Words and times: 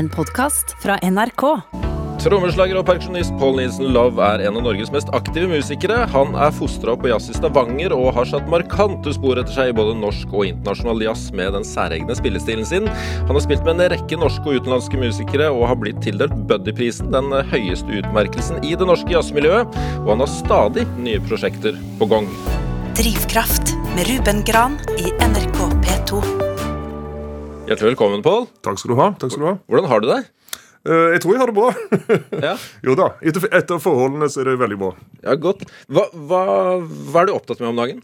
En 0.00 0.08
podkast 0.08 0.70
fra 0.80 0.94
NRK. 1.04 1.42
Trommeslager 2.24 2.78
og 2.80 2.86
pensjonist 2.88 3.34
Paul 3.36 3.58
Nielsen 3.58 3.90
Love 3.92 4.24
er 4.24 4.46
en 4.48 4.56
av 4.56 4.64
Norges 4.64 4.88
mest 4.94 5.10
aktive 5.12 5.50
musikere. 5.50 6.06
Han 6.14 6.32
er 6.40 6.54
fostra 6.56 6.94
opp 6.94 7.02
på 7.04 7.10
jazz 7.10 7.26
i 7.28 7.36
Stavanger 7.36 7.92
og 7.92 8.14
har 8.16 8.30
satt 8.30 8.48
markante 8.48 9.12
spor 9.12 9.36
etter 9.42 9.52
seg 9.52 9.74
i 9.74 9.76
både 9.76 9.98
norsk 10.00 10.32
og 10.32 10.46
internasjonal 10.48 11.04
jazz 11.04 11.26
med 11.36 11.52
den 11.58 11.68
særegne 11.68 12.16
spillestilen 12.16 12.64
sin. 12.70 12.88
Han 13.28 13.36
har 13.36 13.44
spilt 13.44 13.68
med 13.68 13.76
en 13.76 13.92
rekke 13.92 14.22
norske 14.24 14.48
og 14.48 14.62
utenlandske 14.62 15.04
musikere 15.04 15.52
og 15.52 15.68
har 15.68 15.80
blitt 15.84 16.00
tildelt 16.06 16.36
Buddy-prisen, 16.48 17.12
den 17.12 17.36
høyeste 17.52 18.00
utmerkelsen 18.00 18.64
i 18.64 18.72
det 18.72 18.88
norske 18.88 19.12
jazzmiljøet, 19.12 19.80
og 20.00 20.14
han 20.14 20.24
har 20.24 20.32
stadig 20.32 20.88
nye 20.96 21.20
prosjekter 21.28 21.76
på 22.00 22.08
gang. 22.08 22.30
Drivkraft 22.96 23.76
med 23.98 24.08
Ruben 24.08 24.46
Gran 24.48 24.80
i 24.96 25.12
NRK 25.28 25.66
P2. 25.84 26.49
Hjertelig 27.70 27.92
velkommen, 27.92 28.18
Pål. 28.18 28.48
Takk 28.66 28.80
skal 28.80 28.90
du 28.90 28.96
ha. 28.98 29.04
takk 29.14 29.30
skal 29.30 29.44
du 29.44 29.46
ha. 29.46 29.58
Hvordan 29.70 29.84
har 29.86 30.00
du 30.02 30.08
det? 30.08 30.16
Eh, 30.90 31.12
jeg 31.14 31.20
tror 31.22 31.36
jeg 31.36 31.38
har 31.38 31.50
det 31.52 31.54
bra. 31.54 31.68
Ja, 32.48 32.54
jo 32.82 32.96
da, 32.98 33.04
etter, 33.22 33.44
etter 33.54 33.78
forholdene 33.78 34.26
så 34.26 34.40
er 34.42 34.48
det 34.48 34.54
veldig 34.58 34.78
bra. 34.80 34.88
ja 35.22 35.36
godt. 35.38 35.62
Hva, 35.86 36.02
hva, 36.10 36.40
hva 36.82 37.20
er 37.20 37.28
du 37.28 37.32
opptatt 37.36 37.60
med 37.62 37.68
om 37.68 37.78
dagen? 37.78 38.00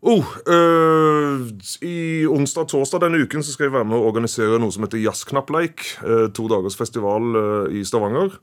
Oh, 0.00 0.30
eh, 0.54 1.42
I 1.84 1.98
onsdag-torsdag 2.32 3.02
denne 3.04 3.20
uken 3.20 3.44
så 3.44 3.52
skal 3.52 3.68
jeg 3.68 3.74
være 3.74 3.90
med 3.90 3.98
å 3.98 4.06
organisere 4.08 4.56
noe 4.62 4.72
som 4.72 4.86
heter 4.86 5.02
Jazzknappleik. 5.04 5.84
Uh, 6.00 6.30
to 6.32 6.48
dagers 6.48 6.78
festival 6.80 7.28
eh, 7.42 7.76
i 7.76 7.84
Stavanger. 7.84 8.38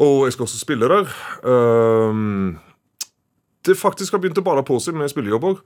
Og 0.00 0.24
jeg 0.24 0.38
skal 0.38 0.48
også 0.48 0.62
spille 0.62 0.88
der. 0.88 1.12
Uh, 1.44 2.56
det 3.68 3.76
faktisk 3.76 4.16
har 4.16 4.24
begynt 4.24 4.40
å 4.40 4.46
bale 4.48 4.64
på 4.64 4.80
seg 4.80 4.96
med 4.96 5.12
spillejobber. 5.12 5.60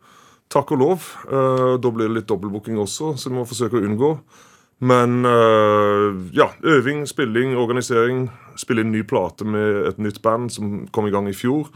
Takk 0.53 0.73
og 0.75 0.81
lov. 0.83 1.11
Eh, 1.29 1.75
da 1.81 1.93
blir 1.93 2.11
det 2.11 2.21
litt 2.21 2.31
dobbeltbooking 2.31 2.81
også, 2.83 3.15
så 3.17 3.31
vi 3.31 3.37
må 3.39 3.47
forsøke 3.49 3.79
å 3.79 3.85
unngå. 3.87 4.15
Men 4.83 5.23
eh, 5.29 6.09
ja, 6.35 6.51
øving, 6.67 7.05
spilling, 7.07 7.55
organisering. 7.57 8.27
Spille 8.59 8.83
inn 8.83 8.91
ny 8.93 9.05
plate 9.07 9.47
med 9.47 9.87
et 9.93 10.03
nytt 10.03 10.19
band 10.25 10.51
som 10.53 10.83
kom 10.93 11.07
i 11.07 11.15
gang 11.15 11.31
i 11.31 11.37
fjor. 11.37 11.71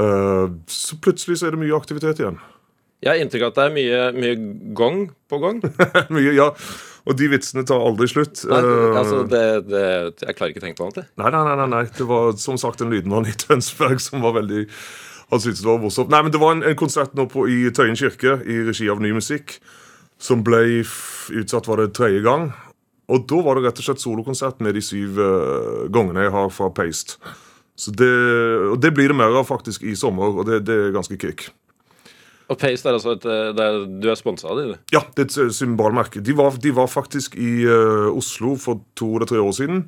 Eh, 0.00 0.46
så 0.66 0.98
plutselig 1.04 1.38
så 1.40 1.48
er 1.48 1.54
det 1.54 1.62
mye 1.62 1.76
aktivitet 1.76 2.22
igjen. 2.22 2.40
Jeg 3.04 3.12
har 3.12 3.20
inntrykk 3.20 3.44
av 3.44 3.52
at 3.52 3.58
det 3.58 3.64
er 3.68 3.74
mye, 3.74 4.02
mye 4.16 4.34
gang 4.78 5.00
på 5.28 5.38
gang. 5.42 5.60
mye, 6.16 6.32
ja. 6.32 6.48
Og 7.04 7.18
de 7.20 7.28
vitsene 7.28 7.66
tar 7.68 7.82
aldri 7.84 8.08
slutt. 8.08 8.46
Nei, 8.48 8.60
altså, 8.96 9.20
det, 9.28 9.44
det, 9.68 9.84
jeg 10.24 10.36
klarer 10.38 10.54
ikke 10.54 10.62
å 10.62 10.64
tenke 10.64 10.78
på 10.78 10.86
annet. 10.86 11.10
Nei, 11.20 11.28
nei, 11.34 11.42
nei, 11.50 11.66
nei. 11.74 11.82
Det 11.92 12.06
var 12.08 12.32
som 12.40 12.56
sagt 12.60 12.80
en 12.80 12.94
lydmann 12.94 13.28
i 13.28 13.34
Tønsberg 13.44 14.00
som 14.00 14.24
var 14.24 14.38
veldig 14.38 14.64
Han 15.34 15.42
syntes 15.42 15.64
det 15.64 15.66
var 15.66 15.80
morsomt. 15.82 16.12
Nei, 16.14 16.22
men 16.22 16.30
det 16.30 16.38
var 16.38 16.54
en, 16.54 16.62
en 16.62 16.78
konsert 16.78 17.16
nå 17.18 17.26
på, 17.30 17.48
i 17.50 17.66
Tøyen 17.74 17.98
kirke 17.98 18.38
i 18.46 18.60
regi 18.68 18.86
av 18.92 19.02
Ny 19.02 19.10
Musikk 19.16 19.58
som 20.22 20.44
ble 20.46 20.60
utsatt 21.34 21.66
var 21.68 21.82
det 21.82 21.94
tredje 21.96 22.22
gang. 22.24 22.52
Og 23.12 23.26
da 23.28 23.40
var 23.44 23.58
det 23.58 23.66
rett 23.66 23.80
og 23.82 23.88
slett 23.88 24.00
solokonsert 24.02 24.62
med 24.64 24.76
de 24.78 24.82
syv 24.84 25.18
uh, 25.20 25.84
gangene 25.92 26.24
jeg 26.24 26.32
har 26.32 26.54
fra 26.54 26.70
Paste. 26.72 27.18
Så 27.76 27.90
det, 27.90 28.08
og 28.70 28.78
det 28.78 28.92
blir 28.94 29.10
det 29.10 29.18
mer 29.18 29.34
av 29.34 29.48
faktisk 29.48 29.82
i 29.82 29.96
sommer, 29.98 30.30
og 30.30 30.46
det, 30.46 30.62
det 30.68 30.76
er 30.78 30.94
ganske 30.94 31.18
kick. 31.18 31.48
Og 32.46 32.58
Paste 32.60 32.86
er 32.86 32.94
altså 32.94 33.16
et 33.16 33.24
eh, 33.26 33.50
er, 33.50 33.78
Du 33.98 34.06
er 34.12 34.18
sponsa 34.20 34.50
av 34.52 34.60
dem. 34.60 34.74
Ja, 34.92 35.00
det 35.16 35.24
er 35.24 35.26
et 35.26 35.38
eh, 35.42 35.52
symbolmerke. 35.56 36.22
De 36.22 36.36
var, 36.36 36.54
de 36.60 36.70
var 36.76 36.90
faktisk 36.92 37.34
i 37.40 37.64
uh, 37.66 38.12
Oslo 38.14 38.54
for 38.60 38.84
to 38.94 39.14
eller 39.16 39.26
tre 39.26 39.40
år 39.42 39.54
siden. 39.56 39.86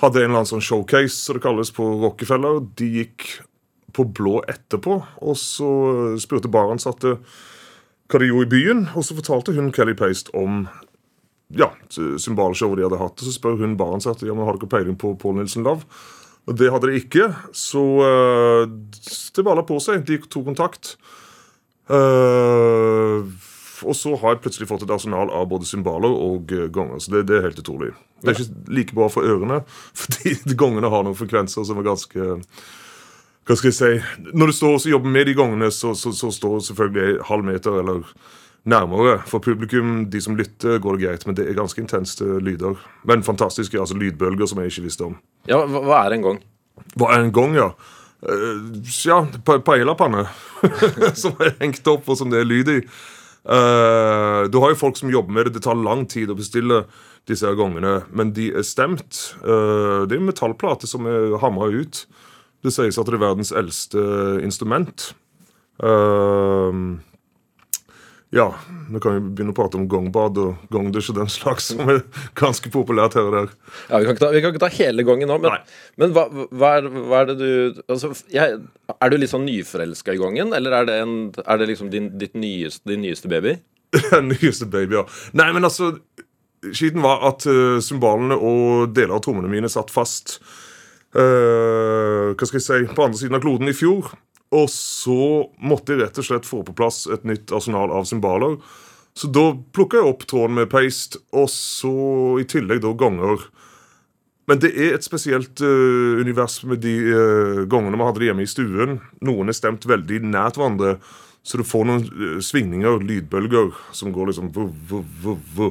Hadde 0.00 0.22
en 0.22 0.30
eller 0.30 0.42
annen 0.42 0.52
sånn 0.52 0.64
showcase, 0.64 1.16
som 1.18 1.36
det 1.36 1.44
kalles, 1.44 1.72
på 1.74 1.88
Rockefeller. 2.04 2.60
De 2.78 2.88
gikk 3.00 3.26
på 3.96 4.06
blå 4.16 4.40
etterpå, 4.50 5.00
og 5.20 5.38
så 5.38 5.70
eh, 5.90 6.20
spurte 6.22 6.50
baransatte 6.52 7.16
hva 8.10 8.18
de 8.18 8.30
gjorde 8.30 8.48
i 8.48 8.54
byen, 8.54 8.86
og 8.98 9.06
så 9.06 9.14
fortalte 9.14 9.54
hun 9.54 9.70
Kelly 9.74 9.94
Paste 9.98 10.32
om 10.34 10.64
ja, 11.54 11.70
symbolshowet 11.90 12.78
de 12.78 12.86
hadde 12.86 12.98
hatt. 13.00 13.18
Og 13.18 13.26
så 13.26 13.34
spør 13.34 13.58
hun 13.60 13.76
baransatte 13.78 14.26
ja, 14.26 14.34
men 14.34 14.46
har 14.46 14.58
dere 14.58 14.70
peiling 14.70 14.98
på 14.98 15.14
Paul 15.18 15.38
Nilsen 15.38 15.66
Love. 15.66 15.86
Og 16.48 16.56
det 16.58 16.70
hadde 16.72 16.90
de 16.90 16.98
ikke, 16.98 17.28
så 17.54 17.82
uh, 18.00 18.62
det 19.36 19.44
balla 19.46 19.62
på 19.66 19.78
seg. 19.82 20.02
De 20.08 20.18
tok 20.24 20.48
kontakt. 20.48 20.96
Uh, 21.90 23.26
og 23.86 23.96
så 23.96 24.12
har 24.20 24.34
jeg 24.34 24.42
plutselig 24.44 24.68
fått 24.68 24.84
et 24.84 24.92
arsenal 24.92 25.30
av 25.32 25.46
både 25.50 25.68
cymbaler 25.68 26.12
og 26.12 26.52
eh, 26.52 26.66
gonger. 26.72 27.00
Så 27.00 27.14
det, 27.14 27.22
det 27.30 27.38
er 27.38 27.46
helt 27.46 27.62
utrolig. 27.62 27.94
Det 28.20 28.28
er 28.28 28.36
ikke 28.36 28.74
like 28.76 28.96
bra 28.98 29.06
for 29.08 29.24
ørene, 29.24 29.62
fordi 30.02 30.34
gongene 30.60 30.90
har 30.92 31.06
noen 31.06 31.16
frekvenser 31.16 31.64
som 31.64 31.80
er 31.80 31.88
ganske 31.88 32.26
Hva 33.48 33.56
skal 33.56 33.70
jeg 33.70 33.78
si 33.78 34.30
Når 34.36 34.50
du 34.50 34.54
står 34.54 34.76
og 34.76 34.90
jobber 34.92 35.14
med 35.14 35.26
de 35.26 35.34
gongene, 35.38 35.70
så, 35.74 35.94
så, 35.98 36.12
så 36.16 36.30
står 36.34 36.60
selvfølgelig 36.68 37.24
halv 37.30 37.46
meter 37.46 37.80
eller 37.80 38.04
nærmere. 38.68 39.20
For 39.28 39.42
publikum, 39.42 40.10
de 40.10 40.20
som 40.20 40.36
lytter, 40.36 40.78
går 40.78 40.96
det 40.96 41.06
greit, 41.06 41.26
men 41.26 41.36
det 41.36 41.48
er 41.48 41.56
ganske 41.58 41.80
intense 41.80 42.24
lyder. 42.44 42.76
Men 43.08 43.24
fantastiske 43.24 43.80
altså 43.80 43.96
lydbølger 43.98 44.50
som 44.50 44.60
jeg 44.60 44.72
ikke 44.72 44.86
visste 44.88 45.08
om. 45.08 45.16
Ja, 45.48 45.62
hva, 45.64 45.82
hva 45.86 46.02
er 46.04 46.16
en 46.16 46.26
gang? 46.26 46.42
Hva 46.96 47.14
er 47.14 47.24
en 47.24 47.32
gong, 47.34 47.56
ja? 47.56 47.70
Uh, 48.20 48.68
ja, 49.06 49.22
paellapanne. 49.48 50.26
som 51.22 51.40
er 51.40 51.56
hengt 51.62 51.86
opp, 51.88 52.08
og 52.08 52.20
som 52.20 52.32
det 52.32 52.42
er 52.42 52.48
lyd 52.48 52.72
i. 52.76 52.80
Uh, 53.40 54.44
du 54.52 54.60
har 54.60 54.74
jo 54.74 54.82
folk 54.82 54.98
som 55.00 55.12
jobber 55.12 55.32
med 55.32 55.48
det. 55.48 55.56
Det 55.56 55.64
tar 55.64 55.80
lang 55.80 56.04
tid 56.10 56.32
å 56.32 56.36
bestille 56.38 56.84
disse 57.28 57.48
gongene, 57.56 58.00
men 58.12 58.34
de 58.36 58.50
er 58.52 58.66
stemt. 58.66 59.30
Uh, 59.40 60.04
det 60.04 60.16
er 60.16 60.20
en 60.20 60.28
metallplate 60.28 60.88
som 60.90 61.08
er 61.08 61.38
hamra 61.40 61.70
ut. 61.72 62.04
Det 62.64 62.72
sies 62.74 62.98
at 63.00 63.08
det 63.08 63.16
er 63.16 63.22
verdens 63.22 63.52
eldste 63.56 64.02
instrument. 64.44 65.12
Uh, 65.80 66.98
ja, 68.30 68.46
nå 68.86 69.00
kan 69.02 69.16
vi 69.16 69.32
begynne 69.34 69.50
å 69.50 69.56
prate 69.58 69.74
om 69.74 69.88
gongbad 69.90 70.36
og 70.38 70.68
gongdusj 70.70 71.08
og 71.10 71.16
den 71.18 71.30
slags, 71.32 71.72
som 71.72 71.80
er 71.90 72.04
ganske 72.38 72.70
populært 72.70 73.16
her 73.18 73.26
og 73.26 73.34
der. 73.34 73.56
Ja, 73.88 73.98
Vi 73.98 74.06
kan 74.06 74.14
ikke 74.14 74.22
ta, 74.22 74.30
vi 74.30 74.42
kan 74.44 74.54
ikke 74.54 74.62
ta 74.62 74.70
hele 74.76 75.04
gongen 75.06 75.32
nå, 75.32 75.38
men, 75.42 75.56
men 75.98 76.14
hva, 76.14 76.28
hva, 76.30 76.70
er, 76.78 76.86
hva 76.94 77.24
er 77.24 77.32
det 77.32 77.36
du 77.40 77.80
altså, 77.90 78.12
jeg, 78.30 78.60
Er 78.94 79.10
du 79.10 79.18
litt 79.18 79.32
sånn 79.34 79.48
nyforelska 79.48 80.14
i 80.14 80.22
gongen, 80.22 80.54
eller 80.54 80.78
er 80.78 80.86
det, 80.86 81.00
en, 81.02 81.16
er 81.42 81.58
det 81.58 81.70
liksom 81.72 81.90
din, 81.90 82.12
ditt 82.22 82.38
nyeste, 82.38 82.86
din 82.92 83.02
nyeste 83.02 83.30
baby? 83.32 83.56
Nyeste 84.30 84.70
baby, 84.70 85.00
ja. 85.00 85.06
Nei, 85.34 85.50
men 85.56 85.66
altså 85.66 85.96
Skiten 86.70 87.02
var 87.02 87.24
at 87.26 87.46
uh, 87.48 87.80
og 87.80 88.92
deler 88.94 89.16
av 89.16 89.22
trommene 89.24 89.50
mine 89.50 89.70
satt 89.72 89.90
fast 89.90 90.36
eh, 91.16 92.30
Hva 92.34 92.48
skal 92.48 92.60
jeg 92.60 92.66
si 92.66 92.94
på 92.94 93.06
andre 93.06 93.20
siden 93.20 93.38
av 93.38 93.44
kloden 93.44 93.70
i 93.70 93.76
fjor. 93.76 94.12
Og 94.50 94.66
så 94.72 95.46
måtte 95.62 95.94
jeg 95.94 96.02
rett 96.02 96.18
og 96.18 96.26
slett 96.26 96.48
få 96.48 96.64
på 96.66 96.74
plass 96.74 97.04
et 97.10 97.26
nytt 97.28 97.52
arsenal 97.54 97.92
av 97.94 98.08
symboler. 98.10 98.58
Så 99.14 99.30
da 99.30 99.50
plukka 99.74 100.00
jeg 100.00 100.10
opp 100.10 100.26
tråden 100.30 100.58
med 100.58 100.70
paste, 100.70 101.20
og 101.34 101.50
så 101.52 101.94
i 102.42 102.46
tillegg 102.50 102.82
da 102.82 102.92
ganger. 102.98 103.42
Men 104.50 104.58
det 104.62 104.72
er 104.74 104.96
et 104.96 105.06
spesielt 105.06 105.62
uh, 105.62 106.18
univers 106.18 106.60
med 106.66 106.82
de 106.82 106.94
uh, 107.06 107.62
gangene 107.70 107.98
vi 107.98 108.06
hadde 108.06 108.22
det 108.22 108.30
hjemme 108.30 108.46
i 108.46 108.50
stuen. 108.50 108.98
Noen 109.26 109.52
er 109.52 109.54
stemt 109.54 109.86
veldig 109.86 110.22
nært 110.26 110.58
hverandre, 110.58 110.96
så 111.46 111.60
du 111.60 111.66
får 111.66 111.86
noen 111.86 112.06
uh, 112.10 112.38
svingninger, 112.42 112.98
lydbølger, 113.06 113.70
som 113.94 114.10
går 114.14 114.32
liksom 114.32 114.50
vuh, 114.56 114.72
vuh, 114.90 115.06
vuh, 115.22 115.44
vu. 115.54 115.68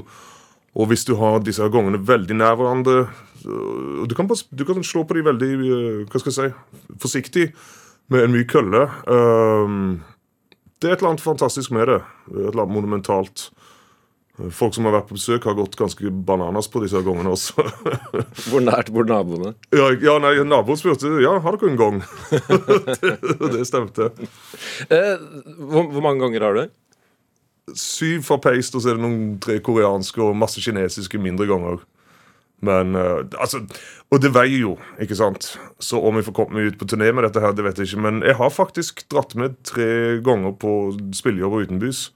Og 0.79 0.87
hvis 0.87 1.03
du 1.07 1.15
har 1.19 1.41
disse 1.43 1.63
her 1.63 1.71
gangene 1.73 1.99
veldig 2.07 2.37
nær 2.39 2.55
hverandre 2.59 3.09
Du 3.43 4.15
kan, 4.15 4.29
bare, 4.29 4.47
du 4.51 4.63
kan 4.67 4.79
slå 4.85 5.03
på 5.07 5.17
de 5.17 5.25
veldig 5.27 5.51
eh, 5.55 5.99
hva 6.07 6.21
skal 6.21 6.31
jeg 6.31 6.37
si, 6.39 6.95
forsiktig 6.99 7.45
med 8.09 8.25
en 8.25 8.33
myk 8.33 8.47
kølle. 8.49 8.87
Um, 9.05 10.01
det 10.81 10.89
er 10.89 10.95
et 10.95 11.01
eller 11.03 11.11
annet 11.11 11.23
fantastisk 11.23 11.71
med 11.75 11.87
det. 11.91 11.99
Et 12.31 12.49
eller 12.49 12.63
annet 12.63 12.73
monumentalt. 12.73 13.49
Folk 14.55 14.73
som 14.75 14.87
har 14.87 14.95
vært 14.95 15.09
på 15.09 15.17
besøk, 15.17 15.45
har 15.45 15.57
gått 15.57 15.75
ganske 15.79 16.11
bananas 16.25 16.69
på 16.71 16.81
disse 16.83 16.99
gangene 17.03 17.33
også. 17.35 17.65
Hvor 18.49 18.63
nært 18.63 18.91
bor 18.95 19.07
naboene? 19.07 19.53
Ja, 19.75 19.89
ja 19.99 20.15
nei, 20.23 20.37
Naboen 20.47 20.79
spurte 20.79 21.11
ja, 21.19 21.35
har 21.43 21.57
dere 21.59 21.73
en 21.73 21.79
gang. 21.79 22.01
det, 23.03 23.15
det 23.55 23.65
stemte. 23.67 24.11
Eh, 24.87 25.15
hvor, 25.59 25.89
hvor 25.91 26.05
mange 26.05 26.23
ganger 26.23 26.47
har 26.47 26.55
du? 26.55 26.63
Syv 27.77 28.25
fra 28.27 28.39
Paste, 28.41 28.77
og 28.77 28.83
så 28.83 28.91
er 28.91 28.99
det 28.99 29.05
noen 29.05 29.37
tre 29.43 29.59
koreanske 29.63 30.21
og 30.23 30.37
masse 30.37 30.61
kinesiske 30.63 31.21
mindre 31.21 31.47
ganger. 31.49 31.81
Men 32.65 32.95
uh, 32.95 33.23
altså 33.39 33.61
Og 34.11 34.19
det 34.19 34.33
veier 34.35 34.65
jo, 34.65 34.73
ikke 34.99 35.15
sant? 35.15 35.53
Så 35.79 35.99
om 36.03 36.17
jeg 36.19 36.27
får 36.27 36.35
kommet 36.35 36.57
meg 36.57 36.73
ut 36.73 36.79
på 36.81 36.87
turné 36.91 37.11
med 37.15 37.23
dette, 37.27 37.39
her, 37.43 37.55
det 37.55 37.63
vet 37.63 37.79
jeg 37.79 37.91
ikke. 37.91 38.03
Men 38.03 38.21
jeg 38.25 38.35
har 38.35 38.51
faktisk 38.51 39.05
dratt 39.11 39.35
med 39.39 39.55
tre 39.67 40.19
ganger 40.25 40.55
på 40.59 40.73
spillejobber 41.15 41.69
utenbys. 41.69 42.09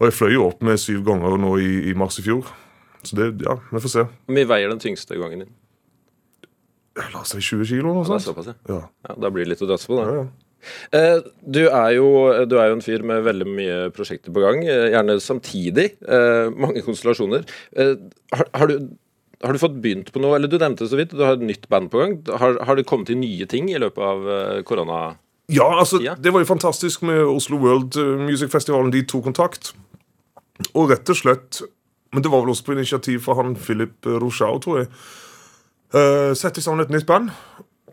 Og 0.00 0.08
jeg 0.08 0.16
fløy 0.18 0.34
jo 0.34 0.48
opp 0.50 0.64
med 0.66 0.80
syv 0.82 1.04
ganger 1.06 1.38
nå 1.40 1.56
i, 1.62 1.72
i 1.90 1.96
mars 1.96 2.18
i 2.20 2.26
fjor. 2.26 2.50
Så 3.04 3.16
det, 3.16 3.30
ja, 3.44 3.56
vi 3.70 3.84
får 3.84 3.92
se. 3.92 4.06
Hvor 4.26 4.36
mye 4.36 4.48
veier 4.48 4.72
den 4.72 4.82
tyngste 4.82 5.16
gangen 5.20 5.44
din? 5.44 5.52
La 6.94 7.22
oss 7.22 7.32
si 7.34 7.40
20 7.42 7.66
kilo 7.66 7.94
noe 7.94 8.06
sånt. 8.06 8.26
ja. 8.46 8.54
Ja. 8.70 8.80
ja. 9.08 9.14
Da 9.18 9.30
blir 9.30 9.46
det 9.46 9.54
litt 9.54 9.64
å 9.64 9.68
drasse 9.70 9.90
på, 9.90 9.98
da. 9.98 10.04
Ja, 10.06 10.24
ja. 10.24 10.43
Eh, 10.94 11.22
du, 11.42 11.62
er 11.68 11.94
jo, 11.96 12.08
du 12.48 12.56
er 12.58 12.70
jo 12.70 12.78
en 12.78 12.84
fyr 12.84 13.04
med 13.06 13.24
veldig 13.26 13.48
mye 13.48 13.78
prosjekter 13.94 14.34
på 14.34 14.44
gang, 14.44 14.62
eh, 14.66 14.90
gjerne 14.94 15.18
samtidig. 15.22 15.90
Eh, 16.02 16.50
mange 16.52 16.84
konstellasjoner. 16.86 17.46
Eh, 17.76 17.96
har, 18.34 18.50
har, 18.54 18.70
du, 18.72 18.94
har 19.44 19.54
du 19.56 19.62
fått 19.62 19.80
begynt 19.84 20.12
på 20.14 20.22
noe, 20.22 20.38
eller 20.38 20.50
du 20.50 20.58
nevnte 20.60 20.88
så 20.90 20.98
vidt, 21.00 21.14
du 21.14 21.24
har 21.24 21.38
et 21.38 21.46
nytt 21.46 21.68
band 21.72 21.92
på 21.92 22.02
gang. 22.02 22.16
Har, 22.40 22.58
har 22.64 22.78
det 22.78 22.86
kommet 22.88 23.10
til 23.10 23.20
nye 23.20 23.48
ting 23.50 23.70
i 23.72 23.80
løpet 23.80 24.04
av 24.12 24.30
eh, 24.38 24.62
korona? 24.66 25.02
Ja, 25.52 25.66
altså, 25.78 26.00
det 26.00 26.32
var 26.32 26.40
jo 26.40 26.48
fantastisk 26.48 27.02
med 27.04 27.20
Oslo 27.28 27.58
World 27.60 27.98
eh, 28.00 28.14
Music 28.24 28.52
Festivalen. 28.52 28.92
De 28.92 29.04
tok 29.04 29.26
kontakt. 29.28 29.74
Og 30.72 30.90
rett 30.92 31.10
og 31.10 31.18
slett 31.18 31.64
Men 32.14 32.22
det 32.22 32.30
var 32.30 32.44
vel 32.44 32.52
også 32.52 32.62
på 32.68 32.76
initiativ 32.76 33.24
fra 33.24 33.34
han 33.40 33.56
Philip 33.58 34.06
Rochau, 34.06 34.60
tror 34.62 34.76
jeg. 34.78 34.90
Uh, 35.90 36.30
Sette 36.38 36.62
sammen 36.62 36.84
et 36.84 36.92
nytt 36.94 37.08
band. 37.08 37.32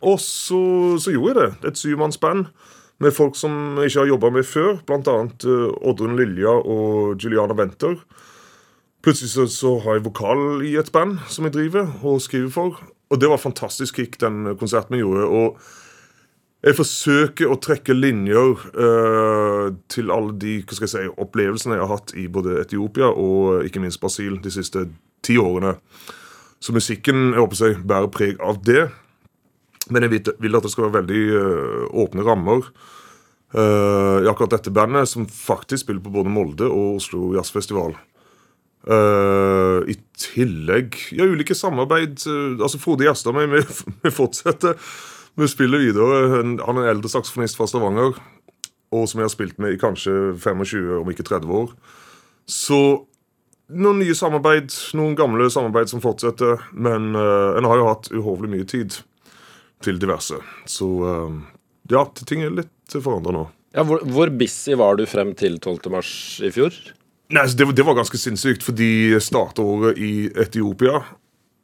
Og 0.01 0.19
så, 0.23 0.61
så 1.01 1.13
gjorde 1.13 1.33
jeg 1.33 1.39
det. 1.41 1.71
Et 1.71 1.81
syvmannsband 1.83 2.45
med 3.01 3.13
folk 3.15 3.37
som 3.37 3.77
jeg 3.79 3.91
ikke 3.91 4.03
har 4.03 4.11
jobba 4.13 4.31
med 4.37 4.47
før. 4.47 4.71
Blant 4.87 5.09
annet 5.09 5.45
uh, 5.49 5.69
Oddrun 5.81 6.17
Lilja 6.19 6.53
og 6.53 7.21
Juliana 7.21 7.57
Wenter. 7.57 7.99
Plutselig 9.01 9.31
så, 9.33 9.47
så, 9.49 9.77
har 9.81 9.97
jeg 9.97 10.05
vokal 10.05 10.65
i 10.65 10.75
et 10.77 10.91
band 10.93 11.17
som 11.29 11.47
jeg 11.47 11.55
driver 11.57 11.89
og 12.05 12.21
skriver 12.21 12.51
for. 12.53 12.81
Og 13.11 13.21
det 13.21 13.29
var 13.29 13.41
fantastisk 13.41 13.97
kick, 13.97 14.19
den 14.21 14.55
konserten 14.59 14.95
vi 14.95 15.01
gjorde. 15.03 15.27
og 15.27 15.61
jeg 16.61 16.77
forsøker 16.77 17.49
å 17.49 17.57
trekke 17.57 17.95
linjer 17.95 18.51
uh, 18.77 19.71
til 19.89 20.11
alle 20.13 20.35
de 20.37 20.59
hva 20.61 20.75
skal 20.77 20.85
jeg 20.85 20.91
si, 20.93 21.13
opplevelsene 21.23 21.73
jeg 21.73 21.81
har 21.81 21.89
hatt 21.95 22.13
i 22.21 22.27
både 22.29 22.59
Etiopia 22.61 23.09
og 23.09 23.65
ikke 23.65 23.81
minst 23.81 23.97
Brasil 24.03 24.37
de 24.43 24.53
siste 24.53 24.85
ti 25.25 25.39
årene. 25.41 25.73
Så 26.61 26.75
musikken 26.75 27.31
jeg 27.31 27.41
håper 27.41 27.63
jeg, 27.65 27.79
bærer 27.89 28.11
preg 28.13 28.43
av 28.45 28.61
det. 28.61 28.83
Men 29.89 30.05
jeg 30.05 30.21
vil 30.41 30.57
at 30.57 30.65
det 30.65 30.71
skal 30.73 30.87
være 30.87 31.01
veldig 31.01 31.21
uh, 31.33 31.85
åpne 32.03 32.25
rammer. 32.25 32.67
Uh, 33.51 34.21
I 34.23 34.29
akkurat 34.31 34.53
dette 34.53 34.73
bandet, 34.73 35.09
som 35.09 35.25
faktisk 35.27 35.85
spiller 35.85 36.03
på 36.03 36.13
både 36.13 36.31
Molde 36.31 36.69
og 36.69 37.01
Oslo 37.01 37.31
Jazzfestival. 37.35 37.95
Uh, 38.81 39.81
I 39.89 39.97
tillegg 40.17 40.97
ja, 41.13 41.27
ulike 41.29 41.57
samarbeid. 41.57 42.21
altså 42.61 42.79
Frode 42.81 43.05
Gjerstad 43.05 43.35
meg, 43.35 43.51
vi 44.05 44.13
fortsetter. 44.13 44.77
Vi 45.39 45.47
spiller 45.47 45.81
videre. 45.81 46.23
Han 46.37 46.57
er 46.59 46.83
en 46.83 46.89
eldre 46.97 47.11
saksofonist 47.11 47.57
fra 47.57 47.67
Stavanger, 47.69 48.17
og 48.91 49.05
som 49.07 49.21
jeg 49.21 49.29
har 49.29 49.33
spilt 49.33 49.61
med 49.63 49.75
i 49.75 49.79
kanskje 49.79 50.35
25, 50.37 50.99
om 51.01 51.11
ikke 51.13 51.25
30 51.27 51.55
år. 51.61 51.71
Så 52.51 52.81
noen 53.71 54.01
nye 54.01 54.15
samarbeid, 54.17 54.73
noen 54.97 55.15
gamle 55.15 55.47
samarbeid 55.53 55.91
som 55.91 56.03
fortsetter. 56.03 56.59
Men 56.73 57.13
uh, 57.15 57.55
en 57.57 57.67
har 57.69 57.79
jo 57.79 57.87
hatt 57.87 58.11
uhorvelig 58.11 58.51
mye 58.55 58.67
tid 58.67 58.99
til 59.85 59.99
diverse. 60.01 60.39
Så 60.69 60.87
uh, 60.87 61.39
ja, 61.91 62.05
ting 62.25 62.45
er 62.45 62.53
litt 62.61 62.97
forandra 62.97 63.35
nå. 63.35 63.45
Ja, 63.75 63.85
hvor, 63.87 64.03
hvor, 64.03 64.31
busy 64.35 64.75
var 64.79 64.97
du 64.99 65.05
frem 65.07 65.31
til 65.39 65.55
12. 65.59 65.87
mars 65.93 66.11
i 66.43 66.51
fjor? 66.51 66.75
Nei, 67.31 67.45
det, 67.55 67.69
det 67.77 67.85
var 67.87 67.95
ganske 67.95 68.19
sinnssykt, 68.19 68.65
fordi 68.67 69.15
startåret 69.23 69.99
i 70.01 70.27
Etiopia 70.43 70.99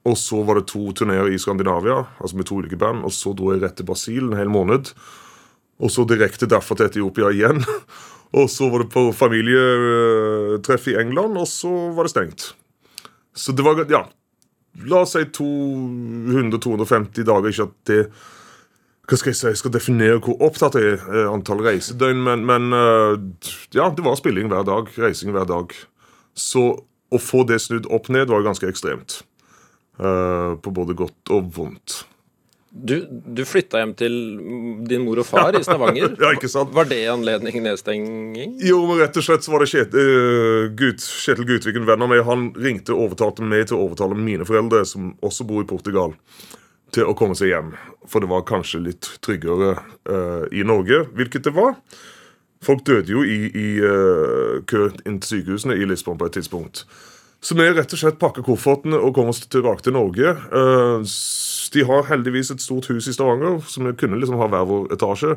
og 0.07 0.15
så 0.15 0.41
var 0.47 0.59
det 0.59 0.69
to 0.71 0.85
turneer 0.95 1.29
i 1.31 1.39
Skandinavia, 1.41 1.99
altså 2.21 2.39
med 2.39 2.47
to 2.47 2.61
ulike 2.61 2.79
band. 2.79 3.03
Og 3.07 3.13
så 3.13 3.33
dro 3.35 3.51
jeg 3.51 3.63
rett 3.63 3.75
til 3.79 3.87
Brasil 3.87 4.29
en 4.29 4.37
hel 4.39 4.51
måned. 4.51 4.93
Og 5.83 5.91
så 5.93 6.05
direkte 6.07 6.49
derfor 6.49 6.79
til 6.79 6.87
Etiopia 6.87 7.31
igjen. 7.33 7.59
og 8.37 8.47
så 8.51 8.69
var 8.71 8.85
det 8.85 8.91
på 8.93 9.09
familietreff 9.15 10.87
i 10.91 10.95
England, 11.01 11.39
og 11.39 11.49
så 11.51 11.73
var 11.97 12.07
det 12.07 12.13
stengt. 12.15 12.51
Så 13.35 13.53
det 13.53 13.65
var 13.67 13.83
Ja. 13.91 14.07
La 14.85 15.01
oss 15.01 15.15
si 15.15 15.23
200-250 15.37 17.25
dager. 17.25 17.49
Ikke 17.49 17.69
at 17.69 17.77
det 17.89 18.01
hva 19.07 19.15
skal 19.15 19.31
jeg 19.31 19.37
si, 19.39 19.45
jeg 19.47 19.59
skal 19.61 19.71
definere 19.71 20.19
hvor 20.19 20.35
opptatt 20.43 20.75
jeg 20.75 20.97
er 20.97 21.03
eh, 21.07 21.29
antall 21.31 21.61
reisedøgn, 21.63 22.19
men, 22.25 22.41
men, 22.43 22.73
eh, 22.75 23.13
ja, 23.71 23.85
det 23.95 24.03
var 24.03 24.17
spilling 24.19 24.49
hver 24.51 24.65
dag. 24.67 24.91
Reising 24.99 25.31
hver 25.31 25.47
dag. 25.47 25.71
Så 26.35 26.65
å 27.07 27.19
få 27.21 27.45
det 27.47 27.61
snudd 27.63 27.87
opp 27.93 28.09
ned 28.11 28.27
var 28.27 28.43
ganske 28.43 28.67
ekstremt. 28.67 29.21
Uh, 29.97 30.53
på 30.61 30.69
både 30.75 30.93
godt 30.93 31.31
og 31.33 31.47
vondt. 31.55 32.03
Du, 32.77 33.07
du 33.09 33.41
flytta 33.45 33.79
hjem 33.81 33.93
til 33.97 34.15
din 34.87 35.01
mor 35.05 35.21
og 35.21 35.25
far 35.25 35.55
i 35.57 35.63
Stavanger. 35.65 36.13
ja, 36.21 36.31
ikke 36.35 36.49
sant? 36.51 36.73
Var 36.75 36.89
det 36.91 36.99
anledning 37.09 37.57
nedstenging? 37.65 38.57
Jo, 38.61 38.83
men 38.89 39.01
rett 39.01 39.17
og 39.17 39.25
slett 39.25 39.45
så 39.45 39.53
var 39.53 39.63
det 39.63 39.69
Kjetil, 39.71 40.11
uh, 40.11 40.67
Gut, 40.77 41.01
Kjetil 41.01 41.47
Gutvik, 41.49 41.79
en 41.79 41.87
venn 41.89 42.05
av 42.05 42.11
meg, 42.11 42.21
han 42.27 42.51
ringte 42.57 42.93
og 42.93 43.07
overtalte 43.07 43.45
meg 43.45 43.65
til 43.69 43.79
å 43.79 43.87
overtale 43.87 44.19
mine 44.19 44.45
foreldre, 44.47 44.83
som 44.89 45.15
også 45.25 45.47
bor 45.49 45.65
i 45.65 45.69
Portugal, 45.69 46.13
til 46.93 47.09
å 47.09 47.17
komme 47.17 47.37
seg 47.39 47.53
hjem. 47.53 47.73
For 48.07 48.23
det 48.23 48.29
var 48.31 48.45
kanskje 48.47 48.83
litt 48.91 49.09
tryggere 49.25 49.73
uh, 49.79 50.45
i 50.53 50.65
Norge, 50.67 51.05
hvilket 51.17 51.49
det 51.49 51.57
var. 51.57 51.79
Folk 52.65 52.85
døde 52.89 53.13
jo 53.13 53.21
i, 53.21 53.51
i 53.53 53.67
kø 54.65 54.87
inn 55.05 55.19
til 55.21 55.29
sykehusene 55.29 55.75
i 55.77 55.85
Lisbon 55.85 56.17
på 56.17 56.25
et 56.25 56.39
tidspunkt. 56.39 56.87
Så 57.43 57.55
vi 57.55 57.67
rett 57.69 57.93
og 57.93 57.99
slett 58.01 58.19
pakker 58.19 58.45
koffertene 58.45 58.97
og 58.97 59.13
kommer 59.15 59.35
oss 59.35 59.43
tilbake 59.45 59.85
til 59.85 59.93
Norge. 59.95 60.33
Eh, 60.33 61.15
de 61.73 61.85
har 61.85 62.07
heldigvis 62.09 62.51
et 62.53 62.63
stort 62.63 62.89
hus 62.89 63.07
i 63.07 63.13
Stavanger, 63.13 63.59
så 63.67 63.83
vi 63.85 63.93
kunne 63.99 64.19
liksom 64.19 64.39
ha 64.41 64.49
hver 64.51 64.65
vår 64.67 64.93
etasje. 64.95 65.35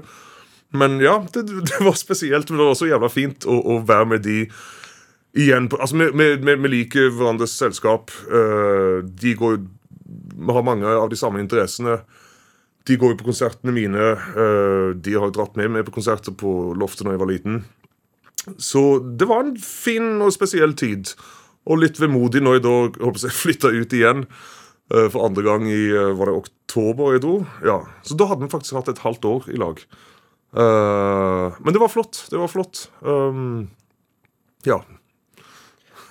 Men 0.72 1.00
ja, 1.02 1.18
det, 1.34 1.42
det 1.68 1.80
var 1.84 1.98
spesielt. 1.98 2.50
Men 2.50 2.58
det 2.58 2.64
var 2.64 2.76
også 2.76 2.90
jævla 2.90 3.10
fint 3.12 3.46
å, 3.46 3.58
å 3.58 3.80
være 3.86 4.12
med 4.14 4.24
de 4.26 4.38
igjen. 5.38 5.68
altså, 5.78 5.98
vi, 5.98 6.30
vi, 6.38 6.56
vi 6.64 6.72
liker 6.76 7.12
hverandres 7.14 7.56
selskap. 7.58 8.14
Eh, 8.30 9.02
de 9.04 9.36
går 9.38 9.60
Vi 10.40 10.54
har 10.56 10.64
mange 10.66 10.88
av 10.88 11.10
de 11.10 11.18
samme 11.18 11.42
interessene. 11.42 12.00
De 12.88 12.96
går 12.96 13.12
jo 13.12 13.18
på 13.20 13.28
konsertene 13.28 13.74
mine. 13.76 14.06
Eh, 14.16 14.86
de 14.96 15.18
har 15.20 15.34
dratt 15.34 15.58
med 15.60 15.74
meg 15.74 15.84
på 15.86 15.98
konserter 15.98 16.34
på 16.34 16.72
loftet 16.78 17.06
da 17.06 17.14
jeg 17.14 17.22
var 17.22 17.30
liten. 17.30 17.60
Så 18.56 19.02
det 19.04 19.28
var 19.28 19.44
en 19.44 19.56
fin 19.60 20.16
og 20.24 20.32
spesiell 20.32 20.72
tid. 20.72 21.12
Og 21.68 21.82
litt 21.82 22.00
vemodig 22.00 22.42
når 22.42 22.58
jeg 22.58 22.64
da 22.64 22.76
håper 23.02 23.26
jeg, 23.26 23.36
flytta 23.42 23.72
ut 23.74 23.96
igjen 23.96 24.24
uh, 24.26 25.08
for 25.12 25.26
andre 25.26 25.44
gang 25.46 25.66
i 25.68 25.82
uh, 25.92 26.12
var 26.18 26.30
det 26.30 26.38
oktober 26.44 27.16
jeg 27.16 27.24
dro. 27.26 27.34
Ja, 27.66 27.82
Så 28.06 28.16
da 28.18 28.30
hadde 28.30 28.46
vi 28.46 28.52
faktisk 28.52 28.78
hatt 28.78 28.92
et 28.92 29.04
halvt 29.04 29.28
år 29.28 29.50
i 29.52 29.60
lag. 29.60 29.82
Uh, 30.56 31.52
men 31.60 31.76
det 31.76 31.82
var 31.82 31.92
flott. 31.92 32.24
Det 32.30 32.40
var 32.40 32.50
flott. 32.50 32.88
Um, 33.04 33.68
ja. 34.66 34.80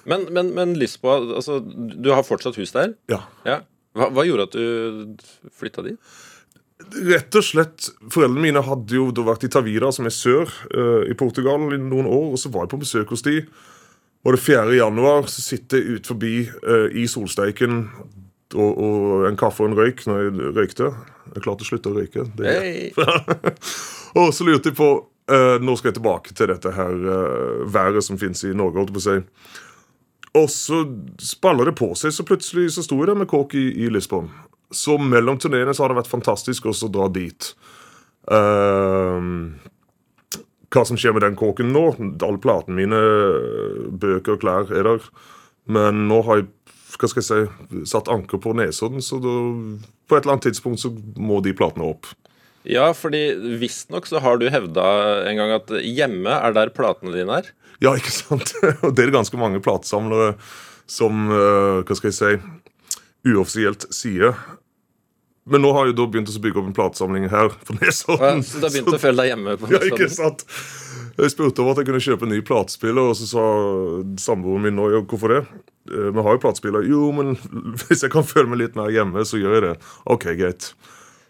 Men, 0.09 0.29
men, 0.33 0.53
men 0.55 0.77
Lisboa, 0.79 1.19
altså, 1.37 1.59
du 1.59 2.09
har 2.13 2.25
fortsatt 2.25 2.57
hus 2.57 2.73
der? 2.73 2.95
Ja. 3.11 3.23
ja. 3.45 3.61
Hva, 3.97 4.09
hva, 4.13 4.25
gjorde 4.25 4.47
at 4.47 4.55
du 4.55 5.49
flytta 5.53 5.83
dit? 5.85 6.15
Rett 7.09 7.35
og 7.35 7.43
slett, 7.43 7.89
Foreldrene 8.13 8.45
mine 8.45 8.61
hadde 8.63 8.95
jo 8.95 9.09
vært 9.27 9.43
i 9.45 9.49
Tavira, 9.51 9.89
som 9.93 10.07
er 10.07 10.15
sør 10.15 10.47
i 11.11 11.13
Portugal, 11.19 11.67
i 11.75 11.81
noen 11.81 12.07
år. 12.07 12.31
Og 12.31 12.39
så 12.39 12.49
var 12.53 12.63
jeg 12.65 12.71
på 12.71 12.79
besøk 12.85 13.11
hos 13.11 13.25
de. 13.27 13.41
Og 14.25 14.35
det 14.35 14.41
4. 14.43 14.75
januar 14.75 15.29
så 15.31 15.41
sitter 15.41 15.79
jeg 15.79 15.99
ut 15.99 16.09
forbi 16.11 16.33
uh, 16.47 16.89
i 16.91 17.05
solsteiken 17.07 17.85
og, 18.57 18.71
og, 18.81 19.27
en 19.29 19.37
kaffe 19.39 19.63
og 19.63 19.71
en 19.71 19.77
røyk 19.77 20.03
når 20.09 20.23
jeg 20.23 20.51
røykte. 20.57 20.89
Jeg 21.35 21.45
klarte 21.45 21.63
å 21.63 21.69
slutte 21.69 21.91
å 21.91 21.95
røyke. 21.95 22.25
Hey. 22.41 22.89
og 24.19 24.33
så 24.35 24.47
lurte 24.47 24.71
jeg 24.71 24.77
på 24.79 24.89
uh, 24.97 25.55
Nå 25.61 25.75
skal 25.77 25.91
jeg 25.91 25.99
tilbake 25.99 26.35
til 26.35 26.51
dette 26.51 26.73
her 26.75 26.99
uh, 27.05 27.65
været 27.69 28.03
som 28.05 28.19
fins 28.19 28.43
i 28.47 28.53
Norge? 28.57 28.81
holdt 28.81 28.95
på 28.95 29.03
å 29.03 29.07
si. 29.07 29.17
Og 30.39 30.49
så 30.53 30.83
spalla 31.23 31.65
det 31.69 31.77
på 31.79 31.93
seg, 31.97 32.13
så 32.13 32.25
plutselig 32.27 32.73
så 32.75 32.85
sto 32.85 32.99
jeg 32.99 33.09
der 33.09 33.21
med 33.21 33.29
kåk 33.31 33.55
i, 33.57 33.65
i 33.85 33.89
Lisbon. 33.93 34.29
Så 34.73 34.99
mellom 35.01 35.39
turneene 35.41 35.73
så 35.73 35.85
har 35.85 35.93
det 35.93 36.01
vært 36.03 36.11
fantastisk 36.11 36.67
også 36.69 36.89
å 36.89 36.93
dra 36.99 37.07
dit. 37.13 37.53
Uh, 38.29 39.55
hva 40.73 40.85
som 40.85 40.99
skjer 40.99 41.15
med 41.15 41.25
den 41.25 41.37
kåken 41.39 41.73
nå. 41.73 41.85
Alle 42.25 42.41
platene 42.41 42.77
mine, 42.77 43.01
bøker 44.01 44.37
og 44.37 44.43
klær 44.43 44.73
er 44.73 44.85
der. 44.85 45.09
Men 45.69 46.07
nå 46.09 46.23
har 46.27 46.41
jeg 46.41 46.49
hva 46.99 47.07
skal 47.07 47.21
jeg 47.21 47.27
si, 47.29 47.83
satt 47.87 48.09
anker 48.11 48.41
på 48.41 48.51
Nesodden, 48.57 49.03
så 49.05 49.19
da, 49.23 49.33
på 50.09 50.17
et 50.17 50.25
eller 50.25 50.35
annet 50.35 50.49
tidspunkt 50.49 50.81
så 50.81 50.91
må 51.21 51.37
de 51.45 51.53
platene 51.55 51.85
opp. 51.93 52.09
Ja, 52.67 52.89
fordi 52.97 53.21
visstnok 53.61 54.09
så 54.09 54.19
har 54.23 54.39
du 54.41 54.49
hevda 54.51 54.85
en 55.29 55.39
gang 55.39 55.53
at 55.55 55.71
hjemme 55.85 56.33
er 56.33 56.55
der 56.57 56.73
platene 56.75 57.13
dine 57.15 57.39
er. 57.39 57.51
Ja, 57.79 57.93
ikke 57.95 58.11
sant? 58.11 58.51
Og 58.85 58.91
det 58.97 59.05
er 59.05 59.15
ganske 59.15 59.39
mange 59.39 59.61
platesamlere 59.63 60.33
som, 60.89 61.29
eh, 61.31 61.79
hva 61.85 61.97
skal 61.97 62.11
jeg 62.11 62.17
si, 62.17 62.33
uoffisielt 63.29 63.87
sier. 63.95 64.35
Men 65.49 65.63
nå 65.65 65.71
har 65.73 65.89
jeg 65.89 65.97
da 65.97 66.05
begynt 66.05 66.29
å 66.29 66.41
bygge 66.43 66.61
opp 66.61 66.67
en 66.69 66.75
platesamling 66.77 67.25
her 67.31 67.49
på 67.65 67.75
Nesodden. 67.79 68.43
Ja, 68.43 68.45
så 68.45 68.61
du 68.61 68.67
har 68.67 68.73
begynt 68.75 68.93
å 68.93 69.01
føle 69.01 69.23
deg 69.23 69.31
hjemme 69.33 69.57
på 69.57 69.69
Nesodden? 69.69 69.89
Ja, 69.89 69.95
ikke 69.95 70.09
sant? 70.13 70.45
Jeg 71.19 71.33
spurte 71.33 71.63
om 71.63 71.71
at 71.71 71.81
jeg 71.81 71.89
kunne 71.89 72.03
kjøpe 72.03 72.27
en 72.27 72.31
ny 72.31 72.39
platespiller, 72.45 73.09
og 73.11 73.17
så 73.19 73.27
sa 73.27 73.45
samboeren 74.23 74.67
min 74.67 74.77
nå 74.77 74.87
ja, 74.93 75.01
hvorfor 75.03 75.33
det? 75.33 75.41
Eh, 75.89 76.09
vi 76.13 76.23
har 76.25 76.37
jo 76.37 76.43
platespiller. 76.45 76.87
Jo, 76.87 77.09
men 77.15 77.35
hvis 77.87 78.05
jeg 78.05 78.13
kan 78.13 78.27
føle 78.27 78.51
meg 78.51 78.63
litt 78.63 78.79
mer 78.79 78.93
hjemme, 78.93 79.25
så 79.27 79.41
gjør 79.41 79.57
jeg 79.57 79.65
det. 79.67 79.75
Ok, 80.15 80.29
greit. 80.39 80.71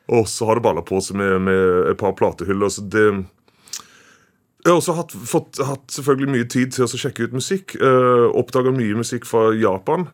Og 0.09 0.29
så 0.29 0.49
har 0.49 0.59
det 0.59 0.65
balla 0.65 0.83
på 0.85 1.01
seg 1.05 1.19
med, 1.21 1.35
med 1.47 1.91
et 1.93 1.99
par 1.99 2.15
platehyller. 2.19 2.71
så 2.73 2.85
det... 2.85 3.09
Jeg 4.59 4.73
har 4.73 4.81
også 4.81 4.93
hatt, 4.97 5.13
fått, 5.15 5.59
hatt 5.63 5.85
selvfølgelig 5.95 6.33
mye 6.33 6.47
tid 6.51 6.73
til 6.75 6.83
å 6.83 6.99
sjekke 6.99 7.29
ut 7.29 7.35
musikk. 7.38 7.77
Eh, 7.79 8.25
Oppdaga 8.35 8.73
mye 8.75 8.97
musikk 8.99 9.27
fra 9.29 9.53
Japan 9.55 10.09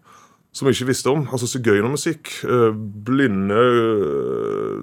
som 0.55 0.67
jeg 0.67 0.77
ikke 0.77 0.91
visste 0.93 1.11
om. 1.11 1.25
Altså 1.31 1.49
sigøynermusikk. 1.51 2.31
Uh, 2.47 2.71
blinde 3.05 3.59
uh, 3.59 4.79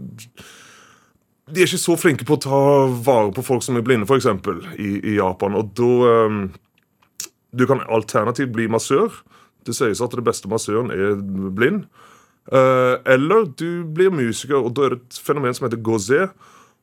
De 1.49 1.62
er 1.62 1.69
ikke 1.69 1.81
så 1.81 1.97
flinke 1.97 2.29
på 2.29 2.37
å 2.37 2.45
ta 2.45 2.62
vare 3.07 3.33
på 3.33 3.45
folk 3.47 3.64
som 3.64 3.79
er 3.81 3.87
blinde, 3.87 4.09
f.eks. 4.09 4.29
I, 4.76 4.93
i 5.00 5.17
Japan. 5.17 5.57
Og 5.59 5.73
da 5.79 5.91
um, 6.29 6.47
Du 7.52 7.67
kan 7.69 7.85
alternativt 7.88 8.52
bli 8.52 8.69
massør. 8.69 9.23
Det 9.67 9.76
sies 9.76 10.00
at 10.02 10.14
det 10.17 10.25
beste 10.25 10.49
massøren 10.50 10.91
er 10.91 11.21
blind. 11.55 11.85
Eller 12.50 13.45
du 13.55 13.85
blir 13.87 14.11
musiker, 14.11 14.57
og 14.57 14.73
da 14.75 14.87
er 14.87 14.95
det 14.97 15.05
et 15.05 15.19
fenomen 15.23 15.55
som 15.55 15.69
heter 15.69 15.79
gozé. 15.85 16.25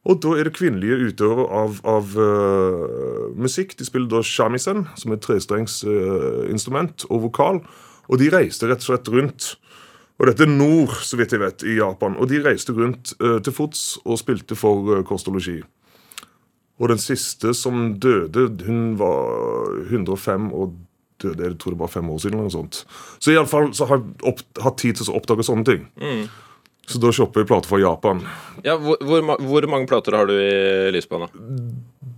Og 0.08 0.22
da 0.24 0.36
er 0.38 0.48
det 0.48 0.56
kvinnelige 0.56 1.10
utøvere 1.10 1.48
av, 1.52 1.82
av 1.84 2.14
uh, 2.16 3.34
musikk. 3.36 3.76
De 3.80 3.88
spiller 3.88 4.08
da 4.14 4.22
shamisen, 4.24 4.86
som 4.96 5.12
er 5.12 5.20
trestrengs 5.20 5.82
uh, 5.84 7.10
og 7.10 7.26
vokal. 7.28 7.60
Og 8.10 8.22
de 8.22 8.30
reiste 8.34 8.70
rett 8.70 8.82
og 8.84 8.90
slett 8.90 9.12
rundt. 9.14 9.50
Og 10.20 10.28
dette 10.28 10.44
er 10.44 10.52
nord, 10.52 10.98
så 11.06 11.20
vidt 11.20 11.32
jeg 11.36 11.42
vet, 11.44 11.64
i 11.64 11.78
Japan. 11.78 12.18
Og 12.20 12.28
de 12.32 12.42
reiste 12.44 12.76
rundt 12.76 13.14
uh, 13.24 13.38
til 13.44 13.56
fots 13.56 13.84
og 14.04 14.20
spilte 14.20 14.58
for 14.60 14.90
uh, 14.90 15.04
kost 15.08 15.30
og 15.32 15.38
losji. 15.38 15.62
Og 16.80 16.92
den 16.92 17.02
siste 17.02 17.54
som 17.56 17.96
døde, 18.00 18.50
hun 18.66 18.94
var 19.00 19.80
105 19.88 20.52
og 20.56 20.78
døde 21.20 21.50
jeg 21.50 21.58
tror 21.60 21.76
det 21.76 21.82
var 21.82 21.92
fem 21.92 22.10
år 22.10 22.22
siden. 22.24 22.40
eller 22.40 22.48
noe 22.48 22.56
sånt. 22.56 22.84
Så 23.20 23.34
iallfall 23.34 23.74
så 23.76 23.88
har 23.90 24.00
jeg 24.00 24.30
opp, 24.32 24.44
hatt 24.64 24.78
tid 24.80 25.00
til 25.00 25.12
å 25.12 25.18
oppdage 25.20 25.48
sånne 25.48 25.68
ting. 25.68 25.90
Så 26.90 27.02
da 27.04 27.12
shopper 27.14 27.44
jeg 27.44 27.50
plater 27.52 27.70
fra 27.70 27.82
Japan. 27.82 28.24
Ja, 28.66 28.78
hvor, 28.82 28.98
hvor, 29.06 29.36
hvor 29.44 29.68
mange 29.70 29.90
plater 29.92 30.16
har 30.18 30.30
du 30.30 30.34
i 30.40 30.90
lyspana? 30.96 31.28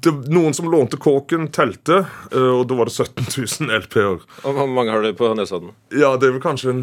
Det, 0.01 0.11
noen 0.33 0.55
som 0.57 0.69
lånte 0.71 0.97
kåken, 0.97 1.47
telte, 1.53 2.01
eh, 2.31 2.51
og 2.55 2.65
da 2.69 2.77
var 2.79 2.89
det 2.89 2.95
17 2.95 3.27
000 3.67 3.75
LP-er. 3.83 4.23
Hvor 4.41 4.69
mange 4.69 4.93
har 4.95 5.05
du 5.05 5.11
på 5.17 5.29
Nesodden? 5.37 5.75
Ja, 5.93 6.15
det 6.17 6.29
er 6.29 6.35
vel 6.37 6.43
kanskje 6.43 6.73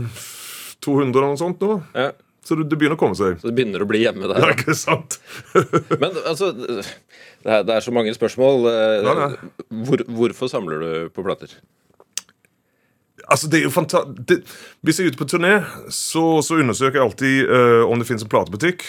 200 0.85 1.11
eller 1.11 1.33
noe 1.33 1.41
sånt 1.41 1.63
nå. 1.65 1.81
Ja, 1.99 2.13
Så 2.47 2.57
det, 2.57 2.69
det 2.71 2.79
begynner 2.79 2.97
å 2.97 3.01
komme 3.01 3.19
seg. 3.19 3.41
så 3.41 3.51
det 3.51 3.57
begynner 3.59 3.83
å 3.83 3.89
bli 3.91 4.05
hjemme 4.05 4.31
Ja, 4.31 4.53
ikke 4.55 4.77
sant? 4.79 5.19
Men 6.01 6.15
altså 6.23 6.53
det 6.55 7.51
er, 7.51 7.67
det 7.67 7.75
er 7.75 7.85
så 7.85 7.93
mange 7.95 8.15
spørsmål. 8.15 8.69
Eh, 8.71 9.35
Hvor, 9.89 10.05
hvorfor 10.21 10.51
samler 10.51 10.81
du 10.83 10.89
på 11.15 11.27
plater? 11.27 11.53
Altså, 13.29 13.51
det 13.51 13.59
er 13.61 13.67
jo 13.67 13.75
fanta 13.75 14.05
det, 14.09 14.41
Hvis 14.87 14.99
jeg 14.99 15.09
er 15.09 15.13
ute 15.13 15.21
på 15.21 15.29
turné, 15.29 15.53
så, 15.93 16.39
så 16.45 16.57
undersøker 16.63 16.99
jeg 17.01 17.05
alltid 17.05 17.51
uh, 17.51 17.85
om 17.91 18.01
det 18.01 18.07
finnes 18.09 18.25
en 18.25 18.31
platebutikk. 18.33 18.87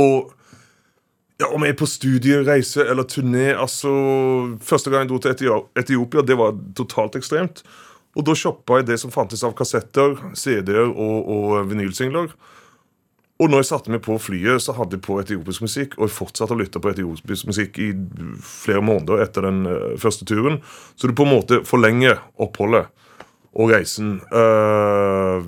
Og 0.00 0.34
ja, 1.40 1.48
om 1.48 1.64
jeg 1.64 1.74
er 1.74 1.80
på 1.80 1.88
studiereise 1.88 2.84
eller 2.84 3.08
turné 3.08 3.50
altså, 3.54 3.90
Første 4.64 4.92
gang 4.92 5.06
jeg 5.06 5.12
dro 5.12 5.20
til 5.24 5.54
Etiopia, 5.80 6.24
det 6.26 6.36
var 6.38 6.58
totalt 6.76 7.16
ekstremt. 7.18 7.64
Og 8.18 8.26
da 8.26 8.34
shoppa 8.36 8.80
jeg 8.80 8.90
det 8.90 8.98
som 9.00 9.12
fantes 9.14 9.44
av 9.46 9.54
kassetter, 9.58 10.16
CD-er 10.36 10.90
og, 10.90 11.30
og 11.30 11.68
vinylsingler. 11.70 12.32
Og 13.40 13.48
når 13.48 13.62
jeg 13.62 13.68
satte 13.70 13.92
meg 13.92 14.02
på 14.04 14.18
flyet, 14.20 14.60
så 14.60 14.74
hadde 14.76 14.98
jeg 14.98 15.04
på 15.06 15.16
etiopisk 15.22 15.64
musikk, 15.64 15.94
og 15.96 16.08
jeg 16.08 16.16
fortsatte 16.18 16.52
å 16.52 16.58
lytte 16.60 16.82
på 16.82 16.90
etiopisk 16.90 17.48
musikk 17.48 17.78
i 17.80 17.88
flere 18.44 18.82
måneder 18.84 19.22
etter 19.24 19.46
den 19.46 19.62
eh, 19.70 19.94
første 20.00 20.26
turen. 20.28 20.58
Så 20.98 21.08
du 21.08 21.14
på 21.16 21.24
en 21.24 21.32
måte 21.38 21.62
forlenger 21.64 22.20
oppholdet 22.36 22.90
og 23.56 23.72
reisen. 23.72 24.18
Eh, 24.28 25.46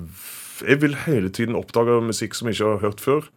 jeg 0.63 0.81
vil 0.81 0.97
hele 1.03 1.29
tiden 1.35 1.59
oppdage 1.59 1.99
musikk 2.07 2.33
som 2.39 2.49
jeg 2.49 2.57
ikke 2.57 2.71
har 2.71 2.83
hørt 2.87 3.03
før. 3.03 3.29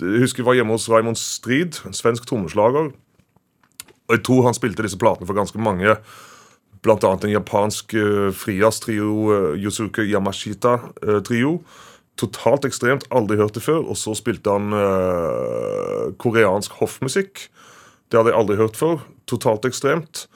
Jeg 0.00 0.22
husker 0.22 0.42
jeg 0.42 0.48
var 0.48 0.58
hjemme 0.58 0.76
hos 0.76 0.88
Raymond 0.90 1.18
Strid, 1.20 1.80
en 1.86 1.96
svensk 1.96 2.26
trommeslager. 2.28 2.92
Og 4.08 4.16
jeg 4.16 4.24
tror 4.26 4.46
han 4.48 4.56
spilte 4.56 4.84
disse 4.84 4.98
platene 5.00 5.28
for 5.28 5.38
ganske 5.38 5.60
mange. 5.62 5.96
Blant 6.82 7.04
annet 7.06 7.28
en 7.28 7.36
japansk 7.36 7.94
uh, 7.94 8.30
frias-trio, 8.34 9.12
uh, 9.30 9.52
Yosuke 9.58 10.04
Yamashita-trio. 10.08 11.56
Totalt 12.20 12.66
ekstremt, 12.68 13.06
aldri 13.14 13.38
hørt 13.40 13.54
det 13.56 13.64
før. 13.64 13.84
Og 13.86 13.98
så 14.00 14.16
spilte 14.18 14.52
han 14.52 14.74
uh, 14.74 16.10
koreansk 16.22 16.74
hoffmusikk. 16.80 17.46
Det 18.10 18.18
hadde 18.18 18.34
jeg 18.34 18.40
aldri 18.40 18.58
hørt 18.60 18.76
før. 18.76 19.02
Totalt 19.30 19.68
ekstremt. 19.68 20.26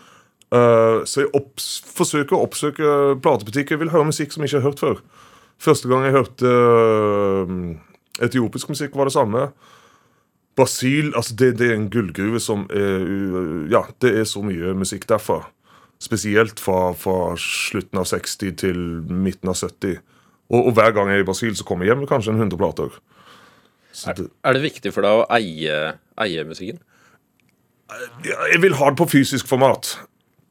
Uh, 0.54 1.02
så 1.04 1.24
jeg 1.24 1.44
forsøker 1.98 2.38
å 2.38 2.44
oppsøke 2.46 3.18
platebutikker. 3.22 3.82
Vil 3.82 3.92
høre 3.92 4.08
musikk 4.12 4.32
som 4.32 4.44
jeg 4.44 4.54
ikke 4.54 4.62
har 4.62 4.70
hørt 4.70 4.84
før. 4.84 5.02
Første 5.62 5.88
gang 5.88 6.04
jeg 6.04 6.12
hørte 6.12 6.50
eh, 6.52 7.52
etiopisk 8.22 8.70
musikk, 8.72 8.94
var 8.96 9.08
det 9.10 9.16
samme. 9.16 9.48
Brasil 10.56 11.10
altså 11.14 11.34
det, 11.36 11.50
det 11.58 11.66
er 11.68 11.74
en 11.76 11.90
gullgruve 11.92 12.40
som 12.40 12.64
er 12.72 13.66
Ja, 13.72 13.82
det 14.00 14.14
er 14.16 14.24
så 14.24 14.40
mye 14.44 14.72
musikk 14.78 15.04
derfra. 15.10 15.42
Spesielt 16.00 16.60
fra, 16.60 16.92
fra 16.96 17.34
slutten 17.40 18.00
av 18.00 18.08
60 18.08 18.56
til 18.60 18.80
midten 19.08 19.48
av 19.52 19.56
70. 19.60 19.98
Og, 20.52 20.60
og 20.68 20.72
hver 20.76 20.92
gang 20.96 21.10
jeg 21.10 21.20
er 21.20 21.24
i 21.24 21.28
Brasil, 21.28 21.54
så 21.56 21.64
kommer 21.66 21.84
jeg 21.84 21.92
hjem 21.94 22.04
med 22.04 22.10
kanskje 22.10 22.32
en 22.32 22.40
100 22.40 22.60
plater. 22.60 22.98
Det, 23.96 24.28
Er 24.44 24.52
det 24.56 24.62
viktig 24.62 24.92
for 24.92 25.04
deg 25.06 25.22
å 25.22 25.26
eie, 25.36 25.78
eie 26.20 26.44
musikken? 26.48 26.82
jeg 28.50 28.58
vil 28.62 28.74
ha 28.74 28.90
det 28.90 28.98
på 28.98 29.06
fysisk 29.08 29.46
format. 29.46 29.92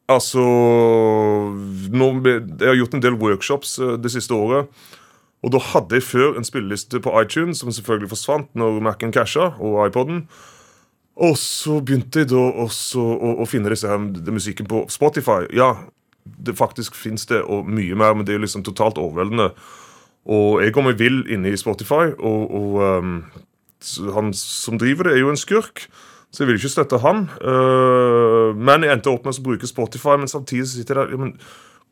Altså 0.08 0.40
nå, 0.40 2.08
Jeg 2.24 2.68
har 2.68 2.78
gjort 2.78 2.94
en 2.94 3.04
del 3.04 3.18
workshops 3.20 3.78
eh, 3.80 3.98
det 4.02 4.12
siste 4.14 4.34
året. 4.34 4.70
Og 5.44 5.52
da 5.54 5.62
hadde 5.62 6.00
jeg 6.00 6.08
før 6.08 6.38
en 6.38 6.48
spilleliste 6.48 7.00
på 7.04 7.14
iTunes, 7.22 7.60
som 7.62 7.72
selvfølgelig 7.72 8.12
forsvant 8.16 8.54
når 8.58 8.80
Mac-en 8.86 9.14
casha, 9.14 9.52
og 9.60 9.88
iPoden. 9.88 10.26
Og 11.16 11.38
så 11.40 11.80
begynte 11.80 12.24
jeg 12.24 12.32
da 12.34 12.42
også 12.66 13.00
å, 13.00 13.36
å 13.44 13.48
finne 13.48 13.72
disse 13.72 13.88
her, 13.88 14.02
musikken 14.34 14.68
på 14.68 14.84
Spotify. 14.92 15.46
Ja, 15.56 15.76
det 16.26 16.58
faktisk 16.58 16.96
fins 16.98 17.28
det, 17.30 17.44
og 17.44 17.70
mye 17.70 17.96
mer, 17.96 18.16
men 18.18 18.28
det 18.28 18.36
er 18.36 18.44
liksom 18.44 18.66
totalt 18.66 19.00
overveldende. 19.00 19.52
Og 20.26 20.64
jeg 20.64 20.74
går 20.74 20.88
meg 20.88 21.00
vill 21.00 21.22
inne 21.32 21.54
i 21.54 21.60
Spotify, 21.60 22.10
og, 22.18 22.42
og 22.50 22.82
um, 22.82 23.16
han 24.16 24.34
som 24.36 24.80
driver 24.82 25.08
det, 25.08 25.16
er 25.16 25.24
jo 25.24 25.32
en 25.32 25.40
skurk. 25.40 25.86
Så 26.34 26.44
jeg 26.44 26.50
vil 26.50 26.60
ikke 26.60 26.74
støtte 26.74 27.00
han. 27.06 27.28
Uh, 27.40 28.52
men 28.58 28.84
jeg 28.84 28.98
endte 28.98 29.14
opp 29.14 29.28
med 29.28 29.38
å 29.38 29.46
bruke 29.46 29.70
Spotify, 29.70 30.18
men 30.20 30.32
samtidig 30.32 30.68
sitter 30.74 31.00
jeg 31.00 31.14
der 31.14 31.16
ja, 31.16 31.22
men 31.22 31.38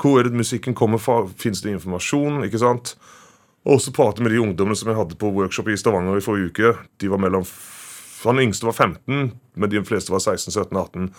Hvor 0.01 0.19
er 0.19 0.27
det 0.27 0.35
musikken 0.35 0.73
kommer 0.75 0.97
fra? 0.97 1.21
Fins 1.39 1.61
det 1.61 1.71
informasjon? 1.71 2.43
ikke 2.43 2.59
sant? 2.59 2.97
Og 3.63 3.79
så 3.81 3.93
prate 3.95 4.23
med 4.23 4.33
de 4.33 4.41
ungdommene 4.43 4.75
som 4.75 4.89
jeg 4.91 4.99
hadde 4.99 5.19
på 5.19 5.31
workshop 5.31 5.69
i 5.71 5.77
Stavanger 5.79 6.19
i 6.19 6.23
forrige 6.23 6.51
uke. 6.51 6.73
De 6.99 7.11
var 7.11 7.21
mellom 7.23 7.45
Han 8.23 8.39
yngste 8.39 8.65
var 8.65 8.73
15, 8.73 9.31
men 9.55 9.69
de 9.69 9.81
fleste 9.83 10.11
var 10.11 10.19
16, 10.19 10.51
17, 10.51 10.77
18. 10.77 11.09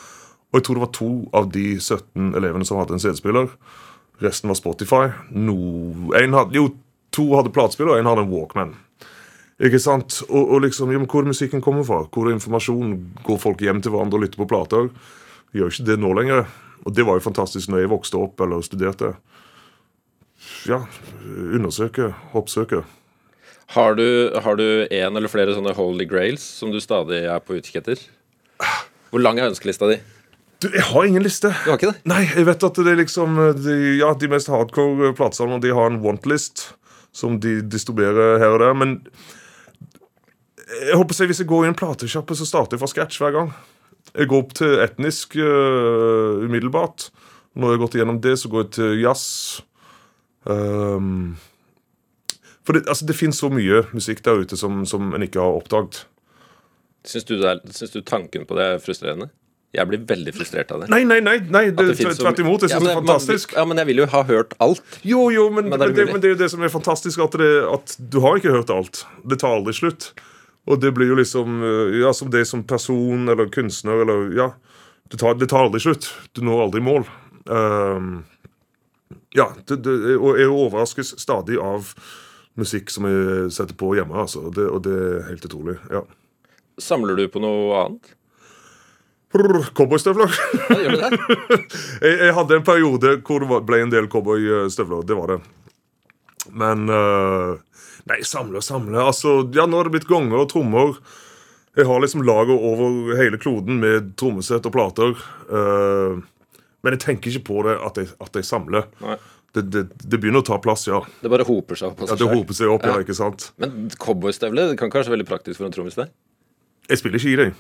Og 0.53 0.57
jeg 0.57 0.65
tror 0.65 0.79
det 0.79 0.85
var 0.85 0.95
to 0.97 1.11
av 1.37 1.51
de 1.53 1.65
17 1.81 2.31
elevene 2.39 2.65
som 2.65 2.79
hadde 2.79 2.97
en 2.97 3.03
CD-spiller. 3.03 3.51
Resten 4.25 4.49
var 4.49 4.57
Spotify. 4.57 5.11
No, 5.31 5.57
hadde, 6.15 6.57
jo, 6.57 6.71
to 7.13 7.27
hadde 7.35 7.53
platespiller, 7.53 7.93
og 7.93 8.01
en 8.01 8.09
hadde 8.09 8.25
en 8.25 8.33
Walkman. 8.33 8.73
Ikke 9.61 9.81
sant? 9.83 10.23
Og, 10.31 10.55
og 10.55 10.65
liksom, 10.65 10.93
ja, 10.95 11.03
Hvor 11.05 11.27
musikken 11.29 11.61
kommer 11.61 11.85
fra? 11.85 12.05
Hvor 12.09 12.29
er 12.29 12.39
informasjon? 12.39 12.95
Går 13.27 13.43
folk 13.43 13.61
hjem 13.61 13.83
til 13.83 13.93
hverandre 13.93 14.19
og 14.19 14.25
lytter 14.25 14.41
på 14.41 14.49
plater? 14.51 14.89
Gjør 15.55 15.75
ikke 15.75 15.89
det 15.91 15.99
nå 16.01 16.15
lenger. 16.17 16.47
Og 16.85 16.95
det 16.95 17.05
var 17.07 17.19
jo 17.19 17.27
fantastisk 17.27 17.71
når 17.71 17.85
jeg 17.85 17.93
vokste 17.93 18.21
opp 18.21 18.41
eller 18.41 18.65
studerte. 18.65 19.15
Ja, 20.69 20.81
undersøke, 21.59 22.13
oppsøke. 22.33 22.83
Har 23.75 23.97
du, 23.99 24.07
har 24.45 24.57
du 24.57 24.67
en 24.85 25.17
eller 25.17 25.31
flere 25.33 25.55
sånne 25.57 25.75
holy 25.77 26.07
grails 26.09 26.45
som 26.61 26.73
du 26.73 26.81
stadig 26.81 27.25
er 27.25 27.41
på 27.45 27.59
utkikk 27.59 27.83
etter? 27.83 28.03
Hvor 29.11 29.23
lang 29.23 29.41
er 29.41 29.51
ønskelista 29.51 29.89
di? 29.91 29.99
Du, 30.63 30.69
jeg 30.73 30.85
har 30.89 31.07
ingen 31.07 31.25
liste. 31.25 31.51
Du 31.65 31.73
har 31.73 31.79
ikke 31.79 31.93
det? 31.93 32.01
Nei, 32.09 32.23
jeg 32.31 32.47
vet 32.49 32.67
at 32.69 32.81
det 32.81 32.93
er 32.93 33.01
liksom 33.01 33.41
de, 33.61 33.77
Ja, 33.99 34.13
de 34.17 34.31
mest 34.33 34.49
hardcore 34.53 35.13
platesalmene 35.19 35.61
De 35.65 35.75
har 35.77 35.91
en 35.91 36.01
want-list 36.05 36.71
som 37.15 37.37
de 37.43 37.59
distribuerer 37.71 38.41
her 38.43 38.57
og 38.57 38.63
der. 38.63 38.73
Men 38.79 38.97
jeg 40.89 40.97
håper 40.99 41.15
at 41.15 41.31
hvis 41.31 41.43
jeg 41.45 41.51
går 41.51 41.67
i 41.67 41.71
en 41.71 41.79
platesjappe, 41.79 42.35
så 42.35 42.49
starter 42.49 42.75
jeg 42.75 42.83
fra 42.83 42.91
scratch 42.91 43.21
hver 43.23 43.35
gang. 43.37 43.53
Jeg 44.15 44.31
går 44.31 44.43
opp 44.45 44.57
til 44.59 44.81
etnisk 44.83 45.37
uh, 45.39 46.43
umiddelbart. 46.43 47.11
Når 47.55 47.71
jeg 47.71 47.77
har 47.77 47.83
gått 47.85 47.97
igjennom 47.99 48.21
det, 48.25 48.35
så 48.41 48.51
går 48.51 48.65
jeg 48.65 48.73
til 48.79 49.01
jazz. 49.05 49.27
Um, 50.45 51.37
for 52.65 52.77
det, 52.77 52.89
altså, 52.89 53.07
det 53.09 53.17
finnes 53.17 53.39
så 53.41 53.51
mye 53.53 53.85
musikk 53.93 54.25
der 54.25 54.45
ute 54.45 54.59
som, 54.61 54.85
som 54.89 55.15
en 55.17 55.25
ikke 55.25 55.41
har 55.41 55.61
oppdaget. 55.61 56.05
Syns 57.05 57.27
du, 57.29 57.37
er, 57.45 57.61
syns 57.73 57.93
du 57.93 58.01
tanken 58.01 58.47
på 58.49 58.57
det 58.57 58.69
er 58.75 58.79
frustrerende? 58.83 59.29
Jeg 59.75 59.91
blir 59.91 60.05
veldig 60.07 60.33
frustrert 60.37 60.71
av 60.71 60.85
det. 60.85 60.89
Nei, 60.93 61.01
nei, 61.09 61.19
nei, 61.25 61.35
nei 61.51 61.65
det, 61.75 61.89
det 61.91 61.97
tvert 61.99 62.39
imot. 62.41 62.63
Jeg 62.63 62.71
syns 62.71 62.79
ja, 62.79 62.83
det 62.85 62.93
er 62.93 63.01
fantastisk. 63.01 63.51
Man, 63.51 63.59
ja, 63.59 63.65
men 63.71 63.81
jeg 63.83 63.89
vil 63.89 64.03
jo 64.05 64.07
ha 64.13 64.21
hørt 64.29 64.55
alt. 64.63 65.01
Jo, 65.03 65.25
jo, 65.35 65.49
men, 65.51 65.67
Men 65.67 65.81
men, 65.81 65.89
det 65.89 65.97
det, 65.99 66.07
men 66.13 66.23
det 66.23 66.31
er 66.31 66.37
jo 66.37 66.41
det 66.45 66.51
som 66.53 66.63
er 66.63 66.71
fantastisk, 66.71 67.25
at, 67.25 67.35
det, 67.41 67.51
at 67.67 67.97
du 67.99 68.21
har 68.23 68.39
ikke 68.39 68.55
hørt 68.55 68.71
alt. 68.71 69.03
Det 69.27 69.41
tar 69.43 69.57
aldri 69.59 69.75
slutt. 69.75 70.13
Og 70.71 70.79
det 70.81 70.95
blir 70.97 71.11
jo 71.11 71.17
liksom 71.19 71.59
øh, 71.61 71.99
Ja, 72.01 72.15
som 72.17 72.31
det 72.33 72.47
som 72.49 72.63
person 72.65 73.29
eller 73.29 73.51
kunstner 73.53 74.05
eller 74.07 74.31
Ja. 74.39 74.53
Det 75.13 75.19
tar, 75.21 75.35
det 75.37 75.51
tar 75.51 75.67
aldri 75.67 75.83
slutt. 75.83 76.07
Du 76.33 76.41
når 76.47 76.63
aldri 76.69 76.81
mål. 76.81 77.05
Ehm, 77.53 78.23
ja, 79.35 79.49
det, 79.67 79.81
det, 79.85 79.95
og 80.17 80.39
jeg 80.39 80.51
overraskes 80.51 81.15
stadig 81.21 81.59
av 81.61 81.93
musikk 82.59 82.93
som 82.95 83.09
jeg 83.11 83.49
setter 83.55 83.75
på 83.79 83.95
hjemme, 83.99 84.15
altså. 84.27 84.47
Det, 84.55 84.69
og 84.71 84.85
det 84.87 84.95
er 84.95 85.25
helt 85.31 85.49
utrolig. 85.49 85.79
Ja. 85.91 86.05
Samler 86.81 87.19
du 87.19 87.27
på 87.31 87.43
noe 87.43 87.81
annet? 87.81 88.15
Cowboystøvler. 89.75 90.31
Ja, 90.71 90.79
gjør 90.79 90.95
du 90.95 91.03
det? 91.03 91.59
jeg, 92.07 92.17
jeg 92.21 92.35
hadde 92.37 92.59
en 92.61 92.67
periode 92.67 93.17
hvor 93.27 93.43
det 93.43 93.61
ble 93.67 93.81
en 93.83 93.95
del 93.95 94.07
cowboystøvler. 94.11 95.03
Det 95.09 95.19
var 95.19 95.35
det. 95.35 95.41
Men 96.55 96.87
uh, 96.93 97.57
Nei, 98.11 98.21
samle 98.27 98.61
og 98.61 98.65
samle. 98.65 99.01
Altså, 99.01 99.39
ja, 99.57 99.65
nå 99.67 99.81
har 99.81 99.89
det 99.89 99.97
blitt 99.97 100.11
gonger 100.11 100.43
og 100.43 100.51
trommer. 100.53 100.99
Jeg 101.75 101.89
har 101.89 102.03
liksom 102.03 102.23
lager 102.27 102.55
over 102.55 103.15
hele 103.19 103.41
kloden 103.41 103.81
med 103.83 104.13
trommesett 104.21 104.67
og 104.69 104.75
plater. 104.75 105.15
øh, 105.49 106.21
men 106.85 106.95
jeg 106.97 107.03
tenker 107.07 107.33
ikke 107.33 107.47
på 107.49 107.63
det 107.67 107.79
at 107.89 107.99
jeg, 108.03 108.11
at 108.23 108.37
jeg 108.39 108.47
samler. 108.49 108.87
Det, 109.55 109.63
det, 109.71 109.83
det 110.03 110.19
begynner 110.19 110.43
å 110.43 110.47
ta 110.47 110.57
plass, 110.59 110.87
ja. 110.91 110.99
Det 111.23 111.31
bare 111.31 111.47
hoper 111.47 111.79
seg 111.79 111.93
opp. 111.93 112.01
ja 112.11 112.17
det 112.19 112.27
hoper 112.31 112.57
seg 112.59 112.73
opp, 112.75 112.85
ja, 112.91 112.97
ikke 113.05 113.15
sant? 113.17 113.49
Men 113.63 113.89
cowboystøvle 114.03 114.69
kan 114.81 114.91
kanskje 114.91 115.13
være 115.13 115.19
veldig 115.21 115.29
praktisk 115.31 115.61
for 115.61 115.69
en 115.69 115.75
trommis? 115.77 115.97
Jeg 116.85 117.01
spiller 117.01 117.17
ikke 117.23 117.31
i 117.33 117.37
dem, 117.39 117.53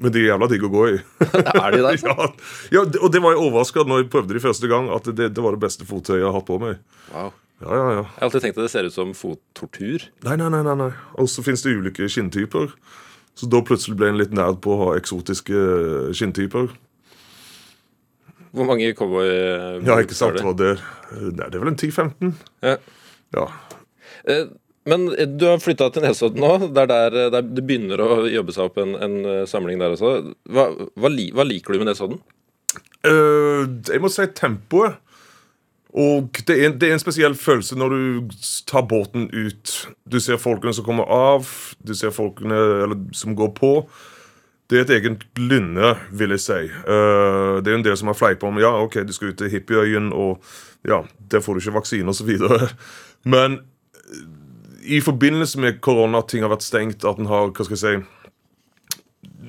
men 0.00 0.12
de 0.14 0.22
er 0.22 0.28
jævla 0.30 0.46
digg 0.48 0.62
å 0.64 0.70
gå 0.72 0.84
i. 0.94 0.98
Er 1.64 1.74
de 1.74 1.80
der? 1.84 1.98
ja, 2.08 2.28
ja, 2.72 2.84
det- 2.88 3.02
og 3.02 3.10
det 3.12 3.20
var 3.20 3.34
jeg 3.34 3.42
overraska 3.44 3.82
når 3.84 4.04
jeg 4.04 4.10
prøvde 4.14 4.38
de 4.38 4.40
første 4.46 4.70
gang, 4.70 4.88
at 4.94 5.10
det, 5.10 5.26
det 5.36 5.42
var 5.44 5.58
det 5.58 5.60
beste 5.66 5.84
fottøyet 5.88 6.22
jeg 6.22 6.28
har 6.30 6.38
hatt 6.38 6.46
på 6.48 6.56
meg. 6.62 6.78
Wow. 7.12 7.34
Ja, 7.64 7.70
ja, 7.76 7.82
ja. 7.98 7.98
Jeg 8.06 8.14
har 8.22 8.24
alltid 8.30 8.42
tenkt 8.46 8.56
at 8.62 8.64
det 8.64 8.72
ser 8.72 8.88
ut 8.88 8.94
som 8.96 9.12
fottortur. 9.18 10.06
Nei, 10.24 10.38
nei, 10.40 10.48
nei. 10.54 10.62
nei, 10.66 10.74
nei. 10.80 10.88
Og 11.20 11.28
så 11.30 11.44
finnes 11.44 11.62
det 11.66 11.74
ulike 11.76 12.08
skinntyper. 12.10 12.72
Så 13.38 13.46
da 13.50 13.60
plutselig 13.66 13.98
ble 14.00 14.08
en 14.12 14.18
litt 14.22 14.32
nerd 14.34 14.58
på 14.64 14.72
å 14.74 14.80
ha 14.80 14.88
eksotiske 14.98 15.60
skinntyper. 16.16 16.72
Hvor 18.54 18.68
mange 18.68 18.92
cowboy... 18.94 19.30
Ja, 19.86 19.98
ikke 20.02 20.16
sant, 20.16 20.38
det 20.38 20.58
det. 20.60 20.74
Det 21.34 21.48
er 21.48 21.58
vel 21.58 21.72
en 21.72 21.78
10-15. 21.80 22.34
Ja. 22.62 22.76
Ja. 23.34 23.48
Eh, 24.30 24.46
Men 24.84 25.08
eh, 25.18 25.28
du 25.28 25.46
har 25.48 25.62
flytta 25.62 25.88
til 25.90 26.04
Nesodden 26.04 26.44
nå. 26.44 26.68
Det 26.68 26.84
er 26.84 26.90
der, 26.90 27.18
eh, 27.18 27.30
der 27.32 27.46
det 27.46 27.64
begynner 27.66 28.02
å 28.04 28.24
jobbe 28.30 28.54
seg 28.54 28.68
opp 28.68 28.80
en, 28.82 28.94
en 28.94 29.46
samling 29.48 29.80
der 29.80 29.96
også. 29.96 30.16
Hva, 30.52 30.68
hva, 30.94 31.10
hva 31.10 31.46
liker 31.48 31.74
du 31.74 31.82
med 31.82 31.90
Nesodden? 31.90 32.20
Uh, 33.04 33.64
jeg 33.88 34.00
må 34.02 34.10
si 34.12 34.26
tempoet. 34.36 35.00
Og 35.94 36.40
det 36.48 36.56
er, 36.58 36.72
det 36.74 36.88
er 36.88 36.96
en 36.96 37.02
spesiell 37.02 37.36
følelse 37.38 37.76
når 37.78 37.92
du 37.92 38.32
tar 38.66 38.82
båten 38.90 39.28
ut. 39.30 39.74
Du 40.10 40.18
ser 40.18 40.40
folkene 40.42 40.74
som 40.74 40.86
kommer 40.86 41.06
av, 41.06 41.46
du 41.86 41.94
ser 41.94 42.10
folkene 42.10 42.56
eller, 42.82 43.04
som 43.14 43.36
går 43.38 43.52
på. 43.54 43.70
Det 44.74 44.80
er 44.80 44.88
et 44.88 44.96
eget 44.96 45.20
lynne, 45.38 45.92
vil 46.10 46.34
jeg 46.34 46.42
si. 46.42 46.62
Uh, 46.82 47.60
det 47.62 47.70
er 47.70 47.76
en 47.76 47.84
del 47.86 47.94
som 47.94 48.08
har 48.10 48.16
fleipa 48.18 48.48
om 48.48 48.56
ja, 48.58 48.72
ok, 48.82 49.04
du 49.06 49.12
skal 49.14 49.30
ut 49.30 49.38
til 49.38 49.52
hippieøyen, 49.52 50.08
og 50.10 50.42
ja, 50.82 51.04
der 51.30 51.44
får 51.44 51.54
du 51.54 51.62
ikke 51.62 51.76
vaksine 51.76 52.10
osv. 52.10 52.32
Men 53.36 53.60
i 54.82 54.98
forbindelse 55.00 55.62
med 55.62 55.78
korona, 55.78 56.24
at 56.24 56.32
ting 56.32 56.42
har 56.42 56.50
vært 56.50 56.66
stengt, 56.66 57.06
at 57.06 57.22
en 57.22 57.30
har 57.30 57.52
hva 57.54 57.68
skal 57.68 57.78
jeg 57.78 57.84
si, 57.84 58.26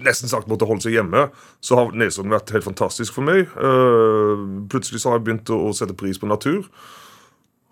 nesten 0.05 0.29
sagt 0.29 0.45
måtte 0.51 0.69
holde 0.69 0.85
seg 0.85 0.93
hjemme, 0.99 1.25
så 1.57 1.79
har 1.79 1.97
Nesodden 1.97 2.35
vært 2.35 2.53
helt 2.53 2.69
fantastisk 2.69 3.17
for 3.17 3.25
meg. 3.25 3.49
Uh, 3.57 4.61
plutselig 4.69 5.01
så 5.01 5.09
har 5.09 5.17
jeg 5.17 5.25
begynt 5.31 5.49
å, 5.49 5.57
å 5.71 5.73
sette 5.73 5.97
pris 5.97 6.21
på 6.21 6.29
natur. 6.29 6.69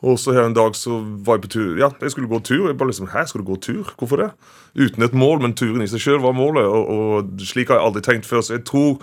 Og 0.03 0.19
så 0.19 0.33
her 0.35 0.43
en 0.43 0.55
dag 0.55 0.75
så 0.75 0.97
var 1.23 1.37
jeg 1.37 1.45
på 1.45 1.51
tur. 1.55 1.77
Ja, 1.79 1.87
jeg 2.01 2.11
skulle 2.11 2.27
gå 2.27 2.39
tur. 2.43 2.67
Jeg 2.67 2.77
bare 2.77 2.91
liksom, 2.91 3.07
Hæ, 3.13 3.25
skal 3.25 3.41
du 3.41 3.47
gå 3.47 3.55
tur? 3.55 3.93
Hvorfor 3.97 4.19
det? 4.19 4.31
Uten 4.75 5.03
et 5.03 5.13
mål, 5.13 5.41
men 5.41 5.55
turen 5.55 5.81
i 5.81 5.87
seg 5.87 6.03
sjøl 6.03 6.19
var 6.23 6.35
målet. 6.35 6.67
Og, 6.67 6.89
og 6.91 7.45
slik 7.47 7.71
har 7.71 7.79
jeg 7.79 7.87
aldri 7.87 8.03
tenkt 8.03 8.27
før. 8.27 8.43
Så 8.43 8.57
jeg 8.57 8.65
tror 8.67 8.99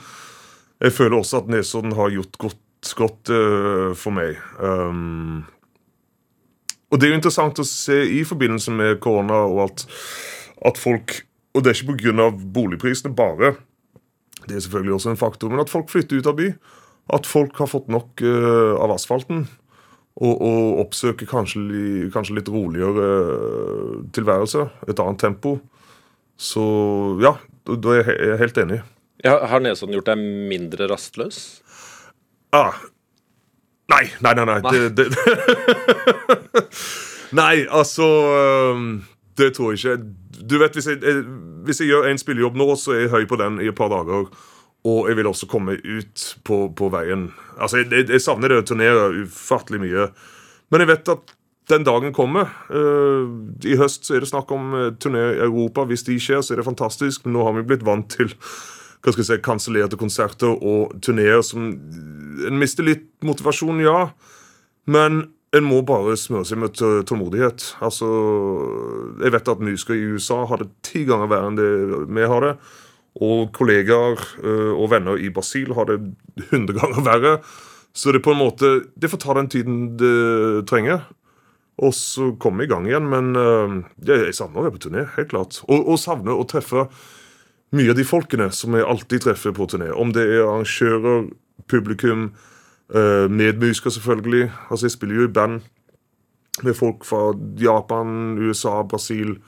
Jeg 0.80 0.92
føler 0.96 1.18
også 1.18 1.42
at 1.42 1.48
Nesodden 1.52 1.92
har 1.92 2.08
gjort 2.08 2.38
godt, 2.40 2.92
godt 2.96 3.28
uh, 3.28 3.92
for 3.92 4.16
meg. 4.16 4.38
Um, 4.56 5.44
og 6.88 6.96
det 6.96 7.06
er 7.06 7.12
jo 7.12 7.18
interessant 7.18 7.60
å 7.60 7.66
se 7.68 7.98
i 8.16 8.22
forbindelse 8.24 8.72
med 8.72 8.96
korona 9.04 9.42
og 9.44 9.60
alt, 9.66 9.84
at 10.64 10.80
folk 10.80 11.20
Og 11.52 11.64
det 11.64 11.72
er 11.72 11.82
ikke 11.82 11.98
pga. 11.98 12.30
boligprisene 12.30 13.12
bare. 13.14 13.56
Det 14.46 14.56
er 14.56 14.60
selvfølgelig 14.60 14.94
også 14.94 15.10
en 15.10 15.20
faktor, 15.20 15.50
men 15.50 15.60
at 15.60 15.70
folk 15.70 15.90
flytter 15.90 16.16
ut 16.16 16.26
av 16.26 16.36
by. 16.38 16.52
At 17.12 17.26
folk 17.26 17.58
har 17.58 17.66
fått 17.66 17.88
nok 17.88 18.22
uh, 18.22 18.80
av 18.80 18.94
asfalten. 18.94 19.48
Og, 20.20 20.34
og 20.44 20.80
oppsøke 20.82 21.24
kanskje, 21.24 21.62
kanskje 22.12 22.34
litt 22.36 22.48
roligere 22.52 23.04
eh, 23.16 23.92
tilværelse. 24.12 24.66
Et 24.92 25.00
annet 25.00 25.20
tempo. 25.22 25.54
Så 26.40 26.64
ja, 27.24 27.34
da 27.68 27.94
er 27.94 28.02
jeg 28.02 28.06
he- 28.10 28.18
jeg 28.32 28.38
helt 28.42 28.58
enig. 28.64 28.80
Ja, 29.24 29.38
har 29.48 29.60
Nesodden 29.64 29.96
gjort 29.96 30.08
deg 30.12 30.20
mindre 30.48 30.86
rastløs? 30.92 31.40
Ah. 32.56 32.76
Nei, 33.92 34.04
nei, 34.24 34.32
nei. 34.38 34.44
nei. 34.48 34.60
Det, 34.70 34.92
det. 34.96 35.06
nei, 37.40 37.66
altså 37.68 38.06
Det 39.38 39.50
tror 39.56 39.72
jeg 39.74 39.80
ikke. 39.80 39.96
Du 40.50 40.58
vet, 40.60 40.72
Hvis 40.76 40.86
jeg, 40.88 41.24
hvis 41.66 41.80
jeg 41.82 41.90
gjør 41.90 42.08
en 42.10 42.18
spillejobb 42.20 42.56
nå, 42.60 42.68
så 42.80 42.94
er 42.96 43.00
jeg 43.06 43.12
høy 43.14 43.24
på 43.28 43.36
den 43.40 43.60
i 43.60 43.68
et 43.68 43.76
par 43.76 43.90
dager. 43.92 44.28
Og 44.88 45.10
jeg 45.10 45.18
vil 45.18 45.28
også 45.28 45.48
komme 45.50 45.76
ut 45.76 46.24
på, 46.46 46.62
på 46.76 46.88
veien. 46.92 47.28
Altså, 47.60 47.82
jeg, 47.82 48.06
jeg, 48.08 48.22
savner 48.24 48.52
det 48.52 48.62
å 48.62 48.66
turnere 48.70 49.10
ufattelig 49.26 49.82
mye. 49.82 50.08
Men 50.72 50.84
jeg 50.84 50.90
vet 50.92 51.12
at 51.12 51.34
den 51.70 51.84
dagen 51.86 52.14
kommer. 52.16 52.48
Uh, 52.72 53.28
I 53.68 53.76
høst 53.78 54.08
så 54.08 54.16
er 54.16 54.24
det 54.24 54.30
snakk 54.30 54.50
om 54.56 54.72
uh, 54.72 54.86
turné 54.96 55.26
i 55.34 55.42
Europa. 55.44 55.84
Hvis 55.88 56.06
de 56.08 56.16
skjer, 56.20 56.40
så 56.42 56.54
er 56.54 56.62
det 56.62 56.68
fantastisk. 56.68 57.26
Men 57.26 57.36
nå 57.36 57.44
har 57.46 57.58
vi 57.58 57.66
blitt 57.68 57.84
vant 57.86 58.08
til 58.16 58.32
hva 59.00 59.12
skal 59.12 59.22
jeg 59.22 59.28
si, 59.30 59.42
kansellerte 59.44 59.96
konserter 60.00 60.50
og 60.52 60.96
turneer 61.04 61.40
som 61.46 61.70
En 62.40 62.56
mister 62.60 62.84
litt 62.84 63.06
motivasjon, 63.24 63.82
ja. 63.84 64.10
Men 64.88 65.26
en 65.56 65.66
må 65.66 65.80
bare 65.84 66.14
smøre 66.16 66.46
seg 66.48 66.60
med 66.62 66.78
tålmodighet. 66.78 67.64
Altså, 67.84 68.06
Jeg 69.20 69.32
vet 69.34 69.50
at 69.52 69.64
musikere 69.64 69.98
i 69.98 70.12
USA 70.14 70.44
har 70.46 70.62
det 70.62 70.70
ti 70.86 71.04
ganger 71.04 71.28
verre 71.28 71.50
enn 71.50 71.58
det 71.58 71.70
vi 72.08 72.28
har 72.32 72.46
det. 72.46 72.54
Og 73.20 73.50
kollegaer 73.56 74.20
øh, 74.42 74.72
og 74.74 74.90
venner 74.94 75.20
i 75.20 75.30
Brasil 75.32 75.74
har 75.76 75.90
det 75.90 76.00
hundre 76.50 76.76
ganger 76.78 77.06
verre. 77.06 77.34
Så 77.92 78.14
det 78.14 78.22
på 78.22 78.32
en 78.32 78.38
måte 78.38 78.68
Det 78.94 79.10
får 79.10 79.18
ta 79.18 79.34
den 79.34 79.48
tiden 79.50 79.78
det 79.98 80.66
trenger. 80.70 81.08
Og 81.80 81.94
så 81.96 82.30
komme 82.38 82.64
i 82.64 82.70
gang 82.70 82.86
igjen. 82.86 83.08
Men 83.08 83.32
jeg, 84.04 84.26
jeg 84.28 84.36
savner 84.36 84.60
å 84.60 84.66
være 84.66 84.74
på 84.76 84.82
turné, 84.84 85.06
helt 85.16 85.30
klart. 85.32 85.62
Og, 85.64 85.88
og 85.88 85.98
savner 85.98 86.36
å 86.36 86.44
treffe 86.46 86.84
mye 87.76 87.92
av 87.92 87.98
de 87.98 88.06
folkene 88.06 88.50
som 88.54 88.74
jeg 88.74 88.86
alltid 88.86 89.24
treffer 89.26 89.54
på 89.54 89.66
turné. 89.70 89.90
Om 89.94 90.12
det 90.14 90.26
er 90.26 90.42
arrangører, 90.44 91.28
publikum, 91.70 92.30
eh, 92.94 93.28
medmusikere 93.28 93.92
selvfølgelig. 93.92 94.50
Altså 94.70 94.86
Jeg 94.86 94.90
spiller 94.90 95.14
jo 95.14 95.28
i 95.28 95.32
band 95.32 95.60
med 96.62 96.74
folk 96.74 97.04
fra 97.04 97.32
Japan, 97.56 98.38
USA, 98.38 98.82
Brasil. 98.82 99.38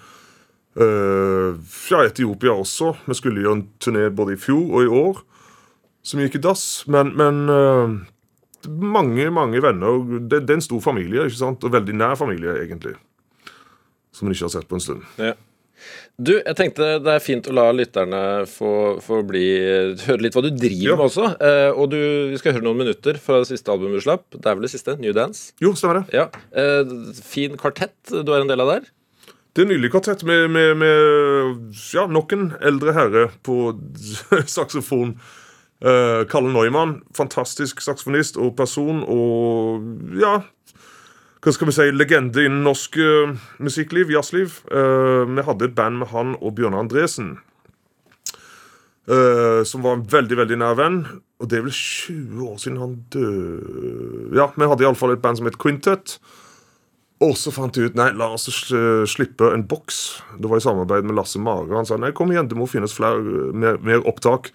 Eh, 0.80 1.61
ja, 1.90 2.02
Etiopia 2.06 2.54
også. 2.54 2.94
Vi 3.08 3.18
skulle 3.18 3.44
gjøre 3.44 3.58
en 3.61 3.68
turné 3.82 4.08
både 4.14 4.37
i 4.37 4.40
fjor 4.40 4.64
og 4.72 4.82
i 4.87 4.90
år 5.02 5.22
som 6.02 6.22
gikk 6.22 6.40
i 6.40 6.42
dass. 6.42 6.64
Men, 6.90 7.12
men 7.18 7.44
uh, 7.50 7.94
mange, 8.68 9.28
mange 9.35 9.62
venner. 9.62 10.02
Det, 10.26 10.42
det 10.46 10.56
er 10.56 10.61
en 10.61 10.68
stor 10.68 10.82
familie, 10.85 11.28
ikke 11.28 11.40
sant? 11.44 11.64
og 11.64 11.74
veldig 11.74 11.94
nær 11.98 12.18
familie, 12.18 12.58
egentlig. 12.64 12.96
Som 14.12 14.28
en 14.28 14.35
ikke 14.37 14.48
har 14.48 14.54
sett 14.58 14.68
på 14.68 14.78
en 14.78 14.85
stund. 14.85 15.08
Ja. 15.22 15.35
Du, 16.22 16.37
jeg 16.37 16.54
tenkte 16.54 16.98
det 17.02 17.11
er 17.16 17.22
fint 17.24 17.46
å 17.50 17.54
la 17.56 17.64
lytterne 17.74 18.18
få, 18.46 19.00
få 19.02 19.22
bli, 19.26 19.46
høre 20.04 20.22
litt 20.22 20.37
hva 20.37 20.44
du 20.44 20.50
driver 20.54 20.92
Ja. 20.92 20.96
med 20.98 21.06
også. 21.08 21.30
Eh, 21.42 21.70
og 21.72 21.88
du, 21.90 21.98
vi 22.30 22.38
skal 22.38 22.54
høre 22.54 22.66
noen 22.66 22.82
minutter 22.85 23.18
fra 23.18 23.40
det 23.42 23.48
siste 23.50 23.72
albumet 23.72 23.98
du 23.98 24.04
slapp. 24.04 24.26
Det 24.37 24.44
er 24.46 24.58
vel 24.58 24.66
det 24.68 24.70
siste? 24.74 24.94
New 25.02 25.14
Dance? 25.16 25.50
Jo, 25.62 25.72
stemmer 25.78 26.02
det. 26.02 26.18
Ja. 26.20 26.28
Eh, 26.54 26.92
fin 27.26 27.56
kvartett 27.58 28.12
du 28.12 28.30
er 28.30 28.44
en 28.44 28.52
del 28.52 28.62
av 28.62 28.74
der. 28.76 28.87
Det 29.53 29.67
er 29.67 29.69
nylig 29.69 29.91
kvartett 29.93 30.23
med, 30.25 30.47
med, 30.49 30.77
med 30.81 31.75
ja, 31.93 32.07
nok 32.09 32.33
en 32.33 32.47
eldre 32.65 32.95
herre 32.97 33.27
på 33.45 33.75
saksofon. 34.57 35.19
Uh, 35.85 36.25
Kalle 36.31 36.49
Neumann. 36.55 37.03
Fantastisk 37.17 37.83
saksofonist 37.85 38.38
og 38.41 38.55
person. 38.57 39.03
Og 39.05 40.17
ja 40.17 40.38
Hva 41.43 41.53
skal 41.53 41.69
vi 41.69 41.75
si 41.75 41.88
legende 41.91 42.47
innen 42.47 42.62
norsk 42.65 42.97
uh, 43.03 43.35
musikkliv, 43.61 44.15
jazzliv. 44.15 44.62
Uh, 44.73 45.29
vi 45.29 45.45
hadde 45.45 45.69
et 45.69 45.77
band 45.77 46.01
med 46.01 46.12
han 46.15 46.37
og 46.41 46.55
Bjørnar 46.57 46.87
Andresen. 46.87 47.35
som 49.67 49.83
var 49.83 49.97
en 49.97 50.05
veldig 50.07 50.37
veldig 50.38 50.57
nær 50.62 50.77
venn. 50.79 51.01
Og 51.43 51.49
det 51.51 51.59
er 51.59 51.65
vel 51.65 51.75
20 51.75 52.45
år 52.47 52.59
siden 52.62 52.79
han 52.79 52.93
døde 53.11 54.37
Ja, 54.38 54.47
vi 54.55 54.69
hadde 54.71 54.85
iallfall 54.87 55.17
et 55.17 55.23
band 55.25 55.41
som 55.41 55.51
het 55.51 55.59
Quintet. 55.59 56.21
Og 57.22 57.37
så 57.38 57.52
fant 57.54 57.76
jeg 57.76 57.92
ut 57.92 57.98
nei, 57.98 58.08
la 58.18 58.32
oss 58.35 58.48
slippe 58.50 59.52
en 59.54 59.62
boks. 59.68 59.98
Det 60.42 60.50
var 60.50 60.58
i 60.58 60.64
samarbeid 60.64 61.06
med 61.06 61.16
Lasse 61.18 61.38
Mare. 61.42 61.70
Han 61.76 61.87
sa 61.87 61.98
nei, 62.00 62.11
kom 62.16 62.32
igjen, 62.35 62.48
det 62.50 62.58
må 62.58 62.66
finnes 62.70 62.94
flere, 62.96 63.22
mer, 63.54 63.78
mer 63.85 64.02
opptak. 64.11 64.50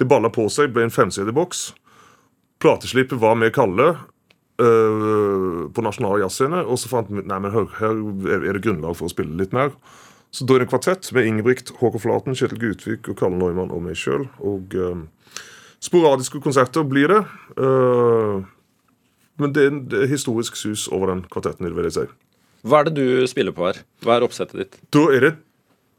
Det 0.00 0.08
balla 0.08 0.30
på 0.32 0.46
seg, 0.52 0.72
ble 0.72 0.86
en 0.86 0.94
5CD-boks. 0.94 1.68
Plateslippet 2.62 3.20
var 3.20 3.36
med 3.36 3.52
Kalle 3.56 3.90
øh, 4.62 5.68
på 5.72 5.84
Nasjonal 5.84 6.24
Jazzscene. 6.24 6.64
Og 6.64 6.80
så 6.80 6.90
fant 6.92 7.12
vi 7.12 7.24
nei, 7.24 7.40
men 7.42 7.52
hør, 7.52 7.68
her 7.82 8.00
er 8.40 8.56
det 8.56 8.64
grunnlag 8.64 8.96
for 8.96 9.08
å 9.08 9.12
spille 9.12 9.36
litt 9.36 9.56
mer. 9.56 9.74
Så 10.32 10.48
da 10.48 10.56
er 10.56 10.64
det 10.64 10.70
en 10.70 10.72
kvartett 10.72 11.12
med 11.16 11.28
Ingebrigt, 11.28 11.72
Håkon 11.80 12.02
Flaten, 12.02 12.36
Kjetil 12.36 12.60
Gutvik 12.60 13.08
og 13.12 13.20
Kalle 13.20 13.38
Neumann 13.40 13.72
og 13.72 13.84
meg 13.84 13.96
sjøl. 14.00 14.26
Og 14.44 14.72
øh, 14.76 15.04
sporadiske 15.84 16.40
konserter 16.44 16.84
blir 16.88 17.12
det. 17.12 17.22
Øh, 17.60 18.44
men 19.40 19.52
det 19.52 19.64
er 19.64 19.72
en 19.72 19.82
det 19.90 20.04
er 20.04 20.12
historisk 20.12 20.56
sus 20.56 20.86
over 20.92 21.12
den 21.12 21.24
kvartetten, 21.32 21.68
vil 21.76 21.88
jeg 21.88 21.96
si. 21.96 22.06
Hva 22.66 22.80
er 22.80 22.88
det 22.88 22.94
du 22.98 23.26
spiller 23.30 23.54
på 23.54 23.66
her? 23.68 23.82
Hva 24.02 24.16
er 24.16 24.24
oppsettet 24.26 24.58
ditt? 24.62 24.78
Da 24.94 25.04
er 25.14 25.20
det 25.26 25.32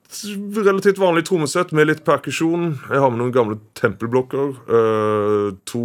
et 0.07 0.57
relativt 0.65 0.99
vanlig 0.99 1.25
trommesett 1.27 1.73
med 1.75 1.89
litt 1.89 2.03
perkusjon. 2.07 2.77
Jeg 2.87 3.01
har 3.03 3.11
med 3.11 3.19
noen 3.21 3.33
gamle 3.35 3.57
tempelblokker. 3.75 4.53
eh, 4.67 5.55
to 5.67 5.83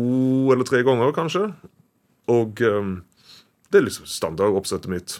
eller 0.54 0.64
tre 0.68 0.82
ganger, 0.86 1.10
kanskje. 1.16 1.48
Og 2.30 2.62
eh, 2.62 2.92
det 3.70 3.80
er 3.80 3.86
liksom 3.86 4.06
standardoppsettet 4.06 4.90
mitt. 4.92 5.16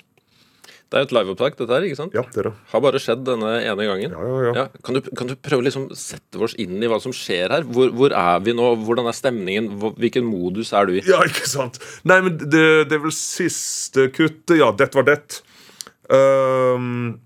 Det 0.93 0.99
er 1.01 1.07
et 1.07 1.13
liveopptak, 1.17 1.55
dette 1.57 1.73
her, 1.73 1.85
ikke 1.89 1.97
sant? 1.97 2.13
Ja, 2.13 2.21
det 2.35 2.43
er 2.43 2.47
det. 2.51 2.53
Har 2.69 2.83
bare 2.85 3.01
skjedd 3.01 3.23
denne 3.25 3.53
ene 3.65 3.87
gangen. 3.89 4.13
Ja, 4.13 4.25
ja, 4.29 4.41
ja. 4.45 4.53
Ja, 4.59 4.83
kan, 4.85 4.99
du, 4.99 5.07
kan 5.17 5.31
du 5.31 5.33
prøve 5.41 5.63
å 5.63 5.65
liksom 5.65 5.87
sette 5.97 6.37
oss 6.45 6.53
inn 6.61 6.77
i 6.85 6.91
hva 6.93 6.99
som 7.01 7.15
skjer 7.17 7.55
her? 7.55 7.65
Hvor, 7.65 7.89
hvor 7.97 8.13
er 8.13 8.43
vi 8.45 8.53
nå? 8.59 8.67
Hvordan 8.85 9.09
er 9.09 9.17
stemningen? 9.17 9.71
Hvilken 9.97 10.29
modus 10.29 10.75
er 10.77 10.91
du 10.91 10.99
i? 10.99 11.05
Ja, 11.09 11.23
ikke 11.25 11.49
sant? 11.49 11.81
Nei, 12.05 12.21
men 12.27 12.37
det, 12.43 12.63
det 12.93 12.99
er 12.99 13.05
vel 13.07 13.17
siste 13.17 14.11
kuttet. 14.13 14.59
Ja, 14.61 14.69
dette 14.77 15.01
var 15.01 15.09
det. 15.09 15.19
Um, 16.13 17.17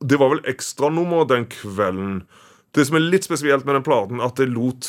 Det 0.00 0.16
var 0.22 0.30
vel 0.32 0.46
ekstranummer 0.48 1.26
den 1.28 1.44
kvelden. 1.50 2.20
Det 2.72 2.86
som 2.86 2.96
er 2.96 3.08
litt 3.10 3.26
spesielt 3.26 3.66
med 3.66 3.74
den 3.80 3.84
platen, 3.84 4.22
at 4.22 4.38
det 4.38 4.46
lot 4.48 4.86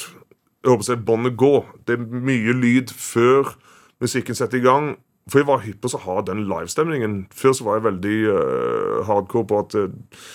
jeg 0.62 0.70
håper 0.70 0.86
å 0.86 0.88
si, 0.92 0.96
båndet 1.10 1.40
gå. 1.42 1.56
Det 1.90 1.96
er 1.98 2.04
mye 2.06 2.54
lyd 2.54 2.92
før 2.94 3.56
musikken 4.04 4.38
setter 4.38 4.60
i 4.62 4.68
gang. 4.68 4.92
For 5.30 5.42
jeg 5.42 5.50
var 5.50 5.62
hypp 5.66 5.84
på 5.84 5.92
å 5.94 6.02
ha 6.06 6.22
den 6.26 6.46
livestemningen. 6.50 7.18
Før 7.36 7.54
så 7.54 7.68
var 7.68 7.78
jeg 7.78 7.88
veldig 7.90 8.18
uh, 8.32 8.98
hardcore 9.10 9.48
på 9.52 9.60
at 9.62 9.78
uh, 9.78 10.26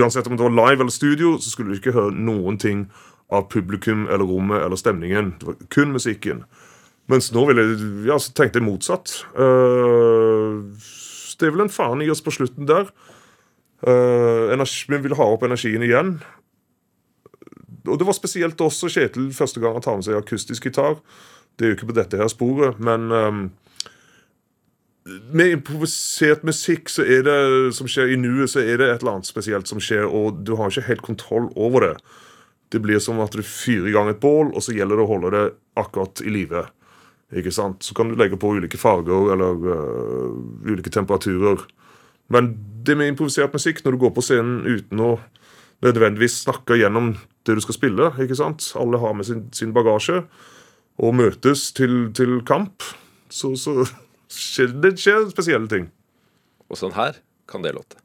uansett 0.00 0.28
om 0.28 0.36
det 0.36 0.44
var 0.44 0.56
live 0.58 0.84
eller 0.84 0.92
studio, 0.92 1.34
så 1.40 1.52
skulle 1.52 1.72
du 1.72 1.80
ikke 1.80 1.96
høre 1.96 2.12
noen 2.12 2.60
ting 2.60 2.86
av 3.32 3.48
publikum 3.52 4.04
eller 4.06 4.28
rommet 4.28 4.62
eller 4.62 4.78
stemningen. 4.80 5.34
Det 5.40 5.48
var 5.48 5.58
kun 5.72 5.96
musikken. 5.96 6.44
Mens 7.10 7.30
nå 7.34 7.42
ville 7.48 7.64
jeg, 7.64 7.88
ja, 8.08 8.18
så 8.20 8.32
tenkte 8.36 8.60
jeg 8.60 8.68
motsatt. 8.68 9.16
Uh, 9.36 10.72
det 11.40 11.48
er 11.48 11.56
vel 11.56 11.66
en 11.66 11.72
faen 11.72 12.04
i 12.04 12.10
oss 12.12 12.22
på 12.24 12.32
slutten 12.34 12.68
der. 12.68 12.88
Uh, 13.84 14.54
vi 14.88 15.00
vil 15.02 15.16
ha 15.18 15.26
opp 15.34 15.44
energien 15.44 15.84
igjen. 15.84 16.16
Og 17.84 17.98
det 18.00 18.06
var 18.08 18.16
spesielt 18.16 18.60
også 18.64 18.88
Kjetil 18.88 19.28
første 19.36 19.60
gang 19.60 19.76
han 19.76 19.84
tar 19.84 19.98
med 19.98 20.06
seg 20.06 20.16
akustisk 20.16 20.64
gitar. 20.64 20.96
Det 21.58 21.66
er 21.66 21.72
jo 21.72 21.76
ikke 21.78 21.90
på 21.90 21.98
dette 21.98 22.18
her 22.18 22.30
sporet, 22.32 22.80
men 22.82 23.12
um, 23.12 23.42
med 25.04 25.58
improvisert 25.58 26.44
musikk 26.48 26.88
så 26.88 27.04
er 27.04 27.24
det 27.26 27.40
som 27.76 27.88
skjer 27.90 28.14
i 28.14 28.20
nuet, 28.20 28.48
så 28.52 28.62
er 28.62 28.78
det 28.80 28.88
et 28.88 29.02
eller 29.02 29.18
annet 29.18 29.28
spesielt 29.28 29.68
som 29.68 29.82
skjer, 29.82 30.06
og 30.08 30.40
du 30.46 30.54
har 30.56 30.72
ikke 30.72 30.88
helt 30.88 31.04
kontroll 31.04 31.50
over 31.60 31.84
det. 31.84 31.96
Det 32.72 32.80
blir 32.82 33.02
som 33.02 33.20
at 33.20 33.36
du 33.36 33.44
fyrer 33.44 33.90
i 33.90 33.94
gang 33.94 34.08
et 34.10 34.22
bål, 34.22 34.54
og 34.54 34.64
så 34.64 34.72
gjelder 34.74 34.98
det 34.98 35.04
å 35.04 35.10
holde 35.10 35.32
det 35.34 35.44
akkurat 35.80 36.24
i 36.24 36.32
live. 36.32 36.64
Ikke 37.36 37.52
sant? 37.52 37.84
Så 37.84 37.96
kan 37.96 38.08
du 38.08 38.16
legge 38.16 38.38
på 38.40 38.54
ulike 38.56 38.80
farger 38.80 39.34
eller 39.34 39.60
uh, 39.68 40.40
ulike 40.64 40.92
temperaturer. 40.92 41.60
Men 42.32 42.54
det 42.86 42.96
med 42.96 43.12
improvisert 43.12 43.52
musikk, 43.52 43.82
når 43.84 43.94
du 43.94 44.02
går 44.06 44.14
på 44.16 44.24
scenen 44.24 44.64
uten 44.64 45.02
å 45.04 45.12
nødvendigvis 45.84 46.40
snakke 46.46 46.78
gjennom 46.80 47.12
det 47.44 47.58
du 47.58 47.60
skal 47.60 47.76
spille. 47.76 48.08
ikke 48.24 48.38
sant? 48.38 48.70
Alle 48.80 49.00
har 49.02 49.12
med 49.16 49.28
sin, 49.28 49.44
sin 49.52 49.74
bagasje 49.76 50.22
og 50.96 51.16
møtes 51.18 51.68
til, 51.76 52.08
til 52.16 52.38
kamp. 52.48 52.86
Så, 53.28 53.52
så 53.60 53.84
skjer, 54.32 54.74
det 54.84 54.94
skjer 55.00 55.28
spesielle 55.32 55.70
ting. 55.70 55.90
Og 56.70 56.80
sånn 56.80 56.96
her 56.96 57.20
kan 57.50 57.64
det 57.64 57.74
låte. 57.76 58.03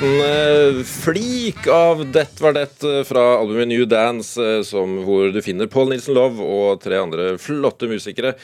Liten 0.00 0.20
eh, 0.20 0.84
flik 0.84 1.66
av 1.66 2.10
Det 2.12 2.40
var 2.40 2.54
det 2.54 2.82
eh, 2.82 3.02
fra 3.04 3.38
albumet 3.40 3.68
New 3.68 3.86
Dance, 3.88 4.40
eh, 4.40 4.62
som, 4.62 5.02
hvor 5.04 5.30
du 5.32 5.40
finner 5.42 5.66
Paul 5.66 5.90
Nilsen 5.90 6.14
Love 6.14 6.40
og 6.40 6.80
tre 6.80 6.96
andre 7.00 7.36
flotte 7.38 7.88
musikere. 7.88 8.34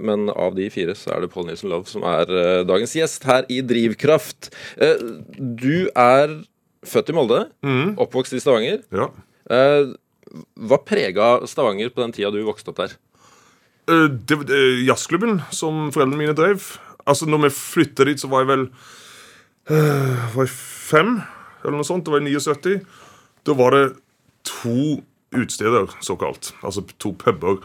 Men 0.00 0.28
av 0.30 0.54
de 0.56 0.68
fire 0.70 0.94
så 0.96 1.14
er 1.14 1.22
det 1.22 1.30
Paul 1.32 1.46
Nilsen 1.48 1.70
Love 1.70 1.88
som 1.88 2.04
er 2.06 2.30
dagens 2.68 2.94
gjest 2.96 3.24
her 3.28 3.46
i 3.50 3.60
Drivkraft. 3.64 4.50
Du 5.38 5.88
er 5.94 6.38
født 6.86 7.10
i 7.10 7.16
Molde, 7.16 7.40
oppvokst 7.98 8.36
i 8.36 8.40
Stavanger. 8.42 8.82
Ja. 8.94 9.10
Hva 10.68 10.80
prega 10.84 11.30
Stavanger 11.48 11.92
på 11.92 12.04
den 12.04 12.14
tida 12.16 12.32
du 12.32 12.40
vokste 12.46 12.72
opp 12.72 12.82
der? 12.82 12.96
Det 13.88 14.40
var 14.40 14.56
jazzklubben 14.86 15.40
som 15.50 15.88
foreldrene 15.94 16.22
mine 16.22 16.36
drev. 16.38 16.64
Altså, 17.08 17.28
når 17.28 17.48
vi 17.48 17.54
flytta 17.56 18.08
dit, 18.08 18.20
så 18.20 18.30
var 18.30 18.44
jeg 18.44 18.52
vel 18.52 18.66
uh, 19.72 20.34
Var 20.34 20.44
jeg 20.44 20.56
eller 20.94 21.76
noe 21.76 21.86
sånt? 21.86 22.06
Det 22.06 22.14
var 22.14 22.22
i 22.22 22.32
79. 22.32 22.80
Da 23.46 23.56
var 23.58 23.76
det 23.76 23.84
to 24.46 25.00
utsteder, 25.36 25.90
såkalt. 26.00 26.54
Altså 26.62 26.84
to 26.96 27.12
puber. 27.12 27.60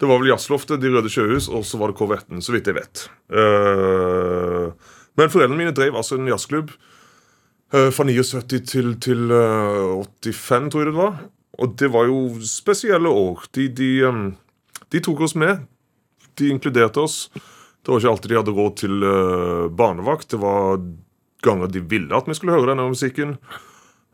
Det 0.00 0.08
var 0.08 0.20
vel 0.20 0.30
Jazzloftet, 0.32 0.80
De 0.80 0.88
Røde 0.92 1.10
Sjøhus, 1.12 1.48
og 1.52 1.64
så 1.68 1.80
var 1.80 1.90
det 1.90 1.98
Korvetten, 1.98 2.40
så 2.40 2.54
vidt 2.54 2.68
jeg 2.70 2.76
vet. 2.78 3.04
Eh, 3.28 4.70
men 5.20 5.32
foreldrene 5.32 5.58
mine 5.58 5.74
drev 5.76 5.98
altså 5.98 6.16
en 6.16 6.30
jazzklubb 6.30 6.70
eh, 7.74 7.90
fra 7.92 8.06
79 8.08 8.62
til, 8.70 8.94
til 9.02 9.34
eh, 9.36 10.00
85, 10.24 10.70
tror 10.72 10.84
jeg 10.84 10.90
det 10.90 10.96
var. 10.96 11.20
Og 11.60 11.76
det 11.80 11.90
var 11.92 12.08
jo 12.08 12.22
spesielle 12.48 13.12
år. 13.12 13.44
De, 13.56 13.68
de, 13.68 13.90
de 14.88 15.02
tok 15.04 15.20
oss 15.26 15.36
med. 15.36 15.66
De 16.40 16.48
inkluderte 16.48 17.02
oss. 17.04 17.26
Det 17.34 17.92
var 17.92 18.00
ikke 18.00 18.14
alltid 18.14 18.32
de 18.32 18.40
hadde 18.40 18.56
råd 18.56 18.76
til 18.80 19.04
eh, 19.04 19.66
barnevakt. 19.76 20.30
Det 20.32 20.40
var 20.40 20.80
ganger 21.44 21.70
de 21.72 21.82
ville 21.90 22.16
at 22.16 22.28
vi 22.28 22.36
skulle 22.38 22.56
høre 22.56 22.72
denne 22.72 22.88
musikken. 22.90 23.36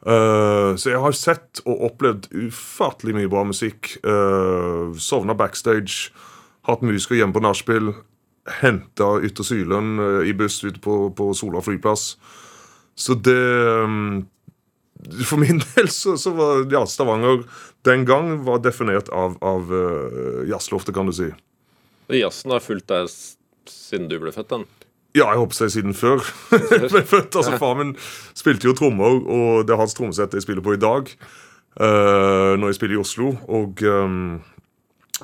Uh, 0.06 0.76
så 0.78 0.92
jeg 0.92 1.02
har 1.02 1.16
sett 1.18 1.62
og 1.64 1.82
opplevd 1.88 2.28
ufattelig 2.30 3.16
mye 3.16 3.30
bra 3.30 3.42
musikk. 3.48 3.96
Uh, 4.06 4.94
Sovna 5.02 5.34
backstage, 5.34 6.12
hatt 6.68 6.84
musikere 6.86 7.22
hjemme 7.22 7.34
på 7.34 7.42
nachspiel. 7.42 7.94
Henta 8.60 9.16
ytterst 9.26 9.50
Sylund 9.50 9.98
uh, 10.02 10.22
i 10.22 10.34
buss 10.36 10.60
ute 10.62 10.78
på, 10.82 11.08
på 11.16 11.32
Sola 11.34 11.62
flyplass. 11.64 12.14
Så 12.96 13.16
det 13.18 13.36
um, 13.82 14.28
For 15.26 15.42
min 15.42 15.58
del 15.74 15.90
så, 15.92 16.14
så 16.16 16.32
var 16.36 16.62
ja, 16.72 16.86
Stavanger 16.88 17.42
den 17.86 18.06
gang 18.06 18.32
var 18.46 18.62
definert 18.64 19.10
av, 19.14 19.36
av 19.44 19.72
uh, 19.72 20.46
jazzloftet, 20.48 20.94
kan 20.94 21.10
du 21.10 21.14
si. 21.14 21.28
Jazzen 22.14 22.54
har 22.54 22.62
fulgt 22.62 22.88
deg 22.90 23.10
siden 23.70 24.08
du 24.10 24.18
ble 24.22 24.32
født, 24.34 24.50
den. 24.54 24.64
Ja, 25.16 25.30
jeg 25.32 25.40
håper 25.40 25.56
seg 25.56 25.72
siden 25.72 25.96
før. 25.96 26.20
jeg 26.52 26.90
ble 26.92 27.02
født, 27.08 27.38
altså 27.38 27.56
Far 27.60 27.76
min 27.78 27.94
spilte 28.36 28.68
jo 28.68 28.76
trommer, 28.76 29.16
og 29.24 29.66
det 29.66 29.72
er 29.72 29.80
hans 29.80 29.96
trommesett 29.96 30.36
jeg 30.36 30.44
spiller 30.44 30.64
på 30.64 30.76
i 30.76 30.82
dag. 30.82 31.08
Uh, 31.76 32.56
når 32.56 32.70
jeg 32.70 32.78
spiller 32.78 32.96
i 32.98 33.00
Oslo. 33.00 33.32
Og 33.48 33.80
um, 33.88 34.40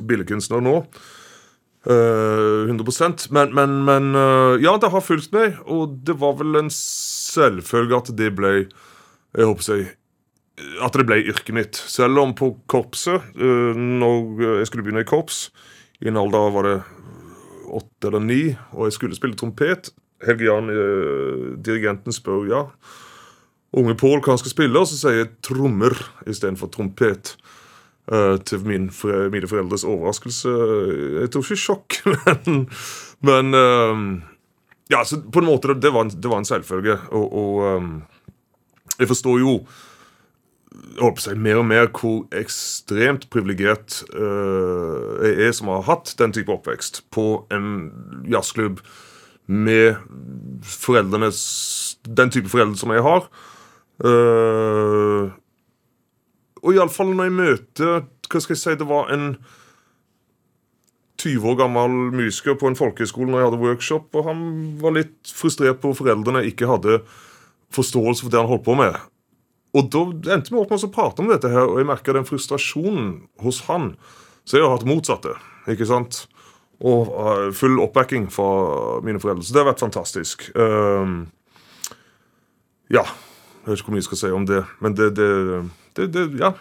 billedkunstner 0.00 0.64
nå. 0.64 0.78
Uh, 1.82 2.70
100% 2.70 3.24
Men, 3.34 3.50
men, 3.58 3.80
men 3.84 4.12
uh, 4.14 4.54
ja, 4.62 4.76
det 4.78 4.92
har 4.94 5.02
fulgt 5.02 5.32
meg, 5.34 5.58
og 5.66 5.98
det 6.06 6.14
var 6.20 6.36
vel 6.38 6.60
en 6.60 6.70
selvfølge 6.70 7.98
at 7.98 8.12
det 8.14 8.28
ble 8.38 8.52
Jeg 8.62 9.48
håper 9.48 9.66
seg 9.66 9.90
at 10.84 10.96
det 10.96 11.06
ble 11.08 11.20
yrket 11.32 11.54
mitt. 11.56 11.78
Selv 11.90 12.20
om 12.22 12.34
på 12.36 12.52
korpset, 12.70 13.24
eh, 13.34 13.78
når 13.78 14.42
jeg 14.60 14.68
skulle 14.68 14.84
begynne 14.84 15.04
i 15.04 15.08
korps, 15.08 15.46
i 16.02 16.10
en 16.10 16.20
alder 16.20 16.52
var 16.54 16.68
det 16.68 16.76
åtte 17.72 18.08
eller 18.10 18.22
ni, 18.24 18.42
og 18.76 18.88
jeg 18.88 18.96
skulle 18.98 19.16
spille 19.18 19.38
trompet. 19.38 19.92
Helge 20.22 20.46
Jan, 20.46 20.70
eh, 20.70 21.46
dirigenten, 21.64 22.14
spør 22.14 22.46
ja. 22.50 22.62
Unge 23.72 23.94
Pål 23.96 24.20
hva 24.20 24.36
skal 24.36 24.52
spille, 24.52 24.78
og 24.78 24.86
så 24.90 24.98
sier 24.98 25.22
jeg 25.22 25.30
trommer 25.44 25.96
istedenfor 26.28 26.70
trompet. 26.74 27.36
eh, 28.12 28.36
til 28.44 28.58
min, 28.66 28.90
mine 29.30 29.48
foreldres 29.48 29.84
overraskelse. 29.84 30.50
Jeg 31.22 31.30
tror 31.30 31.42
ikke 31.46 31.56
sjokk, 31.56 32.00
men, 32.26 32.68
men 33.20 33.54
eh, 33.54 34.28
Ja, 34.90 35.04
så 35.04 35.22
på 35.22 35.40
en 35.40 35.46
måte, 35.46 35.72
det, 35.80 35.92
var, 35.94 36.04
en, 36.04 36.10
det 36.10 36.28
var 36.28 36.42
en 36.42 36.44
selvfølge. 36.44 36.98
Og, 37.10 37.32
og 37.32 37.62
eh, 37.68 38.26
jeg 38.98 39.08
forstår 39.08 39.38
jo 39.40 39.54
å 41.02 41.10
si, 41.20 41.34
mer 41.36 41.60
og 41.60 41.66
mer 41.68 41.88
hvor 41.94 42.24
ekstremt 42.36 43.28
privilegert 43.32 44.02
uh, 44.14 45.22
jeg 45.24 45.48
er 45.48 45.56
som 45.56 45.70
har 45.72 45.86
hatt 45.88 46.14
den 46.20 46.34
type 46.34 46.52
oppvekst 46.52 47.04
på 47.14 47.44
en 47.52 47.68
jazzklubb 48.30 48.82
med 49.46 49.96
Den 52.02 52.30
type 52.30 52.48
foreldre 52.48 52.78
som 52.78 52.92
jeg 52.94 53.02
har. 53.04 53.26
Uh, 54.02 55.30
og 56.62 56.74
iallfall 56.74 57.12
når 57.12 57.28
jeg 57.28 57.34
møter 57.36 57.92
Hva 58.30 58.40
skal 58.40 58.56
jeg 58.56 58.60
si 58.62 58.72
Det 58.80 58.86
var 58.88 59.12
en 59.14 59.26
20 61.22 61.44
år 61.52 61.58
gammel 61.60 61.98
musiker 62.16 62.56
på 62.58 62.66
en 62.70 62.78
folkehøyskole 62.78 63.30
når 63.30 63.38
jeg 63.38 63.48
hadde 63.50 63.62
workshop, 63.62 64.08
og 64.18 64.24
han 64.26 64.40
var 64.82 64.96
litt 64.96 65.30
frustrert 65.30 65.78
på 65.82 65.92
at 65.92 65.98
foreldrene 66.00 66.42
ikke 66.48 66.66
hadde 66.66 66.96
forståelse 67.70 68.24
for 68.24 68.32
det 68.32 68.40
han 68.40 68.50
holdt 68.50 68.64
på 68.66 68.74
med. 68.80 68.96
Og 69.72 69.88
da 69.92 70.02
endte 70.34 70.52
vi 70.52 70.58
opp 70.60 70.72
med 70.72 70.84
å 70.84 70.92
prate 70.92 71.24
om 71.24 71.30
dette 71.30 71.48
her, 71.48 71.64
og 71.64 71.80
jeg 71.80 71.88
merka 71.88 72.14
den 72.16 72.28
frustrasjonen 72.28 73.12
hos 73.40 73.62
han. 73.70 73.94
Så 74.44 74.58
jeg 74.58 74.66
har 74.66 74.74
hatt 74.74 74.88
motsatte. 74.88 75.36
ikke 75.70 75.88
sant? 75.88 76.26
Og 76.82 77.12
uh, 77.14 77.48
full 77.56 77.78
oppbacking 77.80 78.26
fra 78.32 78.98
mine 79.06 79.22
foreldre. 79.22 79.46
Så 79.46 79.54
det 79.54 79.62
har 79.62 79.70
vært 79.70 79.84
fantastisk. 79.84 80.44
Um, 80.58 81.30
ja. 82.92 83.06
Jeg 83.62 83.70
vet 83.70 83.78
ikke 83.78 83.88
hvor 83.88 83.96
mye 83.96 84.02
jeg 84.02 84.10
skal 84.10 84.20
si 84.20 84.34
om 84.34 84.44
det, 84.48 84.60
men 84.82 84.98
det, 84.98 85.12
det, 85.16 85.30
det, 85.96 86.10
det 86.12 86.28
Ja. 86.42 86.52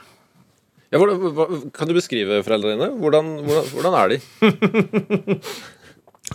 Ja, 0.92 1.00
hvordan, 1.00 1.22
hva, 1.32 1.46
kan 1.72 1.88
du 1.88 1.96
beskrive 1.96 2.42
foreldrene 2.44 2.76
dine? 2.76 2.90
Hvordan, 3.00 3.28
hvordan, 3.48 3.68
hvordan 3.72 3.94
er 3.96 4.10
de? 4.12 4.18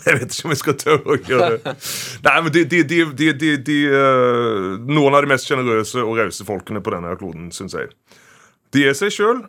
Jeg 0.05 0.19
vet 0.19 0.33
ikke 0.33 0.47
om 0.47 0.53
jeg 0.53 0.61
skal 0.61 0.77
tørre 0.81 1.15
å 1.15 1.17
gjøre 1.17 1.49
det. 1.55 1.73
Nei, 2.27 2.35
men 2.45 2.53
de, 2.53 2.63
de, 2.69 2.81
de, 3.17 3.49
de, 3.65 3.77
eh, 3.89 4.67
Noen 4.87 5.17
av 5.17 5.25
de 5.25 5.31
mest 5.31 5.49
sjenerøse 5.49 6.03
og 6.03 6.19
rause 6.21 6.45
folkene 6.47 6.83
på 6.85 6.93
denne 6.93 7.15
kloden, 7.19 7.49
syns 7.55 7.75
jeg. 7.77 7.91
De 8.75 8.83
er 8.83 8.95
seg 8.99 9.13
sjøl, 9.15 9.45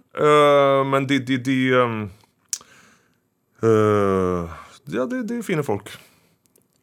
men 0.87 1.09
de, 1.11 1.19
um, 1.75 2.05
uh, 3.67 4.59
Ja, 4.95 5.09
de, 5.11 5.25
er 5.27 5.43
fine 5.47 5.65
folk. 5.67 5.91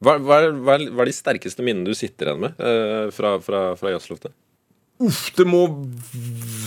Hva, 0.03 0.17
hva, 0.19 0.41
hva, 0.51 0.75
er, 0.75 1.07
de 1.07 1.15
sterkeste 1.15 1.63
minnene 1.65 1.87
du 1.87 1.97
sitter 1.97 2.29
igjen 2.33 2.43
med 2.43 2.59
uh, 2.59 3.07
fra, 3.15 3.37
fra, 3.43 3.69
fra 3.79 3.93
jazzloftet? 3.95 4.35
Det 5.35 5.43
må 5.47 5.65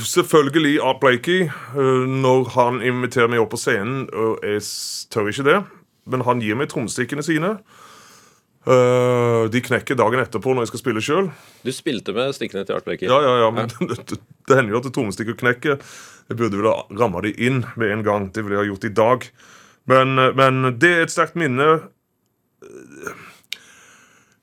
selvfølgelig 0.05 0.81
Art 0.85 1.01
Blakey 1.01 1.49
Uh, 1.77 2.05
når 2.09 2.49
han 2.57 2.81
inviterer 2.83 3.29
meg 3.29 3.43
opp 3.43 3.53
på 3.53 3.61
scenen. 3.61 4.07
Og 4.09 4.41
jeg 4.43 4.65
tør 5.13 5.29
ikke 5.29 5.45
det, 5.47 5.59
men 6.11 6.25
han 6.27 6.43
gir 6.45 6.59
meg 6.59 6.71
trommestikkene 6.73 7.25
sine. 7.27 7.57
Uh, 8.69 9.47
de 9.49 9.63
knekker 9.65 9.97
dagen 9.97 10.21
etterpå 10.21 10.53
når 10.53 10.67
jeg 10.67 10.73
skal 10.73 10.81
spille 10.83 11.03
sjøl. 11.05 11.29
Du 11.65 11.71
spilte 11.73 12.13
med 12.17 12.35
stikkene 12.37 12.67
til 12.69 12.77
Art 12.77 12.89
Blakey. 12.89 13.09
Ja, 13.09 13.21
ja, 13.25 13.37
ja, 13.45 13.53
men 13.55 13.71
det, 13.89 14.01
det, 14.11 14.19
det 14.51 14.59
hender 14.59 14.77
jo 14.77 14.83
at 14.83 14.91
trommestikker 14.93 15.39
knekker. 15.39 15.79
Jeg 16.29 16.37
burde 16.37 16.59
vel 16.61 16.69
ha 16.69 16.83
ramma 17.01 17.23
de 17.25 17.33
inn 17.33 17.63
med 17.81 17.95
en 17.95 18.05
gang. 18.05 18.29
Det 18.35 18.45
ville 18.45 18.59
jeg 18.59 18.67
ha 18.67 18.73
gjort 18.73 18.89
i 18.89 18.93
dag. 18.99 19.29
Men, 19.89 20.19
eh, 20.21 20.35
men 20.37 20.75
det 20.77 20.91
er 20.93 21.07
et 21.07 21.15
sterkt 21.15 21.39
minne. 21.41 21.69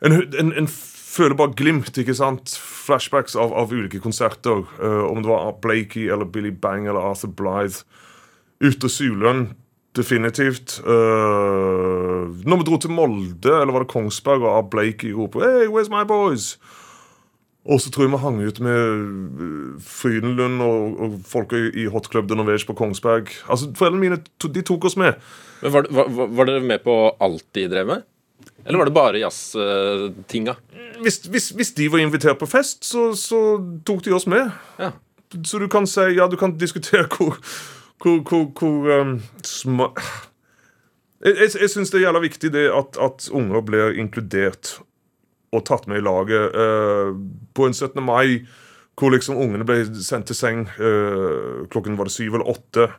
En, 0.02 0.16
en, 0.18 0.50
en 0.64 0.70
føler 1.16 1.38
bare 1.38 1.54
glimt, 1.58 1.94
ikke 2.02 2.16
sant? 2.18 2.56
Flashbacks 2.86 3.38
av, 3.40 3.54
av 3.54 3.74
ulike 3.74 4.02
konserter. 4.02 4.66
Uh, 4.80 5.06
om 5.12 5.22
det 5.22 5.30
var 5.30 5.60
Blakey 5.62 6.10
eller 6.10 6.26
Billy 6.26 6.52
Bang 6.52 6.90
eller 6.90 7.12
Arthur 7.12 7.36
Blythe. 7.38 7.86
Ute 8.64 8.90
Suløn, 8.90 9.50
definitivt. 9.98 10.80
Uh, 10.86 12.32
når 12.46 12.62
vi 12.62 12.68
dro 12.68 12.78
til 12.82 12.94
Molde, 12.96 13.52
eller 13.62 13.74
var 13.76 13.86
det 13.86 13.92
Kongsberg, 13.94 14.44
og 14.46 14.58
Art 14.60 14.70
Blakey 14.74 15.14
roper 15.16 15.46
Hey, 15.46 15.68
where's 15.72 15.92
my 15.92 16.04
boys? 16.08 16.56
Og 17.66 17.80
så 17.82 17.90
tror 17.90 18.06
jeg 18.06 18.12
vi 18.14 18.18
hang 18.22 18.36
ut 18.46 18.60
med 18.62 18.78
øh, 18.78 19.70
Frydenlund 19.82 20.60
og, 20.62 21.00
og 21.02 21.16
folk 21.26 21.54
i, 21.58 21.64
i 21.82 21.86
Hot 21.90 22.06
Club 22.12 22.28
de 22.30 22.36
Norvège 22.38 22.68
på 22.70 22.76
Kongsberg. 22.78 23.32
Altså, 23.50 23.72
Foreldrene 23.74 24.04
mine 24.04 24.20
to, 24.38 24.52
de 24.54 24.62
tok 24.62 24.86
oss 24.86 24.94
med. 25.02 25.18
Men 25.64 25.74
var, 25.74 25.88
var, 25.90 26.12
var- 26.14 26.30
var 26.38 26.46
dere 26.52 26.62
med 26.62 26.84
på 26.86 26.94
alt 27.26 27.42
de 27.58 27.64
drev 27.72 27.88
med? 27.90 28.04
Eller 28.68 28.78
var 28.78 28.86
det 28.86 28.94
bare 28.94 29.18
jazztinga? 29.24 30.54
Hvis, 31.02 31.18
hvis, 31.26 31.50
hvis 31.58 31.74
de 31.78 31.90
var 31.92 32.04
invitert 32.06 32.38
på 32.38 32.46
fest, 32.50 32.86
så, 32.86 33.08
så 33.18 33.42
tok 33.86 34.06
de 34.06 34.14
oss 34.14 34.28
med. 34.30 34.52
Ja. 34.78 34.92
Så 35.42 35.58
du 35.60 35.66
kan 35.68 35.90
si 35.90 36.06
Ja, 36.20 36.28
du 36.30 36.38
kan 36.38 36.54
diskutere 36.62 37.10
hvor 37.18 37.34
Hvor, 38.02 38.20
hvor, 38.28 38.50
hvor 38.60 39.02
um, 39.02 39.16
sma... 39.44 39.90
Jeg, 41.26 41.38
jeg, 41.40 41.54
jeg 41.62 41.72
syns 41.72 41.94
det 41.94 42.02
er 42.02 42.08
jævla 42.10 42.22
viktig 42.26 42.52
det 42.54 42.68
at, 42.70 43.00
at 43.02 43.30
unger 43.34 43.64
blir 43.66 43.96
inkludert 43.98 44.76
og 45.56 45.64
tatt 45.66 45.88
med 45.88 46.02
i 46.02 46.06
laget. 46.06 46.56
Uh, 46.56 47.16
på 47.56 47.68
en 47.70 47.74
17. 47.74 48.04
mai 48.04 48.46
hvor 48.96 49.12
liksom 49.12 49.40
ungene 49.40 49.68
ble 49.68 49.82
sendt 50.04 50.30
til 50.30 50.38
seng 50.38 50.68
uh, 50.80 51.66
klokken 51.72 51.98
var 52.00 52.08
det 52.08 52.16
syv 52.16 52.38
eller 52.38 52.52
åtte. 52.52 52.90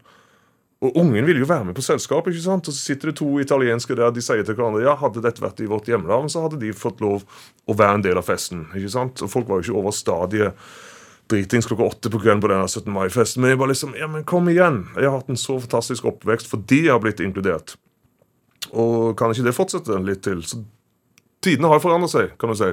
Og 0.84 0.96
ungen 1.00 1.24
ville 1.24 1.40
jo 1.40 1.48
være 1.48 1.64
med 1.64 1.76
på 1.76 1.84
selskap, 1.84 2.26
ikke 2.28 2.42
sant? 2.44 2.68
og 2.68 2.74
så 2.74 2.90
sitter 2.90 3.10
det 3.10 3.18
to 3.22 3.28
italienske 3.40 3.96
der. 3.96 4.12
De 4.12 4.24
sier 4.24 4.44
til 4.44 4.58
hverandre 4.58 4.84
ja, 4.84 4.92
hadde 5.00 5.22
dette 5.24 5.40
vært 5.40 5.62
i 5.64 5.68
vårt 5.70 5.88
hjemland, 5.88 6.28
så 6.32 6.44
hadde 6.44 6.60
de 6.60 6.74
fått 6.76 7.00
lov 7.04 7.24
å 7.64 7.76
være 7.76 8.00
en 8.00 8.04
del 8.04 8.20
av 8.20 8.26
festen. 8.28 8.66
ikke 8.76 8.92
sant? 8.92 9.22
Og 9.24 9.32
folk 9.32 9.48
var 9.48 9.62
jo 9.62 9.70
ikke 9.70 9.80
over 9.80 9.96
stadiet 9.96 10.68
dritings 11.30 11.66
klokka 11.66 11.86
åtte 11.86 12.10
på 12.12 12.20
kvelden 12.22 12.42
på 12.44 12.50
denne 12.52 12.68
17. 12.68 12.86
mai-festen. 12.94 13.42
Men 13.42 13.52
jeg 13.54 13.60
bare 13.60 13.72
liksom, 13.72 13.96
ja, 13.98 14.06
men 14.10 14.24
kom 14.28 14.48
igjen! 14.52 14.84
Jeg 14.94 15.08
har 15.08 15.18
hatt 15.18 15.32
en 15.32 15.40
så 15.40 15.58
fantastisk 15.62 16.06
oppvekst 16.12 16.50
fordi 16.50 16.84
jeg 16.86 16.94
har 16.94 17.02
blitt 17.02 17.22
inkludert. 17.24 17.74
Og 18.72 19.14
kan 19.18 19.34
ikke 19.34 19.46
det 19.46 19.56
fortsette 19.56 19.98
litt 20.06 20.24
til? 20.26 20.42
Så 20.46 20.62
tidene 21.44 21.70
har 21.70 21.82
forandret 21.82 22.12
seg, 22.14 22.32
kan 22.40 22.50
du 22.52 22.58
si. 22.58 22.72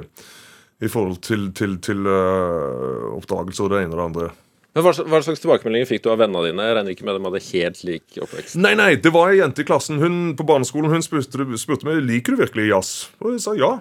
I 0.83 0.89
forhold 0.91 1.19
til, 1.23 1.51
til, 1.55 1.77
til 1.85 2.01
uh, 2.09 3.13
oppdagelse 3.17 3.61
og 3.63 3.69
det 3.71 3.83
ene 3.83 3.93
og 3.93 3.99
det 3.99 4.07
andre. 4.09 4.31
Men 4.73 4.81
hva, 4.87 4.93
slags- 4.97 5.09
hva 5.11 5.19
slags 5.21 5.43
tilbakemeldinger 5.43 5.85
fikk 5.85 6.01
du 6.03 6.09
av 6.09 6.17
vennene 6.23 6.47
dine? 6.49 6.65
Jeg 6.65 6.75
regner 6.79 6.95
ikke 6.95 7.05
med 7.05 7.17
dem 7.19 7.27
hadde 7.29 7.41
helt 7.45 7.83
lik 7.85 8.15
oppvekst. 8.25 8.57
Nei, 8.57 8.73
nei, 8.79 8.95
det 8.97 9.11
var 9.13 9.29
ei 9.29 9.37
jente 9.37 9.61
i 9.61 9.67
klassen 9.69 10.01
hun 10.01 10.15
på 10.37 10.47
barneskolen 10.49 10.89
hun 10.91 11.05
spurte, 11.05 11.45
spurte 11.61 11.85
meg 11.87 12.01
liker 12.01 12.33
du 12.33 12.41
virkelig 12.41 12.65
jazz. 12.71 12.93
Og 13.21 13.35
jeg 13.35 13.43
sa 13.45 13.53
ja. 13.59 13.75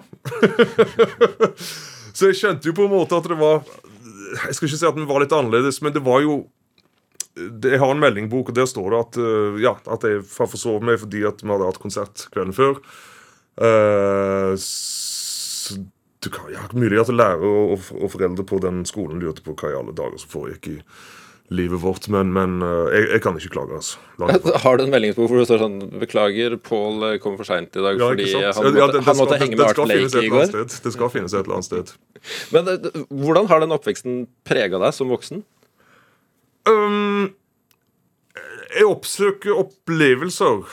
Så 2.13 2.29
jeg 2.29 2.37
skjønte 2.37 2.69
jo 2.69 2.75
på 2.77 2.85
en 2.85 2.93
måte 2.93 3.17
at 3.17 3.25
det 3.25 3.39
var 3.39 3.63
Jeg 4.33 4.57
skal 4.57 4.67
ikke 4.67 4.81
si 4.81 4.89
at 4.89 4.99
den 4.99 5.09
var 5.09 5.23
litt 5.23 5.33
annerledes, 5.35 5.81
men 5.85 5.95
det 5.95 6.03
var 6.05 6.23
jo 6.25 6.43
Jeg 7.63 7.79
har 7.81 7.89
en 7.89 8.01
meldingbok, 8.01 8.51
og 8.51 8.55
der 8.55 8.67
står 8.69 8.91
det 8.93 8.99
at, 8.99 9.17
øh, 9.17 9.55
ja, 9.61 9.73
at 9.89 10.03
jeg 10.05 10.21
har 10.21 10.49
forsovet 10.51 10.85
meg 10.85 10.99
fordi 11.01 11.23
at 11.25 11.41
vi 11.41 11.49
hadde 11.49 11.65
hatt 11.65 11.81
konsert 11.81 12.27
kvelden 12.33 12.53
før. 12.53 12.77
Uh, 13.57 14.53
så 14.57 15.79
du 16.23 16.29
kan, 16.29 16.51
ja, 16.53 16.61
mulig 16.73 16.99
at 17.01 17.09
lærere 17.09 17.49
og, 17.73 17.81
og 17.97 18.11
foreldre 18.13 18.45
på 18.45 18.59
den 18.61 18.83
skolen 18.85 19.21
lurte 19.21 19.43
på 19.45 19.55
hva 19.57 19.73
i 19.73 19.77
alle 19.77 19.95
dager 19.97 20.21
som 20.21 20.31
foregikk 20.31 20.69
i 20.71 20.77
livet 21.53 21.79
vårt, 21.83 22.07
men, 22.13 22.31
men 22.33 22.55
øh, 22.65 22.87
jeg, 22.93 23.07
jeg 23.13 23.21
kan 23.23 23.37
ikke 23.37 23.51
klage. 23.53 23.75
altså. 23.77 23.99
Har 24.63 24.77
du 24.79 24.83
en 24.87 24.91
meldingsbok 24.93 25.29
hvor 25.31 25.39
det 25.41 25.45
står 25.49 25.61
sånn 25.61 25.75
Beklager, 26.01 26.55
Pål 26.65 27.05
kom 27.23 27.35
for 27.39 27.45
seint 27.47 27.75
i 27.77 27.83
dag 27.83 27.99
Ja, 28.01 28.09
fordi 28.11 28.27
han 28.33 28.49
måtte, 28.57 28.79
Ja, 28.79 28.87
det- 28.87 28.93
det 28.99 29.03
han 29.07 29.17
måtte 29.19 29.35
skal- 29.37 29.43
henge 29.43 29.57
med 29.59 29.65
Art 29.67 29.79
Blakey 29.79 30.25
i 30.25 30.31
går. 30.33 30.51
Det 30.83 30.93
skal 30.95 31.09
finnes 31.13 31.33
et 31.37 31.43
eller 31.45 31.59
annet 31.59 31.69
sted. 31.69 31.93
Men 32.55 32.67
eh, 32.73 32.89
hvordan 33.11 33.47
har 33.51 33.63
den 33.65 33.75
oppveksten 33.75 34.23
prega 34.49 34.79
deg 34.81 34.93
som 34.97 35.09
voksen? 35.13 35.43
Um, 36.69 37.33
jeg 38.73 38.85
oppsøker 38.87 39.57
opplevelser 39.59 40.63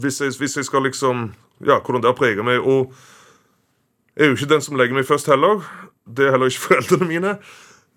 hvis 0.00 0.22
jeg, 0.24 0.32
hvis 0.40 0.56
jeg 0.56 0.64
skal 0.64 0.86
liksom 0.88 1.26
Ja, 1.64 1.76
hvordan 1.80 2.00
det 2.02 2.08
har 2.10 2.16
preget 2.18 2.44
meg. 2.44 2.58
Og 2.64 2.90
jeg 4.16 4.24
er 4.26 4.32
jo 4.32 4.38
ikke 4.38 4.50
den 4.54 4.64
som 4.64 4.76
legger 4.80 4.96
meg 4.96 5.06
først 5.06 5.28
heller. 5.30 5.62
Det 6.06 6.26
er 6.26 6.34
heller 6.34 6.50
ikke 6.50 6.64
foreldrene 6.68 7.06
mine. 7.08 7.34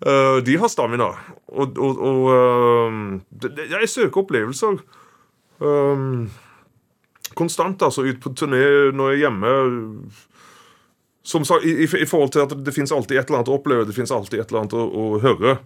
Uh, 0.06 0.38
de 0.46 0.54
har 0.60 0.70
stamina. 0.70 1.10
Og, 1.50 1.78
og, 1.78 1.98
og 1.98 2.28
uh, 2.30 3.54
Jeg 3.58 3.90
søker 3.90 4.22
opplevelser. 4.22 4.78
Um, 5.58 6.28
konstant, 7.38 7.82
altså. 7.82 8.06
Ut 8.06 8.20
på 8.22 8.32
turné 8.38 8.62
når 8.94 9.14
jeg 9.14 9.18
er 9.18 9.24
hjemme. 9.26 9.54
Som 11.28 11.44
sagt, 11.44 11.66
i, 11.66 11.84
i, 11.84 12.06
forhold 12.08 12.32
til 12.32 12.46
at 12.46 12.54
det 12.64 12.72
fins 12.74 12.94
alltid 12.94 13.18
et 13.18 13.28
eller 13.28 13.42
annet 13.42 13.50
å 13.52 13.58
oppleve, 13.58 13.84
det 13.88 13.96
fins 13.96 14.14
alltid 14.14 14.40
et 14.40 14.48
eller 14.48 14.64
annet 14.64 14.78
å, 14.78 14.86
å 14.86 15.08
høre 15.20 15.58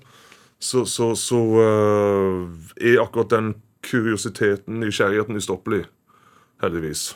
så, 0.62 0.85
så, 0.87 1.12
så 1.18 1.38
uh, 1.59 2.47
er 2.79 3.01
akkurat 3.03 3.31
den 3.31 3.53
kuriositeten, 3.83 4.79
nysgjerrigheten, 4.83 5.38
ustoppelig. 5.38 5.85
Heldigvis. 6.62 7.12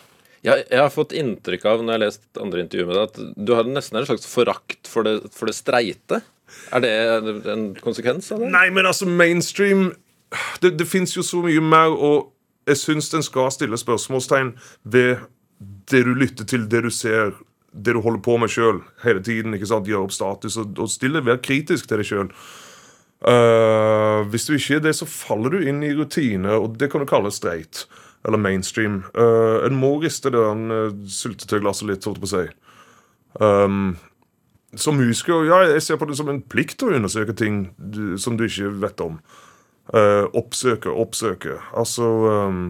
Jeg, 0.46 0.64
jeg 0.66 0.80
har 0.82 0.90
fått 0.90 1.14
inntrykk 1.16 1.66
av 1.70 1.82
når 1.82 1.92
jeg 1.92 1.96
har 1.96 2.02
lest 2.02 2.40
andre 2.42 2.64
intervjuer 2.64 2.88
med 2.90 2.98
deg, 2.98 3.10
at 3.10 3.36
du 3.46 3.52
har 3.54 3.68
nesten 3.70 4.00
en 4.00 4.08
slags 4.08 4.26
forakt 4.30 4.90
for 4.90 5.06
det, 5.06 5.14
for 5.34 5.50
det 5.50 5.54
streite. 5.58 6.20
Er 6.72 6.82
det 6.82 6.92
en 7.50 7.68
konsekvens 7.82 8.30
av 8.32 8.42
det? 8.42 8.50
Nei, 8.52 8.68
men 8.70 8.86
altså, 8.86 9.06
mainstream 9.06 9.92
Det, 10.62 10.74
det 10.78 10.86
fins 10.88 11.16
jo 11.16 11.22
så 11.22 11.40
mye 11.44 11.62
mer, 11.62 11.94
og 11.94 12.32
jeg 12.66 12.80
syns 12.80 13.10
den 13.12 13.22
skal 13.22 13.52
stille 13.54 13.78
spørsmålstegn 13.78 14.56
ved 14.82 15.22
det 15.90 16.02
du 16.04 16.14
lytter 16.18 16.44
til, 16.44 16.64
det 16.70 16.82
du 16.82 16.90
ser, 16.90 17.36
det 17.70 17.94
du 17.94 18.00
holder 18.02 18.22
på 18.24 18.34
med 18.42 18.50
sjøl 18.50 18.80
hele 19.04 19.22
tiden. 19.22 19.54
ikke 19.54 19.68
sant, 19.70 19.86
Gjøre 19.86 20.08
opp 20.08 20.14
status 20.16 20.56
og, 20.58 20.74
og 20.82 20.90
stille, 20.90 21.22
være 21.24 21.38
kritisk 21.46 21.86
til 21.88 22.02
deg 22.02 22.08
sjøl. 22.10 22.32
hvis 24.32 24.46
du 24.46 24.56
ikke 24.56 24.80
er 24.80 24.82
det, 24.88 24.96
så 24.98 25.06
faller 25.06 25.54
du 25.54 25.62
inn 25.62 25.82
i 25.82 25.94
rutine, 25.94 26.58
og 26.58 26.74
det 26.80 26.90
kan 26.90 27.00
du 27.00 27.06
kalle 27.06 27.30
straight. 27.30 27.86
Eller 28.26 28.38
mainstream. 28.38 29.04
Uh, 29.14 29.62
en 29.66 29.78
må 29.78 30.00
riste 30.02 30.32
det 30.34 30.42
uh, 30.42 30.90
syltetøyglasset 31.06 31.86
litt, 31.86 32.04
holdt 32.04 32.18
jeg 32.18 32.24
på 32.24 32.30
å 32.30 32.34
si. 32.34 32.46
Um, 33.38 33.96
som 34.80 34.98
musiker, 34.98 35.44
ja, 35.48 35.62
jeg 35.70 35.82
ser 35.84 35.98
på 36.00 36.08
det 36.08 36.16
som 36.18 36.30
en 36.32 36.42
plikt 36.42 36.82
å 36.84 36.92
undersøke 36.94 37.34
ting 37.36 37.68
du, 37.76 38.16
som 38.20 38.38
du 38.38 38.46
ikke 38.46 38.72
vet 38.82 39.02
om. 39.04 39.18
Uh, 39.94 40.26
oppsøke, 40.34 40.90
oppsøke. 40.90 41.60
Altså 41.76 42.08
um, 42.48 42.64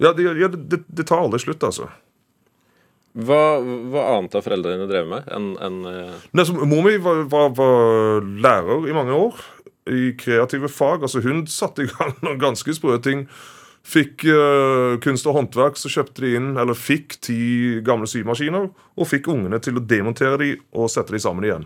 Ja, 0.00 0.14
det, 0.16 0.28
ja, 0.38 0.48
det, 0.48 0.84
det, 0.86 1.04
tar 1.08 1.24
aldri 1.24 1.42
slutt, 1.42 1.64
altså. 1.66 1.90
Hva, 3.10 3.58
hva 3.60 4.04
annet 4.14 4.36
har 4.38 4.44
foreldrene 4.44 4.78
dine 4.78 4.90
drevet 4.90 5.10
med 5.10 5.32
enn 5.34 5.48
en, 5.58 5.80
uh... 5.82 6.28
Nei, 6.38 6.44
Mor 6.62 6.84
mi 6.86 6.94
var, 7.02 7.24
var, 7.32 7.48
var, 7.58 8.22
lærer 8.22 8.86
i 8.86 8.94
mange 8.94 9.16
år 9.16 9.40
i 9.90 10.12
kreative 10.18 10.70
fag. 10.70 11.02
Altså 11.02 11.22
Hun 11.24 11.42
satte 11.50 11.84
i 11.84 11.90
gang 11.90 12.14
noen 12.24 12.38
ganske 12.40 12.76
sprø 12.76 13.00
ting 13.02 13.26
Fikk 13.80 14.26
uh, 14.28 14.98
kunst 15.00 15.24
og 15.26 15.34
håndverk, 15.38 15.78
så 15.80 15.88
kjøpte 15.88 16.20
de 16.22 16.34
inn, 16.36 16.50
eller 16.60 16.76
fikk 16.76 17.16
ti 17.24 17.80
gamle 17.84 18.06
symaskiner 18.10 18.68
og 18.68 19.08
fikk 19.08 19.30
ungene 19.32 19.58
til 19.64 19.80
å 19.80 19.82
demontere 19.88 20.36
de 20.42 20.50
og 20.76 20.90
sette 20.92 21.14
de 21.16 21.20
sammen 21.22 21.46
igjen. 21.48 21.64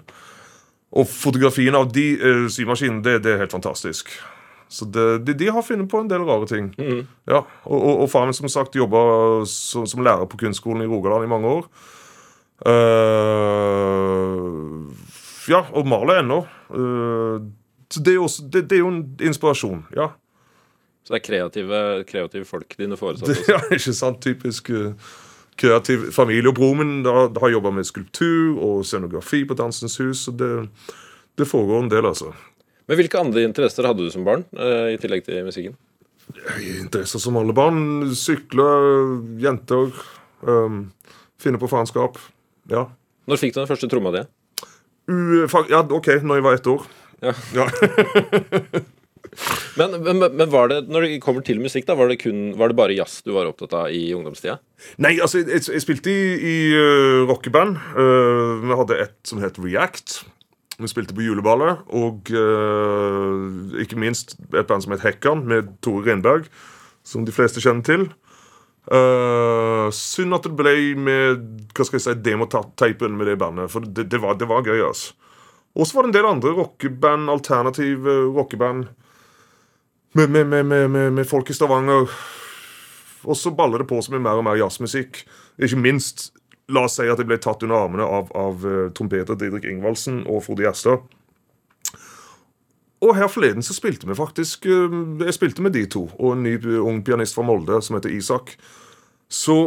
Og 0.94 1.09
fotografien 1.11 1.74
av 1.74 1.90
de 1.92 2.14
uh, 2.22 2.46
symaskinene, 2.53 3.03
det, 3.03 3.18
det, 3.27 3.35
er 3.35 3.42
helt 3.42 3.57
fantastisk. 3.57 4.14
Så 4.70 4.87
det, 4.94 5.27
de, 5.27 5.35
de, 5.42 5.50
har 5.53 5.66
funnet 5.66 5.90
på 5.90 5.98
en 6.00 6.11
del 6.11 6.22
rare 6.27 6.46
ting. 6.50 6.70
Mm. 6.79 7.03
Ja, 7.31 7.42
og, 7.66 7.79
og, 7.83 8.05
og 8.07 8.11
faren 8.14 8.31
min 8.31 8.38
som 8.38 8.48
sagt 8.53 8.79
jobba 8.79 9.00
som, 9.50 9.87
som, 9.90 10.03
lærer 10.07 10.31
på 10.31 10.38
kunstskolen 10.46 10.87
i 10.87 10.90
Rogaland 10.90 11.27
i 11.27 11.33
mange 11.35 11.50
år. 11.59 11.64
Uh, 12.64 13.90
ja, 15.50 15.66
og 15.74 15.83
maler 15.90 16.22
ennå. 16.22 16.44
Uh, 16.70 17.42
det, 17.90 18.14
det, 18.14 18.62
det, 18.62 18.79
er 18.79 18.87
jo 18.87 18.94
en 18.94 19.03
inspirasjon. 19.18 19.83
ja 19.98 20.14
så 21.05 21.12
det 21.12 21.21
er 21.21 21.25
kreative, 21.27 21.79
kreative 22.09 22.47
folk, 22.49 22.77
dine 22.81 22.97
foresatte? 22.97 23.37
Ja, 23.53 23.61
ikke 23.77 23.93
sant. 23.93 24.23
Typisk 24.25 24.71
uh, 24.73 24.95
kreativ 25.61 26.09
familie. 26.17 26.49
Og 26.49 26.57
broren 26.57 26.81
min 26.81 26.95
har 27.05 27.53
jobba 27.53 27.75
med 27.77 27.85
skulptur 27.88 28.57
og 28.57 28.87
scenografi 28.88 29.43
på 29.45 29.57
Dansens 29.59 29.99
Hus. 30.01 30.25
Så 30.25 30.33
det, 30.33 30.51
det, 31.37 31.49
foregår 31.51 31.85
en 31.85 31.93
del, 31.93 32.09
altså. 32.09 32.33
Men 32.88 33.01
Hvilke 33.01 33.21
andre 33.21 33.45
interesser 33.45 33.85
hadde 33.85 34.07
du 34.07 34.09
som 34.12 34.25
barn, 34.25 34.47
uh, 34.57 34.88
i 34.95 34.97
tillegg 35.01 35.27
til 35.29 35.45
musikken? 35.45 35.77
Interesser 36.81 37.21
som 37.21 37.37
alle 37.37 37.53
barn. 37.57 38.09
Sykle, 38.17 38.64
jenter. 39.45 39.93
Um, 40.40 40.87
finne 41.40 41.61
på 41.61 41.69
faenskap. 41.69 42.17
Ja. 42.73 42.87
Når 43.29 43.45
fikk 43.45 43.53
du 43.53 43.61
den 43.61 43.69
første 43.69 43.93
tromma 43.93 44.17
di? 44.17 44.25
Ja, 45.05 45.85
OK, 45.85 46.14
når 46.25 46.40
jeg 46.40 46.49
var 46.49 46.57
ett 46.57 46.73
år. 46.73 46.88
Ja. 47.21 47.37
ja. 47.53 47.69
Men, 49.81 49.97
men, 50.05 50.23
men, 50.23 50.51
var 50.53 50.70
det, 50.70 50.81
når 50.92 51.07
det 51.07 51.23
kommer 51.25 51.44
til 51.47 51.61
musikk, 51.62 51.87
da, 51.88 51.97
var 51.99 52.11
det, 52.11 52.20
kun, 52.23 52.53
var 52.59 52.70
det 52.70 52.79
bare 52.79 52.97
jazz 52.97 53.20
du 53.27 53.33
var 53.35 53.51
opptatt 53.51 53.75
av 53.79 53.94
i 53.94 54.07
ungdomstida? 54.16 54.59
Nei, 55.03 55.16
altså, 55.23 55.42
jeg, 55.42 55.64
jeg 55.73 55.85
spilte 55.85 56.12
i, 56.12 56.23
i 56.38 56.57
uh, 56.77 57.25
rockeband. 57.31 57.79
Uh, 57.97 58.62
vi 58.62 58.79
hadde 58.81 59.01
et 59.07 59.16
som 59.27 59.42
het 59.42 59.59
React. 59.61 60.20
Vi 60.79 60.90
spilte 60.90 61.14
på 61.16 61.25
juleballet. 61.27 61.83
Og 61.94 62.31
uh, 62.35 63.81
ikke 63.83 63.99
minst 64.01 64.37
et 64.53 64.68
band 64.68 64.85
som 64.85 64.94
het 64.94 65.07
Hekkan, 65.07 65.47
med 65.51 65.75
Tore 65.85 66.07
Renberg, 66.09 66.51
som 67.07 67.27
de 67.27 67.35
fleste 67.35 67.62
kjenner 67.64 67.87
til. 67.87 68.07
Uh, 68.85 69.88
synd 69.97 70.37
at 70.37 70.44
det 70.44 70.53
ble 70.59 70.75
med 71.01 71.44
hva 71.73 71.87
skal 71.87 71.97
jeg 71.97 72.05
si, 72.05 72.16
demoteipen 72.27 73.14
med 73.16 73.31
det 73.31 73.38
bandet, 73.40 73.73
for 73.73 73.87
det, 73.87 74.11
det, 74.12 74.20
var, 74.20 74.37
det 74.37 74.49
var, 74.51 74.66
gøy. 74.66 74.83
altså. 74.85 75.14
Og 75.75 75.88
så 75.88 75.97
var 75.97 76.05
det 76.05 76.12
en 76.12 76.18
del 76.18 76.29
andre 76.29 76.53
rockeband, 76.59 77.31
alternative 77.33 78.18
rockeband 78.37 78.90
med, 80.14 80.31
med, 80.31 80.66
med, 80.66 81.12
med, 81.12 81.27
folk 81.29 81.50
i 81.50 81.57
Stavanger. 81.57 82.11
Og 83.24 83.37
så 83.37 83.53
baller 83.57 83.83
det 83.83 83.88
på 83.90 84.00
seg 84.05 84.16
med 84.16 84.24
mer 84.27 84.40
og 84.40 84.46
mer 84.46 84.59
jazzmusikk. 84.61 85.24
Ikke 85.62 85.81
minst 85.81 86.31
La 86.72 86.87
oss 86.87 86.96
si 86.96 87.05
at 87.05 87.20
jeg 87.20 87.29
ble 87.29 87.37
tatt 87.42 87.61
under 87.66 87.77
armene 87.77 88.07
av, 88.09 88.31
av 88.33 88.62
uh, 88.64 88.88
trompeter 88.96 89.37
Didrik 89.37 89.66
Ingvaldsen 89.68 90.22
og 90.24 90.46
Frode 90.46 90.64
Gjerstad. 90.64 91.03
Og 93.05 93.12
her 93.18 93.29
forleden 93.29 93.64
så 93.64 93.77
spilte 93.77 94.09
vi 94.09 94.16
faktisk 94.16 94.64
uh, 94.70 94.94
Jeg 95.27 95.37
spilte 95.37 95.64
med 95.64 95.74
de 95.77 95.85
to 95.92 96.07
og 96.14 96.31
en 96.33 96.44
ny 96.46 96.55
uh, 96.64 96.79
ung 96.81 97.03
pianist 97.05 97.37
fra 97.37 97.44
Molde 97.44 97.83
som 97.85 97.98
heter 97.98 98.14
Isak. 98.16 98.55
Så 99.29 99.59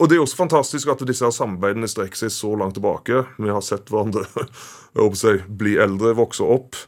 og 0.00 0.08
det 0.08 0.16
er 0.16 0.22
også 0.24 0.38
fantastisk 0.38 0.88
at 0.88 1.02
disse 1.04 1.26
her 1.26 1.34
samarbeidene 1.36 1.88
strekker 1.90 2.16
seg 2.16 2.30
så 2.32 2.54
langt 2.56 2.78
tilbake. 2.78 3.18
Vi 3.36 3.50
har 3.52 3.60
sett 3.60 3.90
hverandre 3.92 4.24
jeg, 4.96 5.42
bli 5.60 5.74
eldre, 5.76 6.14
vokse 6.16 6.46
opp. 6.48 6.78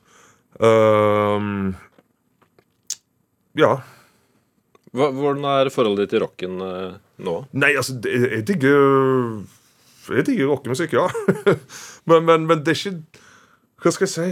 Uh, 0.57 1.77
ja. 3.59 3.73
Hva, 4.93 5.09
hvordan 5.13 5.47
er 5.49 5.71
forholdet 5.73 6.07
ditt 6.07 6.15
til 6.17 6.25
rocken 6.25 6.61
uh, 6.61 6.99
nå? 7.25 7.37
Nei, 7.57 7.73
altså, 7.81 7.97
jeg 8.05 8.45
digger 8.49 9.41
Jeg 10.13 10.27
digger 10.29 10.51
rockemusikk, 10.53 10.93
ja. 10.99 11.07
men, 12.11 12.27
men, 12.29 12.47
men, 12.49 12.61
det 12.61 12.75
er 12.75 12.81
ikke 12.81 13.23
Hva 13.83 13.95
skal 13.95 14.09
jeg 14.09 14.13
si? 14.13 14.29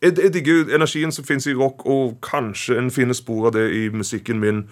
Jeg, 0.00 0.16
jeg 0.16 0.32
digger 0.34 0.74
energien 0.74 1.12
som 1.14 1.26
fins 1.28 1.46
i 1.46 1.54
rock, 1.54 1.84
og 1.86 2.18
kanskje 2.24 2.78
en 2.80 2.90
finner 2.90 3.16
spor 3.16 3.50
av 3.50 3.54
det 3.58 3.66
i 3.76 3.82
musikken 3.92 4.40
min. 4.40 4.62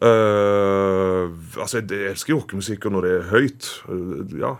Uh, 0.00 1.32
altså, 1.56 1.80
jeg 1.80 2.12
elsker 2.12 2.36
rockemusikk 2.36 2.84
når 2.92 3.06
det 3.06 3.14
er 3.16 3.30
høyt. 3.32 3.70
Uh, 3.88 4.20
ja. 4.40 4.54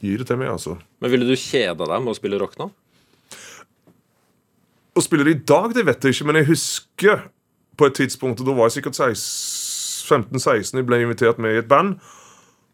Gi 0.00 0.16
det 0.16 0.26
til 0.28 0.40
meg, 0.40 0.48
altså. 0.54 0.78
Men 1.04 1.12
ville 1.12 1.28
du 1.28 1.36
kjeda 1.36 1.76
deg 1.84 2.02
med 2.02 2.14
å 2.14 2.16
spille 2.16 2.40
rock 2.40 2.56
nå? 2.60 2.70
Å 4.96 5.02
spiller 5.04 5.28
i 5.30 5.36
dag, 5.46 5.74
det 5.74 5.84
vet 5.86 6.04
jeg 6.04 6.16
ikke, 6.16 6.26
men 6.30 6.40
jeg 6.40 6.50
husker 6.50 7.28
på 7.78 7.88
et 7.88 7.96
tidspunkt, 7.96 8.40
og 8.42 8.48
da 8.48 8.56
var 8.56 8.68
jeg 8.68 8.80
sikkert 8.80 8.98
15-16, 8.98 10.80
jeg 10.80 10.88
ble 10.88 10.98
invitert 11.04 11.38
med 11.42 11.54
i 11.54 11.60
et 11.62 11.70
band. 11.70 12.00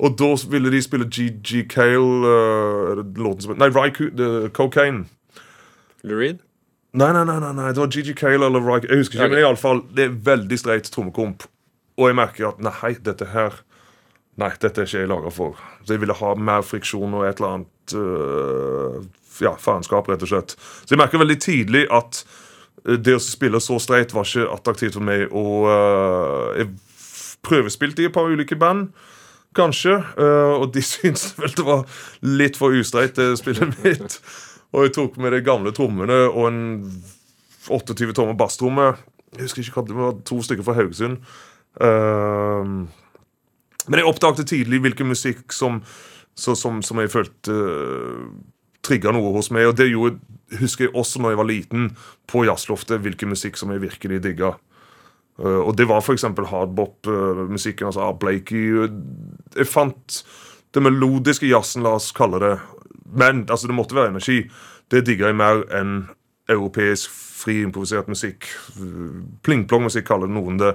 Og 0.02 0.16
da 0.20 0.33
ville 0.52 0.72
de 0.72 0.81
spille 0.85 1.07
GG 1.09 1.66
Cale 1.72 2.33
uh, 2.33 3.05
låten 3.16 3.44
som 3.44 3.57
Nei, 3.57 3.70
Ry 3.72 3.88
uh, 3.92 4.48
Cocaine. 4.52 5.07
Lou 6.05 6.18
Reed? 6.20 6.42
Nei, 6.96 7.12
nei, 7.12 7.24
nei, 7.29 7.38
nei, 7.40 7.70
det 7.72 7.81
var 7.81 7.92
GG 7.92 8.12
Cale 8.16 8.48
eller 8.48 8.64
Ry 8.64 8.81
Jeg 8.85 9.02
husker 9.02 9.16
ikke, 9.16 9.24
okay. 9.24 9.33
men 9.33 9.42
iallfall, 9.44 9.85
det 9.96 10.09
er 10.09 10.18
veldig 10.29 10.59
streit 10.61 10.90
trommekomp. 10.92 11.48
Og 11.96 12.11
jeg 12.11 12.18
merker 12.18 12.50
at 12.50 12.61
nei, 12.64 12.92
dette 13.05 13.33
her 13.33 13.62
Nei, 14.37 14.50
dette 14.61 14.83
er 14.83 14.85
ikke 14.85 14.98
jeg 15.00 15.09
laga 15.09 15.31
for. 15.33 15.61
Så 15.81 15.94
jeg 15.94 16.02
ville 16.02 16.16
ha 16.18 16.35
mer 16.37 16.61
friksjon 16.61 17.14
og 17.16 17.22
et 17.24 17.38
eller 17.38 17.55
annet 17.55 17.70
ja, 19.44 19.57
faenskap, 19.61 20.09
rett 20.09 20.25
og 20.25 20.31
slett. 20.31 20.57
Så 20.59 20.94
jeg 20.94 21.01
merker 21.01 21.20
veldig 21.20 21.38
tidlig 21.42 21.85
at 21.94 22.22
eh, 22.87 22.96
det 22.96 23.16
å 23.16 23.22
spille 23.22 23.61
så 23.62 23.79
streit 23.83 24.14
var 24.16 24.29
ikke 24.29 24.49
attraktivt 24.55 24.96
for 24.99 25.07
meg. 25.07 25.27
Og 25.31 25.68
uh, 25.68 26.57
jeg 26.59 26.70
prøvespilte 27.46 28.05
i 28.05 28.09
et 28.09 28.14
par 28.14 28.31
ulike 28.31 28.59
band, 28.59 28.90
kanskje. 29.57 29.99
Uh, 30.18 30.57
og 30.61 30.70
de 30.75 30.85
syntes 30.92 31.33
vel 31.38 31.55
det 31.57 31.66
var 31.66 31.85
litt 32.27 32.61
for 32.61 32.77
ustreit, 32.77 33.16
det 33.18 33.37
spillet 33.40 33.77
mitt. 33.85 34.20
Og 34.75 34.88
jeg 34.88 34.96
tok 34.96 35.20
med 35.22 35.33
de 35.33 35.44
gamle 35.44 35.72
trommene 35.75 36.27
og 36.27 36.49
en 36.51 36.64
28 37.72 38.12
tommer 38.14 38.37
basstromme. 38.38 38.92
Jeg 39.37 39.49
husker 39.49 39.62
ikke 39.62 39.81
hva 39.81 39.87
det 39.87 39.96
var, 39.99 40.20
to 40.27 40.40
stykker 40.44 40.66
fra 40.66 40.77
Haugesund. 40.79 41.20
Uh, 41.77 42.87
men 43.87 44.01
jeg 44.01 44.09
oppdaget 44.09 44.49
tidlig 44.51 44.81
hvilken 44.83 45.11
musikk 45.12 45.55
som, 45.55 45.83
så, 46.37 46.55
som, 46.59 46.83
som 46.85 47.01
jeg 47.01 47.12
følte 47.12 47.53
uh, 47.53 48.29
trigga 48.85 49.12
noe 49.14 49.33
hos 49.37 49.51
meg. 49.55 49.70
Og 49.70 49.77
det 49.79 49.88
gjorde, 49.90 50.20
husker 50.61 50.87
jeg 50.87 50.94
også 50.94 51.22
når 51.22 51.35
jeg 51.35 51.40
var 51.40 51.51
liten, 51.51 51.90
på 52.29 52.44
jazzloftet, 52.46 53.03
hvilken 53.05 53.33
musikk 53.33 53.59
som 53.61 53.72
jeg 53.72 53.85
virkelig 53.87 54.22
digga. 54.27 54.55
Uh, 55.40 55.62
og 55.62 55.72
det 55.79 55.88
var 55.88 56.05
f.eks. 56.05 56.27
hardbop-musikken, 56.53 57.88
uh, 57.88 57.92
altså 57.92 58.11
Blakey. 58.20 58.87
Jeg 59.57 59.70
fant 59.70 60.20
det 60.77 60.85
melodiske 60.85 61.49
jazzen, 61.49 61.85
la 61.87 61.96
oss 61.96 62.12
kalle 62.16 62.42
det. 62.42 62.55
Men 63.16 63.47
altså, 63.49 63.70
det 63.70 63.78
måtte 63.78 63.97
være 63.97 64.12
energi. 64.12 64.43
Det 64.93 65.07
digga 65.07 65.30
jeg 65.30 65.41
mer 65.41 65.64
enn 65.74 65.99
europeisk 66.53 67.11
fri 67.11 67.61
improvisert 67.64 68.09
musikk. 68.11 68.47
Pling-plong-musikk 69.47 70.07
kaller 70.09 70.30
noen 70.30 70.61
det. 70.61 70.74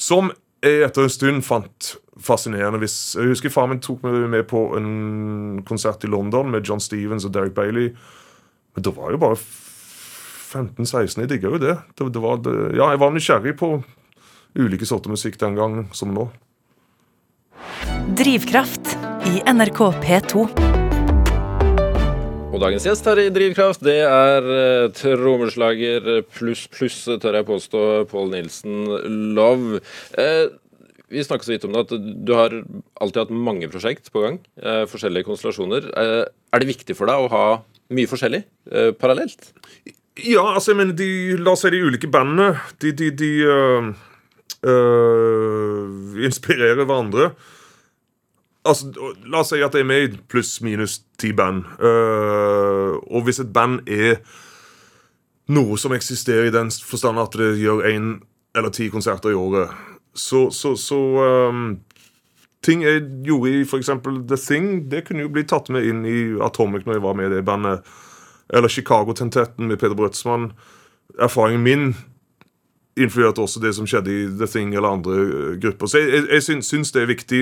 Som 0.00 0.32
jeg 0.60 0.84
etter 0.84 1.06
en 1.06 1.12
stund 1.12 1.44
fant 1.46 1.94
fascinerende. 2.20 2.80
Hvis, 2.82 3.14
jeg 3.16 3.32
husker 3.32 3.52
far 3.52 3.68
min 3.70 3.80
tok 3.82 4.02
meg 4.04 4.26
med 4.32 4.46
på 4.50 4.66
en 4.78 5.62
konsert 5.68 6.04
i 6.04 6.10
London 6.10 6.50
med 6.52 6.68
John 6.68 6.82
Stevens 6.82 7.24
og 7.24 7.34
Derek 7.36 7.54
Bailey. 7.56 7.94
Men 8.76 8.86
da 8.86 8.92
var 8.96 9.14
jo 9.14 9.22
bare 9.22 9.38
15-16. 9.40 11.22
Jeg 11.22 11.32
digga 11.32 11.54
jo 11.54 11.62
det. 11.62 11.78
Det, 11.96 12.10
det, 12.12 12.36
det. 12.44 12.58
Ja, 12.76 12.90
jeg 12.92 13.00
var 13.00 13.14
nysgjerrig 13.14 13.56
på 13.60 13.72
ulike 14.58 14.86
sorter 14.88 15.12
musikk 15.12 15.38
den 15.40 15.56
gang 15.58 15.80
som 15.96 16.12
nå. 16.14 16.28
Drivkraft 18.18 18.96
i 19.30 19.40
NRK 19.46 19.84
P2. 20.02 20.79
Og 22.50 22.58
dagens 22.58 22.82
gjest 22.82 23.06
her 23.06 23.20
i 23.22 23.28
Drivkraft, 23.30 23.82
det 23.86 24.00
er 24.02 24.46
uh, 24.48 24.88
trommeslager 24.96 26.24
pluss 26.34 26.64
pluss, 26.72 27.04
tør 27.22 27.38
jeg 27.38 27.46
påstå, 27.46 27.82
Pål 28.10 28.32
Nilsen 28.32 28.88
Love. 29.36 29.78
Eh, 30.18 30.48
Vi 31.10 31.22
snakket 31.26 31.46
så 31.46 31.52
vidt 31.54 31.64
om 31.66 31.72
det, 31.74 31.84
at 31.86 32.08
du 32.26 32.32
har 32.38 32.52
alltid 33.02 33.20
hatt 33.22 33.30
mange 33.34 33.66
prosjekt 33.70 34.10
på 34.14 34.22
gang. 34.22 34.36
Eh, 34.62 34.84
forskjellige 34.90 35.26
konstellasjoner. 35.26 35.88
Eh, 35.90 36.24
er 36.54 36.62
det 36.62 36.68
viktig 36.68 36.94
for 36.98 37.10
deg 37.10 37.18
å 37.22 37.30
ha 37.32 37.46
mye 37.90 38.10
forskjellig 38.10 38.44
eh, 38.70 38.90
parallelt? 38.94 39.48
Ja, 40.22 40.44
altså, 40.52 40.70
jeg 40.70 40.78
mener, 40.78 40.94
de, 40.98 41.08
la 41.38 41.54
oss 41.56 41.64
si 41.66 41.72
de 41.74 41.82
ulike 41.82 42.10
bandene. 42.10 42.60
De, 42.82 42.92
de, 42.94 43.10
de 43.10 43.30
øh, 43.42 43.90
øh, 44.70 46.22
inspirerer 46.30 46.82
hverandre. 46.84 47.32
Altså, 48.64 48.90
La 49.24 49.40
oss 49.40 49.52
si 49.54 49.60
at 49.64 49.74
jeg 49.74 49.86
er 49.86 49.88
med 49.88 50.02
i 50.04 50.18
pluss-minus 50.28 51.00
ti 51.20 51.32
band. 51.36 51.64
Uh, 51.80 52.98
og 53.08 53.24
hvis 53.24 53.40
et 53.40 53.52
band 53.52 53.80
er 53.88 54.20
noe 55.50 55.78
som 55.80 55.94
eksisterer 55.96 56.50
i 56.50 56.54
den 56.54 56.70
forstand 56.70 57.18
at 57.18 57.38
det 57.40 57.54
gjør 57.58 57.86
én 57.88 58.10
eller 58.56 58.74
ti 58.74 58.90
konserter 58.92 59.32
i 59.32 59.38
året, 59.38 59.72
så, 60.14 60.48
så, 60.50 60.74
så 60.76 60.98
um, 61.50 61.78
Ting 62.60 62.82
jeg 62.84 63.06
gjorde 63.24 63.54
i 63.54 63.62
f.eks. 63.64 63.88
The 64.04 64.36
Thing, 64.36 64.90
det 64.92 65.06
kunne 65.06 65.24
jo 65.24 65.30
bli 65.32 65.46
tatt 65.48 65.70
med 65.72 65.86
inn 65.88 66.02
i 66.04 66.18
Atomic 66.44 66.84
når 66.84 66.98
jeg 66.98 67.04
var 67.06 67.14
med 67.16 67.30
i 67.30 67.38
det 67.38 67.44
bandet. 67.48 67.86
Eller 68.52 68.68
Chicago-tentetten 68.68 69.64
med 69.70 69.78
Peder 69.80 69.96
Brøtsmann. 69.96 70.50
Erfaringen 71.16 71.64
min 71.64 71.86
influerte 73.00 73.40
også 73.40 73.62
det 73.64 73.72
som 73.78 73.88
skjedde 73.88 74.12
i 74.12 74.26
The 74.36 74.48
Thing 74.50 74.74
eller 74.74 74.92
andre 74.92 75.16
eh, 75.22 75.54
grupper. 75.62 75.88
Så 75.88 76.02
jeg, 76.02 76.12
jeg, 76.12 76.26
jeg 76.34 76.46
syns, 76.50 76.68
syns 76.68 76.92
det 76.92 77.02
er 77.02 77.08
viktig 77.14 77.40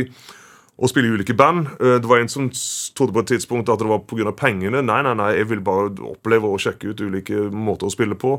å 0.78 0.88
spille 0.90 1.10
i 1.10 1.16
ulike 1.18 1.34
band. 1.34 1.66
Eh, 1.80 1.98
det 1.98 2.08
var 2.08 2.22
en 2.22 2.30
som 2.30 2.48
trodde 2.94 3.14
på 3.16 3.24
et 3.24 3.32
tidspunkt 3.34 3.70
at 3.72 3.82
det 3.82 3.90
var 3.90 4.04
pga. 4.06 4.32
pengene. 4.32 4.82
Nei, 4.82 5.02
nei, 5.02 5.14
nei, 5.14 5.32
jeg 5.36 5.50
vil 5.50 5.60
bare 5.60 5.90
oppleve 6.06 6.46
og 6.46 6.60
sjekke 6.62 6.92
ut 6.92 7.00
ulike 7.00 7.50
måter 7.50 7.88
å 7.88 7.94
spille 7.94 8.14
på. 8.14 8.38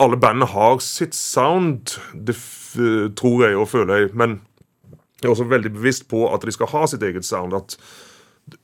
Alle 0.00 0.16
bandene 0.16 0.46
har 0.46 0.78
sitt 0.78 1.14
sound, 1.14 1.98
det 2.14 2.36
tror 3.18 3.46
jeg 3.46 3.56
og 3.56 3.68
føler 3.68 3.98
jeg. 3.98 4.14
Men 4.14 4.40
jeg 5.18 5.26
er 5.26 5.34
også 5.34 5.48
veldig 5.50 5.72
bevisst 5.74 6.08
på 6.08 6.28
at 6.32 6.44
de 6.46 6.54
skal 6.54 6.70
ha 6.70 6.86
sitt 6.86 7.02
eget 7.02 7.26
sound. 7.26 7.54
at 7.54 7.78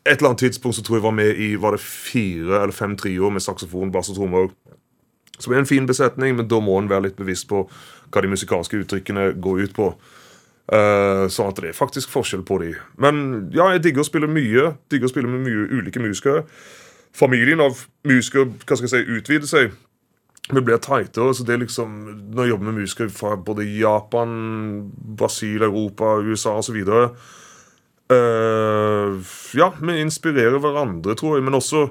et 0.05 0.19
eller 0.19 0.29
annet 0.29 0.39
tidspunkt 0.39 0.77
så 0.77 0.83
tror 0.83 0.97
jeg 0.97 1.03
var 1.05 1.11
med 1.13 1.37
i 1.37 1.57
var 1.57 1.75
det 1.75 1.81
fire 1.81 2.63
eller 2.63 2.73
fem 2.73 2.97
trioer 2.97 3.31
med 3.31 3.43
saksofon, 3.43 3.93
bass 3.93 4.09
og 4.09 4.17
trommer. 4.17 4.49
Som 5.39 5.53
er 5.53 5.59
en 5.59 5.67
fin 5.67 5.87
besetning, 5.87 6.37
men 6.37 6.49
da 6.49 6.61
må 6.61 6.79
en 6.79 6.89
være 6.89 7.09
litt 7.09 7.17
bevisst 7.19 7.49
på 7.51 7.65
hva 8.11 8.23
de 8.23 8.31
musikalske 8.31 8.79
uttrykkene 8.85 9.33
går 9.43 9.65
ut 9.67 9.75
på. 9.75 9.91
Sånn 10.65 11.51
at 11.51 11.59
det 11.61 11.69
er 11.69 11.77
faktisk 11.77 12.09
forskjell 12.09 12.41
på 12.49 12.57
de. 12.63 12.71
Men 12.97 13.51
ja, 13.53 13.67
jeg 13.75 13.83
digger 13.85 14.01
å 14.01 14.09
spille 14.09 14.31
mye. 14.31 14.71
Digger 14.89 15.11
å 15.11 15.13
spille 15.13 15.29
med 15.29 15.45
mye 15.45 15.67
ulike 15.77 16.01
musikere. 16.01 16.47
Familien 17.15 17.61
av 17.61 17.85
musikere 18.09 18.49
hva 18.65 18.79
skal 18.79 18.89
jeg 18.89 18.95
si, 18.95 19.19
utvider 19.19 19.51
seg. 19.51 19.75
Vi 20.51 20.61
blir 20.61 20.81
tightere. 20.83 21.35
så 21.35 21.45
det 21.45 21.55
er 21.55 21.63
liksom, 21.65 21.91
Når 22.35 22.43
jeg 22.43 22.51
jobber 22.51 22.65
med 22.65 22.81
musikere 22.81 23.09
fra 23.09 23.37
både 23.37 23.65
Japan, 23.65 24.91
Brasil, 25.17 25.63
Europa, 25.63 26.17
USA 26.21 26.57
osv. 26.59 26.81
Uh, 28.13 29.21
ja, 29.57 29.73
vi 29.81 30.01
inspirerer 30.01 30.59
hverandre, 30.59 31.15
tror 31.15 31.37
jeg. 31.37 31.45
Men 31.45 31.55
også 31.61 31.89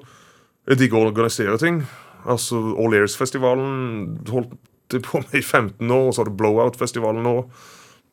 jeg 0.69 0.79
digger 0.79 1.01
å 1.01 1.07
organisere 1.09 1.57
ting. 1.57 1.81
Altså 2.29 2.59
All 2.79 2.93
Ears-festivalen 2.95 4.19
holdt 4.29 4.53
det 4.93 5.01
på 5.03 5.23
med 5.23 5.33
i 5.35 5.41
15 5.41 5.91
år, 5.91 6.07
og 6.07 6.13
så 6.13 6.21
har 6.21 6.29
du 6.29 6.37
Blowout-festivalen 6.37 7.25
nå. 7.25 7.37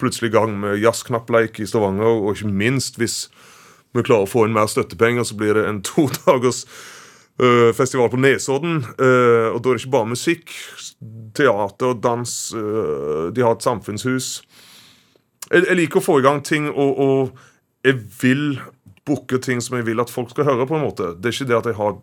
Plutselig 0.00 0.30
i 0.30 0.36
gang 0.38 0.54
med 0.62 0.80
jazzknappleik 0.80 1.60
i 1.60 1.68
Stavanger, 1.68 2.20
og 2.22 2.34
ikke 2.34 2.52
minst 2.52 2.96
hvis 3.00 3.26
vi 3.94 4.04
klarer 4.06 4.24
å 4.24 4.30
få 4.30 4.46
inn 4.46 4.54
mer 4.54 4.70
støttepenger, 4.70 5.26
så 5.26 5.36
blir 5.38 5.58
det 5.58 5.66
en 5.68 5.82
to 5.88 6.06
dagers 6.22 6.64
uh, 7.42 7.70
festival 7.76 8.10
på 8.12 8.20
Nesodden. 8.20 8.82
Uh, 8.96 9.50
og 9.52 9.60
da 9.60 9.72
er 9.72 9.78
det 9.78 9.84
ikke 9.84 9.96
bare 9.96 10.12
musikk. 10.12 10.54
Teater, 11.36 11.96
dans. 12.02 12.36
Uh, 12.54 13.30
de 13.34 13.44
har 13.44 13.56
et 13.56 13.66
samfunnshus. 13.66 14.40
Jeg, 15.50 15.64
jeg, 15.64 15.78
liker 15.82 16.00
å 16.00 16.06
få 16.06 16.20
i 16.20 16.26
gang 16.26 16.44
ting, 16.46 16.70
og, 16.70 17.00
og 17.00 17.86
jeg 17.86 17.98
vil 18.20 18.60
booke 19.08 19.40
ting 19.42 19.62
som 19.64 19.78
jeg 19.78 19.88
vil 19.88 20.02
at 20.02 20.12
folk 20.12 20.30
skal 20.32 20.46
høre. 20.46 20.68
på 20.68 20.78
en 20.78 20.86
måte. 20.86 21.14
Det 21.18 21.30
er 21.30 21.36
ikke 21.36 21.50
det 21.50 21.58
at 21.58 21.70
jeg 21.72 21.78
har, 21.80 22.00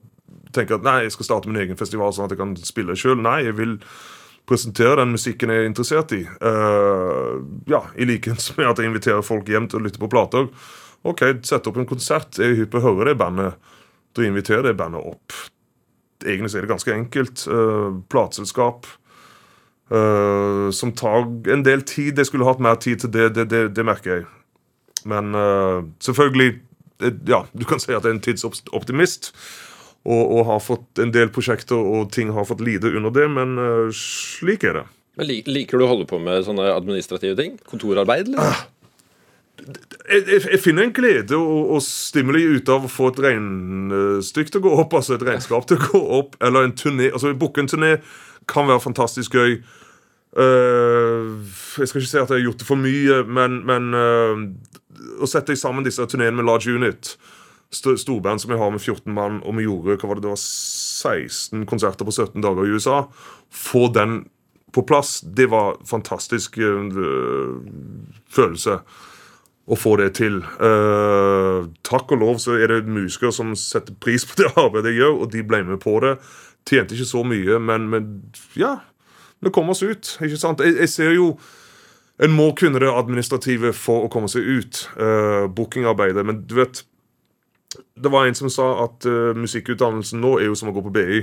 tenker 0.55 0.77
at 0.77 0.85
nei, 0.87 0.99
jeg 1.05 1.15
skal 1.15 1.31
starte 1.31 1.51
min 1.51 1.61
egen 1.61 1.79
festival 1.79 2.13
sånn 2.13 2.27
at 2.27 2.35
jeg 2.35 2.41
kan 2.41 2.55
spille 2.59 2.97
sjøl. 2.99 3.19
Nei, 3.23 3.39
jeg 3.47 3.57
vil 3.59 3.77
presentere 4.47 5.01
den 5.01 5.13
musikken 5.15 5.51
jeg 5.51 5.63
er 5.63 5.69
interessert 5.69 6.13
i. 6.15 6.21
Uh, 6.41 7.43
ja, 7.69 7.83
I 7.99 8.07
likhet 8.07 8.45
med 8.57 8.69
at 8.71 8.79
jeg 8.81 8.91
inviterer 8.91 9.25
folk 9.25 9.49
hjem 9.51 9.67
til 9.71 9.81
å 9.81 9.85
lytte 9.85 10.01
på 10.01 10.09
plater. 10.11 10.47
OK, 11.07 11.23
sett 11.47 11.67
opp 11.69 11.79
en 11.79 11.89
konsert. 11.89 12.39
Jeg 12.39 12.53
er 12.53 12.61
hypp 12.61 12.73
på 12.75 12.81
å 12.81 12.87
høre 12.89 13.11
det 13.11 13.17
bandet. 13.19 13.57
Da 14.15 14.25
inviterer 14.25 14.69
det 14.69 14.77
bandet 14.79 15.03
opp. 15.03 15.35
Egentlig 16.25 16.55
er 16.55 16.65
det 16.65 16.71
ganske 16.71 16.95
enkelt. 16.95 17.43
Uh, 17.51 17.99
plateselskap. 18.11 18.87
Uh, 19.91 20.67
som 20.75 20.91
tar 20.95 21.27
en 21.53 21.63
del 21.63 21.83
tid. 21.87 22.17
Jeg 22.17 22.31
skulle 22.31 22.47
hatt 22.47 22.63
mer 22.63 22.79
tid 22.81 23.03
til 23.03 23.13
det, 23.13 23.29
det, 23.37 23.49
det, 23.51 23.61
det 23.75 23.85
merker 23.87 24.15
jeg. 24.15 24.25
Men 25.07 25.35
uh, 25.35 25.83
selvfølgelig 26.03 26.57
Ja, 27.29 27.43
du 27.53 27.63
kan 27.69 27.77
si 27.77 27.91
at 27.93 28.01
jeg 28.01 28.09
er 28.09 28.15
en 28.15 28.23
tidsoptimist. 28.25 29.29
Og, 30.07 30.21
og, 30.23 30.45
har 30.47 30.61
fått 30.63 31.01
en 31.03 31.11
del 31.11 31.27
prosjekter, 31.35 31.75
og 31.75 32.13
ting 32.15 32.29
har 32.31 32.47
fått 32.47 32.63
lide 32.63 32.93
under 32.95 33.11
det. 33.11 33.27
Men 33.33 33.57
uh, 33.59 33.89
slik 33.91 34.63
er 34.63 34.81
det. 34.81 34.85
Men 35.17 35.31
Liker 35.49 35.81
du 35.81 35.83
å 35.83 35.91
holde 35.91 36.07
på 36.07 36.19
med 36.21 36.45
sånne 36.45 36.69
administrative 36.75 37.35
ting? 37.39 37.57
Kontorarbeid? 37.67 38.29
eller? 38.29 38.53
Ah. 38.53 38.65
Jeg, 39.57 40.21
jeg, 40.29 40.41
jeg, 40.45 40.59
finner 40.61 40.85
en 40.85 40.93
glede 40.95 41.35
og, 41.35 41.73
og 41.75 41.81
stimuli 41.83 42.43
ut 42.45 42.69
av 42.69 42.85
å 42.85 42.91
få 42.91 43.09
et 43.11 43.19
regnestykke 43.25 44.53
til 44.53 44.61
å 44.61 44.67
gå 44.67 44.75
opp. 44.83 44.95
Altså 44.99 45.17
et 45.17 45.25
regnskap 45.27 45.67
til 45.67 45.81
å 45.81 45.89
gå 45.89 46.01
opp, 46.21 46.37
eller 46.45 46.67
en 46.67 46.75
turné. 46.77 47.09
Altså 47.11 47.33
Booke 47.35 47.63
en 47.63 47.71
turné 47.71 47.97
kan 48.47 48.69
være 48.69 48.85
fantastisk 48.85 49.35
gøy. 49.35 49.57
Uh, 50.37 51.41
jeg 51.81 51.89
skal 51.89 52.03
ikke 52.03 52.11
si 52.11 52.19
at 52.19 52.29
jeg 52.29 52.35
har 52.35 52.45
gjort 52.45 52.61
det 52.61 52.67
for 52.67 52.79
mye, 52.79 53.23
men, 53.25 53.61
men 53.67 53.89
uh, 53.97 54.43
å 55.23 55.29
sette 55.29 55.55
sammen 55.57 55.85
disse 55.87 56.05
turneene 56.05 56.37
med 56.37 56.47
large 56.47 56.71
unit, 56.71 57.15
storband 57.73 58.41
som 58.41 58.51
jeg 58.53 58.61
har 58.61 58.71
med 58.71 58.81
14 58.81 59.13
mann, 59.13 59.41
og 59.43 59.57
vi 59.57 59.67
gjorde 59.67 59.97
hva 59.99 60.09
var 60.09 60.19
det, 60.19 60.25
det 60.27 60.33
var 60.33 60.41
16 60.41 61.65
konserter 61.67 62.07
på 62.07 62.15
17 62.15 62.41
dager 62.43 62.65
i 62.65 62.77
USA, 62.77 63.03
få 63.51 63.87
den 63.93 64.25
på 64.75 64.83
plass, 64.83 65.21
det 65.21 65.47
var 65.49 65.77
fantastisk 65.87 66.57
øh, 66.59 67.61
følelse 68.29 68.79
å 69.67 69.75
få 69.75 69.95
det 69.99 70.13
til. 70.19 70.39
Uh, 70.63 71.67
takk 71.87 72.11
og 72.15 72.21
lov 72.21 72.37
så 72.39 72.55
er 72.55 72.71
det 72.71 72.91
musikere 72.91 73.33
som 73.35 73.51
setter 73.59 73.95
pris 73.99 74.23
på 74.27 74.37
det 74.39 74.51
arbeidet 74.55 74.93
jeg 74.93 75.01
gjør, 75.01 75.21
og 75.23 75.31
de 75.33 75.43
ble 75.47 75.63
med 75.67 75.81
på 75.83 75.97
det. 76.03 76.15
Tjente 76.67 76.95
ikke 76.95 77.09
så 77.09 77.23
mye, 77.27 77.59
men, 77.63 77.89
men 77.91 78.11
ja, 78.59 78.77
vi 79.43 79.51
kom 79.53 79.71
oss 79.73 79.83
ut. 79.83 80.13
ikke 80.23 80.39
sant? 80.39 80.63
Jeg, 80.63 80.77
jeg 80.79 80.93
ser 80.93 81.15
jo 81.15 81.33
en 82.23 82.33
må 82.33 82.49
kunne 82.57 82.79
det 82.81 82.89
administrative 82.89 83.73
for 83.77 84.07
å 84.07 84.11
komme 84.11 84.29
seg 84.31 84.47
ut. 84.47 84.85
Uh, 84.97 85.45
bookingarbeidet. 85.53 86.23
Men 86.25 86.41
du 86.47 86.57
vet 86.57 86.81
Det 87.95 88.11
var 88.13 88.27
en 88.27 88.37
som 88.37 88.49
sa 88.53 88.69
at 88.85 89.05
uh, 89.09 89.35
musikkutdannelsen 89.37 90.21
nå 90.23 90.37
er 90.39 90.49
jo 90.49 90.57
som 90.57 90.71
å 90.71 90.75
gå 90.75 90.83
på 90.85 90.93
BI. 90.95 91.21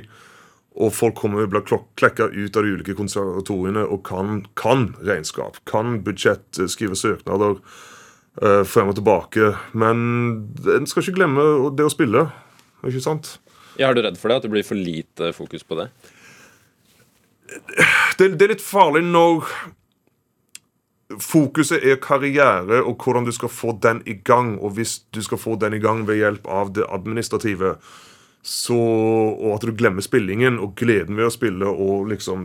Og 0.75 0.91
folk 0.91 1.15
kommer 1.21 1.47
blir 1.47 1.63
klekka 1.99 2.27
ut 2.33 2.57
av 2.57 2.67
de 2.67 2.73
ulike 2.75 2.97
konservatoriene 2.99 3.85
og 3.87 4.03
kan, 4.07 4.41
kan 4.59 4.89
regnskap, 5.07 5.61
kan 5.71 6.01
budsjett, 6.03 6.49
eh, 6.59 6.67
skrive 6.71 6.99
søknader 6.99 7.61
uh, 8.43 8.65
frem 8.67 8.91
og 8.91 8.99
tilbake. 8.99 9.53
Men 9.73 10.03
en 10.75 10.91
skal 10.91 11.05
ikke 11.05 11.21
glemme 11.21 11.47
det 11.79 11.87
å 11.87 11.95
spille. 11.95 12.27
Ikke 12.83 13.05
sant? 13.05 13.37
Ja, 13.79 13.89
Er 13.89 13.95
du 13.95 14.03
redd 14.03 14.19
for 14.19 14.31
det? 14.31 14.43
At 14.43 14.47
det 14.47 14.51
blir 14.51 14.67
for 14.67 14.79
lite 14.79 15.31
fokus 15.35 15.63
på 15.63 15.79
det? 15.79 15.89
Det, 18.19 18.35
det 18.35 18.43
er 18.43 18.55
litt 18.57 18.65
farlig 18.65 19.05
når 19.07 19.47
Fokuset 21.21 21.85
er 21.85 22.01
karriere 22.03 22.81
og 22.81 22.97
hvordan 23.03 23.27
du 23.27 23.33
skal 23.35 23.53
få 23.53 23.75
den 23.83 24.03
i 24.09 24.17
gang. 24.25 24.57
Og 24.61 24.77
hvis 24.79 24.99
du 25.15 25.23
skal 25.23 25.39
få 25.39 25.59
den 25.61 25.77
i 25.77 25.83
gang 25.83 26.07
ved 26.09 26.21
hjelp 26.23 26.49
av 26.49 26.73
det 26.77 26.87
administrative, 26.89 27.77
så, 28.45 28.77
og 28.77 29.55
at 29.55 29.65
du 29.65 29.73
glemmer 29.73 30.05
spillingen 30.05 30.59
og 30.61 30.75
gleden 30.77 31.17
ved 31.17 31.31
å 31.31 31.33
spille 31.33 31.69
og 31.69 32.11
liksom 32.11 32.43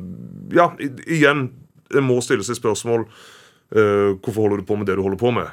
Ja, 0.55 0.69
igjen, 0.79 1.49
det 1.91 2.03
må 2.05 2.21
stille 2.23 2.45
seg 2.47 2.55
spørsmål 2.55 3.03
uh, 3.03 4.15
Hvorfor 4.15 4.45
holder 4.45 4.61
du 4.61 4.69
på 4.69 4.77
med 4.79 4.87
det 4.87 4.95
du 4.95 5.03
holder 5.03 5.19
på 5.19 5.33
med 5.35 5.51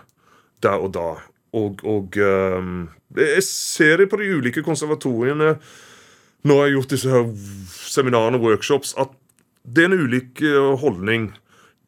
der 0.62 0.78
og 0.78 0.92
da? 0.94 1.08
Og, 1.56 1.82
og 1.82 2.14
um, 2.22 2.86
jeg 3.18 3.42
ser 3.42 3.98
det 3.98 4.06
på 4.12 4.20
de 4.20 4.30
ulike 4.38 4.62
konservatoriene 4.62 5.56
når 6.46 6.54
jeg 6.54 6.62
har 6.62 6.74
gjort 6.76 6.92
disse 6.94 7.10
her 7.10 7.26
seminarene 7.90 8.38
og 8.38 8.46
workshops, 8.46 8.94
at 9.00 9.10
det 9.66 9.82
er 9.82 9.90
en 9.90 10.04
ulik 10.06 10.42
eh, 10.46 10.76
holdning 10.78 11.32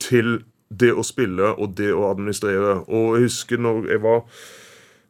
til 0.03 0.41
det 0.69 0.93
å 0.93 1.05
spille 1.07 1.55
og 1.57 1.77
det 1.79 1.91
å 1.95 2.09
administrere. 2.11 2.83
Og 2.87 3.17
jeg 3.17 3.29
husker 3.29 3.61
når 3.63 3.87
jeg 3.93 4.03
var 4.05 4.25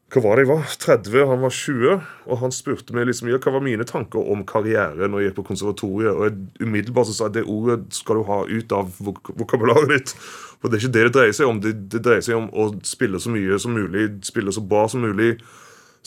hva 0.08 0.22
var 0.24 0.38
det 0.38 0.46
jeg 0.46 0.48
var? 0.48 0.62
30, 0.80 1.16
han 1.28 1.42
var 1.42 1.52
20. 1.52 2.04
Og 2.32 2.38
han 2.40 2.52
spurte 2.56 2.94
meg 2.96 3.10
liksom, 3.10 3.28
ja, 3.28 3.36
hva 3.44 3.52
var 3.58 3.64
mine 3.64 3.84
tanker 3.84 4.30
om 4.32 4.40
karriere 4.48 5.04
når 5.04 5.20
jeg 5.20 5.28
gikk 5.28 5.36
på 5.36 5.44
konservatoriet. 5.50 6.14
Og 6.14 6.24
jeg 6.24 6.64
umiddelbart 6.64 7.10
så 7.10 7.16
sa 7.16 7.26
jeg 7.28 7.34
det 7.34 7.42
ordet 7.52 7.82
skal 7.92 8.16
du 8.16 8.24
ha 8.30 8.38
ut 8.48 8.72
av 8.72 8.88
vok 9.04 9.28
vokabularet 9.36 9.92
ditt. 9.92 10.14
For 10.62 10.72
det 10.72 10.78
er 10.78 10.86
ikke 10.86 10.94
det 10.96 11.04
det 11.10 11.14
dreier 11.18 11.36
seg 11.36 11.52
om. 11.52 11.60
Det, 11.60 11.74
det, 11.92 12.00
dreier 12.06 12.24
seg 12.24 12.38
om 12.38 12.48
å 12.56 12.70
spille 12.88 13.20
så 13.20 13.34
mye 13.34 13.60
som 13.60 13.76
mulig, 13.76 14.06
spille 14.24 14.54
så 14.56 14.64
bra 14.64 14.86
som 14.88 15.04
mulig, 15.04 15.34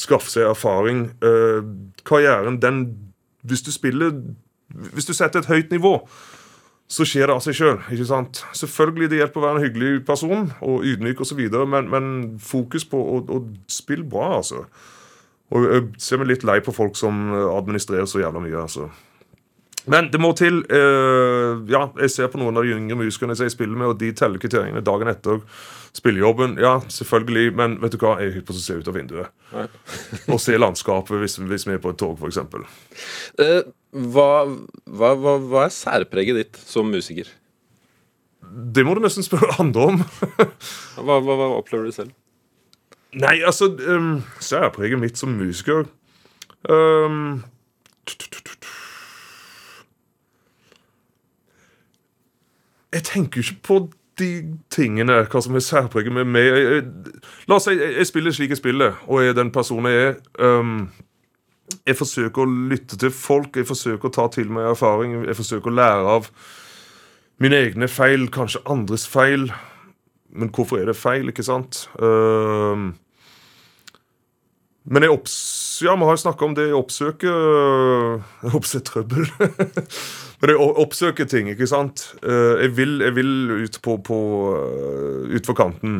skaffe 0.01 0.33
seg 0.33 0.49
erfaring. 0.49 1.05
Eh, 1.21 1.61
karrieren, 2.01 2.57
den 2.63 2.83
Hvis 3.45 3.61
du 3.61 3.71
spiller 3.71 4.11
Hvis 4.95 5.05
du 5.05 5.13
setter 5.13 5.39
et 5.39 5.51
høyt 5.51 5.71
nivå, 5.71 5.99
så 6.91 7.05
skjer 7.07 7.29
det 7.29 7.35
av 7.37 7.43
seg 7.45 7.55
sjøl. 7.55 7.77
Selvfølgelig 8.57 9.11
det 9.11 9.21
hjelper 9.21 9.39
å 9.39 9.45
være 9.45 9.59
en 9.59 9.65
hyggelig 9.65 9.91
person 10.07 10.49
og 10.59 10.87
ydmyk 10.87 11.21
osv., 11.23 11.39
men, 11.71 11.87
men 11.91 12.09
fokus 12.43 12.83
på 12.87 12.99
å, 12.99 13.21
å 13.31 13.43
spille 13.71 14.07
bra, 14.07 14.33
altså. 14.41 14.65
Og 15.51 15.67
jeg 15.67 15.87
ser 15.99 16.19
meg 16.19 16.31
litt 16.31 16.43
lei 16.47 16.59
på 16.63 16.73
folk 16.75 16.95
som 16.99 17.31
administrerer 17.51 18.07
så 18.07 18.21
jævla 18.23 18.43
mye. 18.43 18.59
altså. 18.59 18.89
Men 19.89 20.11
det 20.13 20.19
må 20.21 20.31
til. 20.37 20.61
Eh, 20.69 21.61
ja, 21.71 21.87
Jeg 21.99 22.11
ser 22.13 22.29
på 22.31 22.39
noen 22.41 22.57
av 22.57 22.65
de 22.65 22.75
yngre 22.75 22.99
musikerne 22.99 23.35
jeg 23.37 23.53
spiller 23.53 23.77
med, 23.77 23.93
og 23.93 23.99
de 23.99 24.11
teller 24.13 24.41
kvitteringene 24.41 24.83
dagen 24.85 25.09
etter 25.09 25.41
spillejobben. 25.97 26.57
Ja, 26.61 26.79
selvfølgelig, 26.87 27.55
men 27.57 27.79
vet 27.81 27.95
du 27.95 27.99
hva? 28.03 28.17
Jeg 28.21 28.29
er 28.29 28.35
hypp 28.37 28.47
på 28.51 28.55
å 28.55 28.61
se 28.61 28.77
ut 28.77 28.87
av 28.87 28.95
vinduet. 28.95 29.33
og 30.31 30.39
se 30.39 30.57
landskapet 30.57 31.23
hvis, 31.23 31.39
hvis 31.49 31.67
vi 31.67 31.75
er 31.75 31.81
på 31.83 31.95
et 31.95 31.99
tog, 31.99 32.19
f.eks. 32.21 32.37
Eh, 33.41 33.61
hva, 33.91 34.45
hva, 34.87 35.13
hva, 35.19 35.35
hva 35.43 35.67
er 35.67 35.75
særpreget 35.75 36.37
ditt 36.37 36.59
som 36.63 36.87
musiker? 36.91 37.27
Det 38.41 38.83
må 38.87 38.95
du 38.95 39.01
nesten 39.03 39.25
spørre 39.25 39.57
andre 39.59 39.87
om. 39.91 40.01
hva, 41.05 41.19
opplever 41.57 41.87
du 41.89 41.95
selv? 41.95 42.13
Nei, 43.11 43.41
altså 43.43 43.67
um, 43.91 44.21
Særpreget 44.39 44.99
mitt 44.99 45.17
som 45.19 45.33
musiker 45.35 45.83
um, 46.69 47.41
Jeg 52.93 53.03
tenker 53.03 53.41
jo 53.41 53.43
ikke 53.43 53.63
på 53.63 53.79
de 54.19 54.57
tingene, 54.71 55.21
hva 55.31 55.41
som 55.43 55.55
er 55.55 55.63
særpreget 55.63 56.13
med 56.13 56.27
meg. 56.27 56.89
La 57.47 57.55
oss 57.57 57.65
si 57.67 57.75
jeg, 57.75 57.93
jeg, 57.95 58.07
spiller 58.09 58.35
slik 58.35 58.51
jeg 58.51 58.59
spiller, 58.59 58.97
og 59.07 59.23
er 59.23 59.35
den 59.35 59.51
personen 59.55 59.87
jeg 59.91 60.09
er. 60.09 60.17
Um, 60.43 60.89
jeg 61.87 61.97
forsøker 61.99 62.43
å 62.43 62.53
lytte 62.71 62.97
til 62.99 63.13
folk, 63.13 63.55
jeg 63.57 63.69
forsøker 63.69 64.09
å 64.09 64.15
ta 64.15 64.27
til 64.33 64.51
meg 64.53 64.71
erfaring. 64.71 65.17
Jeg 65.27 65.37
forsøker 65.39 65.71
å 65.71 65.77
lære 65.79 66.15
av 66.17 66.31
mine 67.41 67.59
egne 67.67 67.89
feil, 67.91 68.27
kanskje 68.33 68.63
andres 68.69 69.07
feil. 69.09 69.49
Men 70.31 70.51
hvorfor 70.55 70.79
er 70.79 70.91
det 70.91 70.99
feil, 70.99 71.31
ikke 71.31 71.45
sant? 71.45 71.85
Uh, 71.99 72.91
men 74.83 75.05
jeg 75.05 75.13
opps... 75.13 75.35
Ja, 75.81 75.95
vi 75.97 76.05
har 76.05 76.13
jo 76.13 76.21
snakka 76.21 76.45
om 76.45 76.53
det. 76.57 76.67
Jeg 76.69 76.77
oppsøker 76.77 77.35
Jeg 78.45 78.55
oppsøker 78.57 78.85
trøbbel. 78.91 79.25
Men 80.41 80.49
jeg 80.49 80.69
oppsøker 80.81 81.27
ting, 81.29 81.51
ikke 81.53 81.67
sant. 81.69 82.07
Uh, 82.25 82.57
jeg 82.63 82.71
vil, 82.79 82.95
jeg 83.05 83.13
vil 83.13 83.33
ut 83.61 83.75
på, 83.85 83.97
på 84.01 84.17
uh, 84.57 85.27
utfor 85.37 85.57
kanten. 85.57 85.99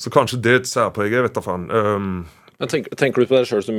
Så 0.00 0.12
kanskje 0.12 0.40
det 0.40 0.52
er 0.52 0.62
et 0.62 0.70
særpreg. 0.70 1.12
Jeg 1.12 1.26
vet 1.26 1.36
da 1.36 1.42
faen. 1.44 1.66
Um, 1.68 2.14
tenker, 2.68 2.96
tenker, 2.96 3.22
du 3.22 3.30
på 3.30 3.38
deg 3.38 3.48
sjøl 3.48 3.64
som 3.64 3.78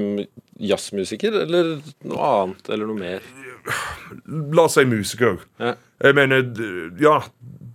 jazzmusiker, 0.57 1.35
eller 1.43 1.75
noe 2.09 2.31
annet? 2.31 2.71
Eller 2.73 2.89
noe 2.89 2.97
mer? 2.97 3.27
La 4.55 4.65
oss 4.65 4.79
si 4.79 4.85
musiker. 4.89 5.37
Ja. 5.61 5.75
Jeg 6.01 6.17
mener, 6.17 6.47
ja, 7.01 7.19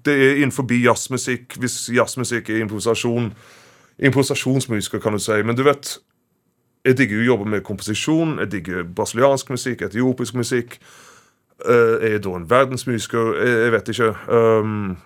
det 0.07 0.17
er 0.17 0.41
innenfor 0.41 0.67
jazzmusikk. 0.73 1.61
Hvis 1.63 1.85
jazzmusikk 1.95 2.51
er 2.51 2.65
improvisasjon 2.65 3.31
Improvisasjonsmusiker, 3.97 5.01
kan 5.01 5.15
du 5.17 5.19
si. 5.25 5.39
Men 5.41 5.57
du 5.57 5.63
vet 5.65 5.95
jeg 6.87 6.99
digger 7.01 7.19
jo 7.19 7.23
å 7.25 7.31
jobbe 7.33 7.51
med 7.51 7.65
komposisjon. 7.67 8.37
Jeg 8.45 8.51
digger 8.53 8.87
brasiliansk 8.87 9.51
musikk, 9.51 9.83
etiopisk 9.83 10.37
musikk. 10.39 10.79
Jeg 11.67 12.13
er 12.13 12.21
da 12.23 12.35
en 12.37 12.47
verdensmusiker? 12.51 13.33
Jeg, 13.41 13.57
jeg 13.65 13.73
vet 13.75 13.91
ikke. 13.95 14.11
Um, 14.31 14.97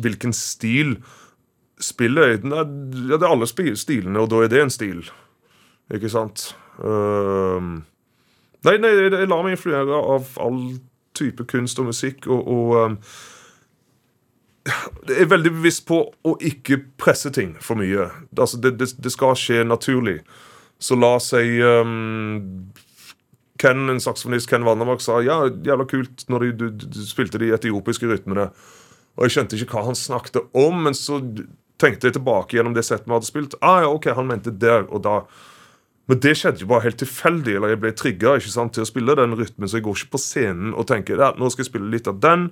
hvilken 0.00 0.32
stil 0.36 0.96
spiller 1.82 2.32
jeg? 2.32 2.42
Nei, 2.48 2.64
ja, 3.10 3.18
det 3.18 3.26
er 3.26 3.32
alle 3.32 3.48
stilene, 3.48 4.22
og 4.22 4.30
da 4.32 4.42
er 4.44 4.52
det 4.52 4.62
en 4.62 4.72
stil. 4.72 5.04
Ikke 5.94 6.10
sant? 6.10 6.48
Um, 6.78 7.78
nei, 8.66 8.76
nei, 8.82 8.92
jeg 8.96 9.30
lar 9.30 9.44
meg 9.44 9.56
influere 9.56 10.00
av 10.16 10.36
all 10.42 10.60
type 11.16 11.46
kunst 11.48 11.80
og 11.80 11.90
musikk, 11.90 12.26
og, 12.28 12.48
og 12.48 12.76
um, 12.76 12.98
jeg 15.06 15.22
er 15.22 15.30
veldig 15.30 15.52
bevisst 15.60 15.84
på 15.86 16.00
å 16.10 16.34
ikke 16.42 16.80
presse 16.98 17.30
ting 17.34 17.54
for 17.62 17.78
mye. 17.78 18.08
Altså, 18.34 18.58
det, 18.62 18.76
det, 18.80 18.90
det 19.02 19.12
skal 19.14 19.36
skje 19.38 19.62
naturlig. 19.66 20.18
Så 20.82 20.98
la 20.98 21.14
seg 21.22 21.60
um, 21.64 22.72
Ken, 23.60 23.86
en 23.88 24.02
saksofonist, 24.02 24.50
Ken 24.50 24.66
Vandermark 24.66 25.00
sa 25.00 25.22
ja, 25.24 25.38
jævla 25.64 25.86
kult 25.88 26.26
når 26.28 26.50
du, 26.50 26.66
du, 26.66 26.88
du 26.92 26.98
spilte 27.06 27.40
de 27.40 27.54
etiopiske 27.56 28.08
rytmene. 28.10 28.50
Og 29.16 29.24
jeg 29.24 29.36
skjønte 29.36 29.56
ikke 29.56 29.78
hva 29.78 29.86
han 29.86 29.96
snakket 29.96 30.42
om, 30.52 30.82
men 30.84 30.96
så 30.96 31.22
tenkte 31.80 32.08
jeg 32.08 32.16
tilbake 32.16 32.56
gjennom 32.56 32.74
det 32.76 32.86
settet 32.86 33.08
vi 33.08 33.14
hadde 33.16 33.28
spilt. 33.28 33.58
Ah, 33.60 33.82
ja, 33.84 33.92
ok, 33.92 34.10
han 34.16 34.28
mente 34.30 34.54
der 34.54 34.86
og 34.86 35.04
da. 35.04 35.20
Men 36.06 36.20
det 36.22 36.36
skjedde 36.38 36.62
jo 36.62 36.70
bare 36.70 36.86
helt 36.86 37.00
tilfeldig. 37.02 37.56
eller 37.56 37.74
Jeg 37.74 37.82
ble 37.82 37.92
trigga 37.92 38.36
til 38.38 38.82
å 38.84 38.88
spille 38.88 39.18
den 39.18 39.36
rytmen, 39.38 39.68
så 39.68 39.78
jeg 39.78 39.86
går 39.86 39.96
ikke 39.98 40.14
på 40.14 40.22
scenen 40.22 40.74
og 40.74 40.86
tenker 40.86 41.18
ja, 41.18 41.32
nå 41.36 41.50
skal 41.50 41.64
jeg 41.64 41.72
spille 41.72 41.90
litt 41.90 42.08
av 42.08 42.20
den. 42.22 42.50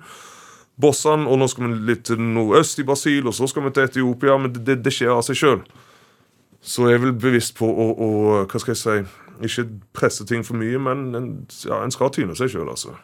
bossen 0.75 1.23
og 1.23 1.39
nå 1.39 1.47
skal 1.47 1.69
vi 1.69 1.87
litt 1.87 2.03
til 2.03 2.19
nordøst 2.19 2.79
i 2.79 2.83
Brasil, 2.83 3.27
og 3.27 3.33
så 3.33 3.47
skal 3.47 3.63
vi 3.63 3.71
til 3.71 3.87
Etiopia. 3.87 4.37
Men 4.37 4.51
det, 4.53 4.81
det, 4.83 4.93
skjer 4.93 5.15
av 5.15 5.23
seg 5.23 5.39
sjøl. 5.39 5.61
Så 6.59 6.89
jeg 6.89 6.99
er 6.99 7.05
vel 7.05 7.15
bevisst 7.15 7.55
på 7.55 7.65
å, 7.69 7.85
å, 7.95 8.09
hva 8.43 8.59
skal 8.59 8.73
jeg 8.73 8.81
si, 8.81 8.97
ikke 9.45 9.69
presse 9.95 10.25
ting 10.27 10.43
for 10.43 10.59
mye, 10.59 10.79
men 10.81 11.05
en, 11.15 11.29
ja, 11.63 11.79
en 11.83 11.93
skal 11.93 12.11
tyne 12.11 12.35
seg 12.35 12.51
sjøl, 12.51 12.67
altså. 12.73 12.95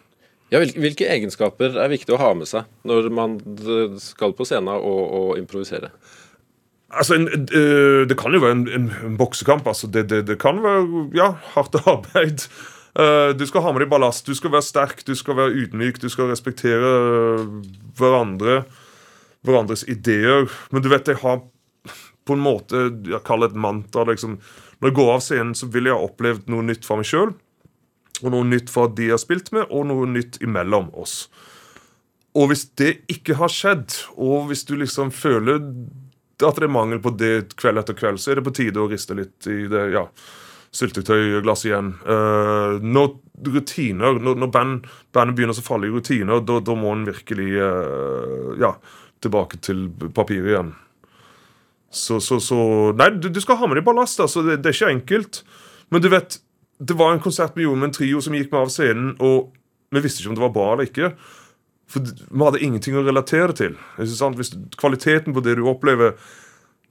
Ja, 0.51 0.59
hvilke 0.59 1.07
egenskaper 1.07 1.77
er 1.79 1.91
viktig 1.91 2.11
å 2.11 2.19
ha 2.19 2.33
med 2.35 2.49
seg 2.49 2.67
når 2.87 3.07
man 3.15 3.37
skal 4.03 4.35
på 4.35 4.47
scenen 4.47 4.73
og, 4.75 5.03
og 5.15 5.29
improvisere? 5.39 5.93
Altså, 6.91 7.15
en, 7.15 7.29
uh, 7.55 8.03
Det 8.07 8.17
kan 8.19 8.35
jo 8.35 8.41
være 8.43 8.57
en, 8.57 8.67
en, 8.67 8.89
en 9.07 9.17
boksekamp. 9.17 9.67
altså 9.67 9.87
det, 9.87 10.09
det, 10.09 10.25
det, 10.27 10.39
kan 10.39 10.59
være 10.63 11.07
ja, 11.15 11.31
hardt 11.55 11.79
arbeid. 11.87 12.43
Uh, 12.99 13.31
du 13.37 13.45
skal 13.47 13.63
ha 13.63 13.71
med 13.71 13.85
deg 13.85 13.91
ballast, 13.93 14.27
du 14.27 14.35
skal 14.35 14.51
være 14.51 14.67
sterk, 14.67 15.05
du 15.07 15.15
skal 15.15 15.39
være 15.39 15.55
ydmyk, 15.55 16.01
du 16.03 16.09
skal 16.11 16.27
respektere 16.27 16.91
hverandre, 17.95 18.65
hverandres 19.47 19.85
ideer. 19.87 20.51
Men 20.71 20.83
du 20.83 20.91
vet, 20.91 21.07
jeg 21.07 21.23
har 21.23 21.45
på 22.27 22.35
en 22.35 22.43
måte 22.43 22.89
jeg 23.07 23.23
kaller 23.25 23.49
et 23.49 23.55
mantra. 23.55 24.03
Liksom. 24.11 24.35
Når 24.81 24.91
jeg 24.91 24.97
går 24.99 25.13
av 25.13 25.23
scenen, 25.23 25.55
så 25.55 25.71
vil 25.71 25.87
jeg 25.87 25.95
ha 25.95 26.09
opplevd 26.09 26.51
noe 26.51 26.67
nytt 26.67 26.83
for 26.87 26.99
meg 26.99 27.07
sjøl. 27.07 27.31
Og 28.21 28.33
noe 28.33 28.47
nytt 28.47 28.69
fra 28.71 28.87
de 28.91 29.09
har 29.13 29.21
spilt 29.21 29.51
med, 29.55 29.67
og 29.69 29.87
noe 29.89 30.09
nytt 30.09 30.39
imellom 30.45 30.91
oss. 30.97 31.25
Og 32.37 32.51
hvis 32.51 32.67
det 32.79 33.01
ikke 33.11 33.35
har 33.41 33.51
skjedd, 33.51 33.97
og 34.15 34.47
hvis 34.51 34.63
du 34.69 34.77
liksom 34.79 35.11
føler 35.11 35.59
at 36.41 36.57
det 36.57 36.65
er 36.65 36.73
mangel 36.73 37.01
på 37.03 37.11
det 37.19 37.51
kveld 37.59 37.81
etter 37.81 37.97
kveld, 37.97 38.21
så 38.21 38.31
er 38.31 38.39
det 38.39 38.45
på 38.47 38.55
tide 38.55 38.81
å 38.81 38.87
riste 38.89 39.13
litt 39.17 39.45
i 39.51 39.65
det 39.69 39.83
ja, 39.93 40.07
syltetøyglasset 40.73 41.69
igjen. 41.69 41.91
Uh, 42.05 42.79
når 42.81 43.11
rutiner, 43.51 44.17
når, 44.21 44.39
når 44.41 44.51
band, 44.53 44.87
bandet 45.13 45.37
begynner 45.37 45.57
å 45.57 45.65
falle 45.65 45.89
i 45.89 45.93
rutiner, 45.93 46.41
da 46.41 46.77
må 46.77 46.95
en 46.95 47.05
virkelig 47.09 47.49
uh, 47.59 48.55
ja, 48.61 48.73
tilbake 49.21 49.61
til 49.61 49.85
papiret 50.15 50.53
igjen. 50.55 50.71
Så, 51.91 52.21
så, 52.23 52.39
så 52.39 52.57
Nei, 52.95 53.11
du, 53.19 53.27
du, 53.27 53.41
skal 53.43 53.59
ha 53.59 53.67
med 53.67 53.81
deg 53.81 53.85
ballast. 53.85 54.21
Altså, 54.23 54.45
det, 54.47 54.61
det, 54.63 54.71
er 54.71 54.77
ikke 54.77 54.95
enkelt. 54.95 55.41
Men 55.91 56.03
du 56.03 56.07
vet, 56.13 56.39
det 56.81 56.97
var 56.97 57.13
en 57.13 57.21
konsert 57.21 57.57
vi 57.57 57.67
gjorde 57.67 57.81
med 57.81 57.91
en 57.91 57.97
trio 57.99 58.21
som 58.25 58.35
gikk 58.35 58.51
med 58.51 58.63
av 58.63 58.71
scenen, 58.73 59.13
og 59.21 59.51
vi 59.93 60.01
visste 60.01 60.23
ikke 60.23 60.31
om 60.33 60.37
det 60.39 60.45
var 60.47 60.55
bra 60.55 60.67
eller 60.73 60.89
ikke. 60.89 61.11
For 61.91 62.05
vi 62.07 62.45
hadde 62.45 62.61
ingenting 62.63 62.95
å 62.97 63.03
relatere 63.05 63.53
til. 63.57 63.75
Hvis 63.99 64.53
Kvaliteten 64.79 65.35
på 65.35 65.43
det 65.45 65.57
du 65.59 65.67
opplever 65.69 66.15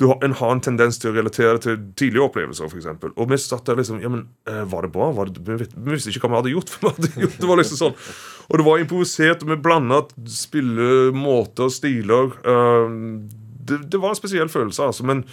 du 0.01 0.07
har, 0.07 0.19
En 0.25 0.33
har 0.33 0.53
en 0.55 0.63
tendens 0.65 0.97
til 0.97 1.11
å 1.11 1.17
relatere 1.17 1.61
til 1.61 1.75
tidlige 1.99 2.25
opplevelser, 2.25 2.71
f.eks. 2.71 2.87
Og 3.11 3.27
vi 3.29 3.37
satt 3.37 3.67
der 3.69 3.77
liksom 3.77 3.99
ja, 4.01 4.09
men 4.09 4.23
eh, 4.49 4.63
Var 4.65 4.87
det 4.87 4.93
bra? 4.95 5.11
Var 5.13 5.29
det, 5.29 5.43
vi, 5.45 5.67
vi, 5.75 5.91
visste 5.93 6.13
ikke 6.13 6.25
hva 6.25 6.31
vi 6.33 6.39
hadde 6.39 6.55
gjort. 6.55 6.73
For 6.73 6.87
vi 6.87 6.95
hadde 6.95 7.27
gjort 7.27 7.37
det 7.43 7.51
var 7.51 7.61
liksom 7.61 7.81
sånn 7.83 7.99
Og 8.47 8.55
det 8.57 8.67
var 8.71 8.81
improvisert, 8.81 9.45
og 9.45 9.53
vi 9.53 9.59
blanda 9.61 10.01
spillemåter, 10.41 11.69
stiler. 11.75 12.33
Uh, 12.47 13.29
det, 13.61 13.83
det, 13.93 14.01
var 14.01 14.15
en 14.15 14.23
spesiell 14.23 14.49
følelse, 14.53 14.89
altså. 14.89 15.05
Men 15.07 15.27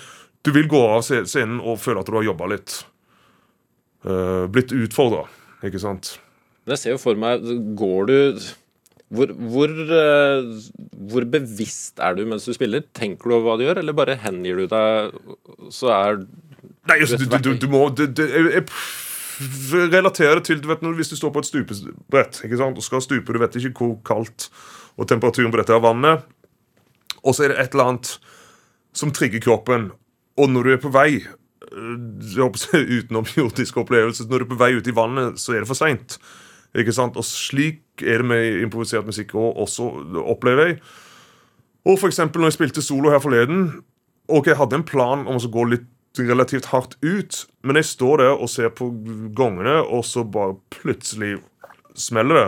du 0.43 0.51
vil 0.55 0.67
gå 0.71 0.83
av 0.83 1.07
scenen 1.07 1.61
og 1.63 1.79
føle 1.81 2.03
at 2.03 2.11
du 2.11 2.19
har 2.19 2.27
jobba 2.27 2.51
litt. 2.51 2.81
Uh, 4.05 4.45
blitt 4.53 4.71
utfordra, 4.75 5.25
ikke 5.65 5.81
sant. 5.81 6.17
Jeg 6.67 6.79
ser 6.79 6.93
jo 6.93 6.99
for 7.01 7.17
meg 7.17 7.41
Går 7.79 8.09
du 8.09 8.17
hvor, 9.07 9.31
hvor, 9.31 9.71
uh, 9.71 10.49
hvor, 11.09 11.25
bevisst 11.31 12.01
er 12.03 12.17
du 12.17 12.25
mens 12.27 12.43
du 12.43 12.51
spiller? 12.53 12.83
Tenker 12.97 13.29
du 13.29 13.37
over 13.37 13.45
hva 13.45 13.55
du 13.57 13.63
gjør, 13.63 13.79
eller 13.79 13.95
bare 13.95 14.17
hengir 14.19 14.59
du 14.59 14.65
deg, 14.71 15.15
så 15.71 15.93
er 15.95 16.19
Nei, 16.87 16.99
just, 17.01 17.17
du, 17.19 17.37
du, 17.39 17.53
du, 17.59 17.67
må 17.71 17.85
du, 17.95 18.03
jeg, 18.07 18.63
jeg 18.63 19.89
relaterer 19.91 20.39
til 20.43 20.61
du 20.63 20.69
vet, 20.69 20.83
Hvis 20.99 21.11
du 21.11 21.17
står 21.19 21.33
på 21.35 21.43
et 21.43 21.49
stupebrett 21.49 22.41
ikke 22.47 22.59
sant, 22.59 22.79
og 22.79 22.85
skal 22.85 23.03
stupe, 23.03 23.33
du 23.33 23.39
vet 23.41 23.57
ikke 23.59 23.73
hvor 23.79 23.95
kaldt 24.07 24.49
og 24.97 25.07
temperaturen 25.07 25.51
på 25.53 25.59
dette 25.59 25.75
er 25.75 25.83
vannet 25.83 26.27
og 27.27 27.35
så 27.35 27.45
er 27.45 27.53
det 27.53 27.59
et 27.61 27.75
eller 27.75 27.91
annet 27.91 28.13
som 28.95 29.11
trigger 29.13 29.43
kroppen. 29.43 29.91
Og 30.37 30.49
når 30.51 30.63
du 30.63 30.73
er 30.73 30.81
på 30.81 30.93
vei 30.93 31.09
utenomjordisk 32.97 33.77
opplevelse, 33.77 34.27
når 34.27 34.43
du 34.43 34.45
er 34.45 34.51
på 34.51 34.59
vei 34.59 34.71
ut 34.77 34.87
i 34.87 34.95
vannet, 34.95 35.41
så 35.41 35.55
er 35.55 35.63
det 35.63 35.71
for 35.71 35.79
seint. 35.79 36.17
Og 36.77 37.25
slik 37.25 38.03
er 38.03 38.21
det 38.21 38.29
med 38.29 38.61
improvisert 38.61 39.07
musikk 39.07 39.33
også, 39.35 39.89
opplever 40.27 40.71
jeg. 40.71 40.79
Og 41.87 41.99
for 41.99 42.11
eksempel 42.11 42.41
når 42.41 42.51
jeg 42.51 42.57
spilte 42.59 42.83
solo 42.83 43.13
her 43.13 43.23
forleden 43.23 43.69
Ok, 44.27 44.49
jeg 44.49 44.57
hadde 44.59 44.75
en 44.75 44.83
plan 44.83 45.21
om 45.23 45.37
å 45.39 45.49
gå 45.51 45.63
litt 45.71 45.85
relativt 46.19 46.65
hardt 46.73 46.97
ut, 46.99 47.45
men 47.63 47.77
jeg 47.79 47.87
står 47.87 48.17
der 48.19 48.33
og 48.33 48.49
ser 48.51 48.73
på 48.75 48.89
gongene, 49.37 49.77
og 49.85 50.03
så 50.03 50.25
bare 50.27 50.57
plutselig 50.73 51.37
smeller 51.95 52.41
det. 52.41 52.47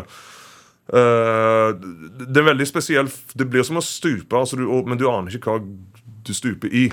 Uh, 0.89 1.77
det 2.25 2.41
er 2.41 2.49
veldig 2.49 2.67
spesielt. 2.67 3.15
Det 3.37 3.47
blir 3.47 3.63
som 3.63 3.79
å 3.79 3.85
stupe, 3.85 4.35
altså 4.35 4.59
du, 4.59 4.65
men 4.89 4.99
du 4.99 5.05
aner 5.07 5.37
ikke 5.37 5.55
hva 5.55 5.61
du 5.63 6.33
stuper 6.35 6.73
i. 6.73 6.89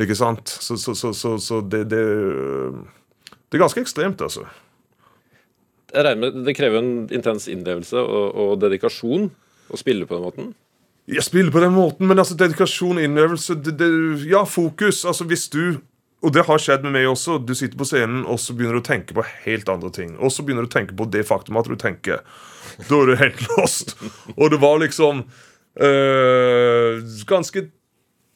Ikke 0.00 0.16
sant? 0.16 0.48
Så, 0.48 0.78
så, 0.80 0.94
så, 0.96 1.12
så, 1.12 1.36
så 1.38 1.60
det, 1.60 1.84
det 1.92 2.02
Det 3.50 3.58
er 3.58 3.64
ganske 3.66 3.82
ekstremt, 3.84 4.22
altså. 4.24 4.46
Jeg 5.92 6.04
regner 6.06 6.20
med 6.20 6.44
Det 6.46 6.56
krever 6.56 6.80
en 6.80 6.92
intens 7.12 7.48
innlevelse 7.52 8.00
og, 8.00 8.32
og 8.32 8.60
dedikasjon 8.62 9.28
å 9.72 9.80
spille 9.80 10.08
på 10.08 10.16
den 10.16 10.24
måten. 10.24 10.52
Jeg 11.10 11.24
spiller 11.26 11.52
på 11.52 11.60
den 11.60 11.74
måten, 11.74 12.06
men 12.06 12.20
altså 12.20 12.36
dedikasjon, 12.38 13.00
innlevelse 13.02 13.58
det, 13.60 13.74
det, 13.80 13.90
Ja, 14.30 14.44
fokus. 14.48 15.04
Altså 15.04 15.26
hvis 15.28 15.48
du 15.52 15.80
Og 16.22 16.30
det 16.30 16.44
har 16.46 16.60
skjedd 16.62 16.84
med 16.86 16.94
meg 16.94 17.08
også. 17.10 17.40
Du 17.42 17.50
sitter 17.58 17.74
på 17.76 17.84
scenen, 17.84 18.20
og 18.30 18.38
så 18.38 18.54
begynner 18.54 18.78
du 18.78 18.84
å 18.84 18.86
tenke 18.86 19.14
på 19.16 19.24
helt 19.42 19.68
andre 19.68 19.90
ting. 19.90 20.12
Og 20.22 20.30
så 20.30 20.44
begynner 20.46 20.62
du 20.62 20.70
å 20.70 20.76
tenke 20.78 20.94
på 20.94 21.08
det 21.10 21.24
faktum 21.26 21.58
at 21.58 21.66
du 21.66 21.74
tenker. 21.74 22.22
Da 22.86 23.00
er 23.00 23.10
du 23.10 23.16
helt 23.18 23.40
lost. 23.56 23.96
Og 24.36 24.52
det 24.54 24.60
var 24.62 24.78
liksom 24.84 25.24
øh, 25.82 27.02
Ganske 27.26 27.64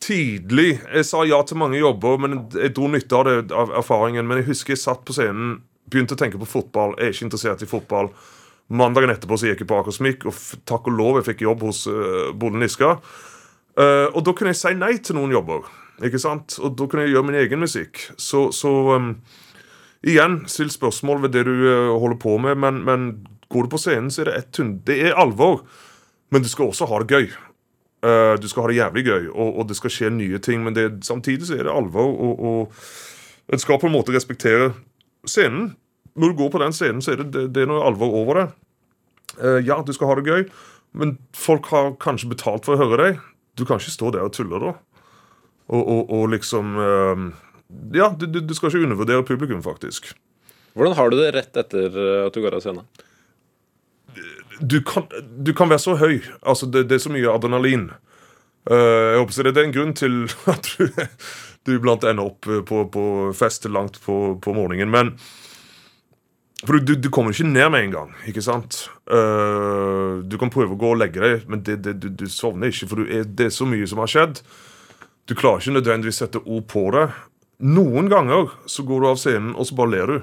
tidlig. 0.07 0.77
Jeg 0.93 1.07
sa 1.09 1.25
ja 1.27 1.39
til 1.47 1.59
mange 1.61 1.81
jobber, 1.81 2.19
men 2.23 2.39
jeg 2.55 2.75
dro 2.77 2.89
nytte 2.91 3.19
av 3.19 3.27
det, 3.27 3.37
av 3.55 3.73
erfaringen. 3.81 4.27
Men 4.29 4.41
jeg 4.41 4.51
husker 4.53 4.77
jeg 4.77 4.83
satt 4.85 5.05
på 5.07 5.17
scenen, 5.17 5.59
begynte 5.91 6.17
å 6.17 6.21
tenke 6.21 6.41
på 6.41 6.49
fotball. 6.49 6.95
Jeg 6.99 7.09
er 7.09 7.17
ikke 7.17 7.29
interessert 7.29 7.65
i 7.67 7.71
fotball. 7.71 8.11
Mandagen 8.67 9.13
etterpå 9.13 9.39
så 9.39 9.51
gikk 9.51 9.63
jeg 9.63 9.71
på 9.71 9.79
Akersmik, 9.79 10.27
og 10.27 10.39
takk 10.67 10.89
og 10.91 10.97
lov 10.99 11.21
jeg 11.21 11.29
fikk 11.29 11.45
jobb 11.47 11.67
hos 11.69 11.85
uh, 11.91 12.33
Bodil 12.35 12.63
Niska. 12.63 12.97
Uh, 13.77 14.09
og 14.11 14.23
da 14.27 14.35
kunne 14.35 14.55
jeg 14.55 14.63
si 14.63 14.73
nei 14.79 14.97
til 15.05 15.19
noen 15.19 15.35
jobber. 15.37 15.67
Ikke 16.07 16.21
sant? 16.21 16.59
Og 16.61 16.75
da 16.79 16.89
kunne 16.91 17.07
jeg 17.07 17.15
gjøre 17.15 17.29
min 17.29 17.41
egen 17.43 17.63
musikk. 17.63 18.03
Så, 18.19 18.49
så 18.57 18.73
um, 18.97 19.13
igjen, 20.07 20.43
still 20.51 20.73
spørsmål 20.73 21.27
ved 21.27 21.37
det 21.39 21.47
du 21.49 21.55
uh, 21.55 21.95
holder 21.95 22.19
på 22.23 22.37
med, 22.43 22.59
men, 22.63 22.83
men 22.87 23.09
går 23.53 23.67
du 23.67 23.77
på 23.77 23.83
scenen, 23.83 24.11
så 24.11 24.25
er 24.25 24.31
det 24.31 24.39
ett 24.41 24.63
hund. 24.63 24.81
Det 24.89 24.99
er 25.07 25.19
alvor, 25.19 25.63
men 26.35 26.43
du 26.43 26.51
skal 26.51 26.73
også 26.73 26.89
ha 26.91 27.03
det 27.03 27.15
gøy. 27.15 27.31
Eh, 28.07 28.35
du 28.41 28.49
skal 28.49 28.67
ha 28.67 28.71
det 28.71 28.79
jævlig 28.79 29.05
gøy, 29.07 29.25
og, 29.33 29.49
og 29.59 29.69
det 29.71 29.77
skal 29.79 29.93
skje 29.93 30.13
nye 30.15 30.39
ting, 30.43 30.63
men 30.63 30.77
det, 30.77 30.87
samtidig 31.07 31.49
så 31.49 31.57
er 31.57 31.67
det 31.67 31.75
alvor. 31.75 32.13
Og, 32.13 32.45
og 32.51 33.55
en 33.55 33.63
skal 33.63 33.81
på 33.83 33.89
en 33.91 33.97
måte 33.97 34.15
respektere 34.15 34.73
scenen. 35.27 35.73
Når 36.17 36.33
du 36.33 36.39
går 36.39 36.53
på 36.55 36.61
den 36.63 36.77
scenen, 36.77 37.03
så 37.05 37.15
er 37.15 37.23
det, 37.23 37.31
det, 37.35 37.47
det 37.57 37.65
er 37.65 37.71
noe 37.71 37.85
alvor 37.89 38.15
over 38.23 38.41
det. 38.41 38.47
Uh, 39.37 39.59
ja, 39.61 39.81
du 39.85 39.93
skal 39.93 40.13
ha 40.13 40.19
det 40.21 40.29
gøy, 40.29 40.47
men 40.97 41.17
folk 41.37 41.67
har 41.73 41.97
kanskje 42.01 42.31
betalt 42.31 42.69
for 42.69 42.77
å 42.77 42.85
høre 42.85 43.01
deg. 43.03 43.19
Du 43.59 43.67
kan 43.69 43.81
ikke 43.81 43.93
stå 43.97 44.13
der 44.15 44.29
og 44.29 44.37
tulle, 44.37 44.61
da. 44.63 44.77
Og, 45.67 45.83
og, 45.83 46.13
og 46.15 46.29
liksom 46.31 46.77
uh, 46.79 47.27
Ja, 47.97 48.13
du, 48.15 48.29
du, 48.31 48.55
skal 48.55 48.71
ikke 48.71 48.87
undervurdere 48.87 49.27
publikum, 49.27 49.61
faktisk. 49.65 50.13
Hvordan 50.77 50.95
har 50.97 51.11
du 51.11 51.19
det 51.19 51.33
rett 51.35 51.59
etter 51.59 51.97
at 52.29 52.37
du 52.37 52.43
går 52.45 52.55
av 52.59 52.63
scenen? 52.63 52.87
Du 54.61 54.81
kan, 54.87 55.07
du 55.45 55.53
kan 55.55 55.71
være 55.71 55.83
så 55.83 55.97
høy. 56.01 56.21
Altså, 56.43 56.67
det, 56.67 56.87
det 56.91 56.99
er 56.99 57.05
så 57.05 57.13
mye 57.13 57.33
adrenalin. 57.33 57.91
Uh, 58.71 58.77
jeg 59.13 59.19
håper 59.21 59.35
så 59.35 59.45
det, 59.47 59.57
er 59.57 59.69
en 59.69 59.75
grunn 59.75 59.95
til 59.95 60.15
at 60.55 60.71
du, 60.75 60.89
du 61.67 61.75
iblant 61.77 62.07
ender 62.07 62.33
opp 62.33 62.49
eh, 62.51 62.65
på, 62.67 62.87
på 62.91 63.03
fest 63.37 63.69
langt 63.71 64.01
på, 64.03 64.39
på 64.43 64.55
morgenen. 64.57 64.91
Men 64.91 65.13
For 66.67 66.81
du, 66.81 66.97
du 66.99 67.11
kommer 67.13 67.37
ikke 67.37 67.47
ned 67.47 67.71
med 67.71 67.85
en 67.85 67.95
gang, 67.95 68.15
ikke 68.27 68.43
sant? 68.43 68.87
Uh, 69.07 70.25
du 70.27 70.39
kan 70.41 70.51
prøve 70.51 70.75
å 70.75 70.81
gå 70.81 70.95
og 70.95 70.99
legge 71.03 71.23
deg, 71.23 71.47
men 71.51 71.63
det, 71.63 71.79
det, 71.85 71.99
du, 72.03 72.09
du 72.11 72.27
sovner 72.33 72.73
ikke, 72.73 72.89
for 72.91 73.05
er, 73.07 73.29
det 73.29 73.51
er 73.51 73.55
så 73.55 73.69
mye 73.69 73.87
som 73.87 74.03
har 74.03 74.11
skjedd. 74.11 74.41
Du 75.27 75.35
klarer 75.39 75.63
ikke 75.63 75.77
nødvendigvis 75.77 76.23
sette 76.23 76.43
ord 76.43 76.67
på 76.71 76.89
det. 76.95 77.07
Noen 77.67 78.11
ganger 78.11 78.51
så 78.71 78.85
går 78.87 79.03
du 79.03 79.09
av 79.11 79.21
scenen, 79.21 79.55
og 79.55 79.69
så 79.69 79.79
bare 79.79 79.95
ler 79.95 80.11
du. 80.11 80.19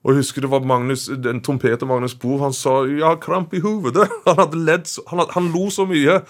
Og 0.00 0.12
jeg 0.12 0.22
husker 0.22 0.44
det 0.44 0.50
var 0.52 0.64
Magnus, 0.64 1.08
den 1.20 1.42
trompeter 1.44 1.88
Magnus 1.88 2.14
Bohr, 2.16 2.40
han 2.46 2.54
sa 2.56 2.86
har 2.86 3.20
kramp 3.20 3.52
i 3.54 3.60
hovedet'. 3.60 4.08
Han 4.26 4.38
hadde 4.38 4.64
ledd, 4.64 4.88
han, 5.10 5.18
had- 5.18 5.34
han 5.36 5.52
lo 5.52 5.68
så 5.70 5.84
mye. 5.84 6.22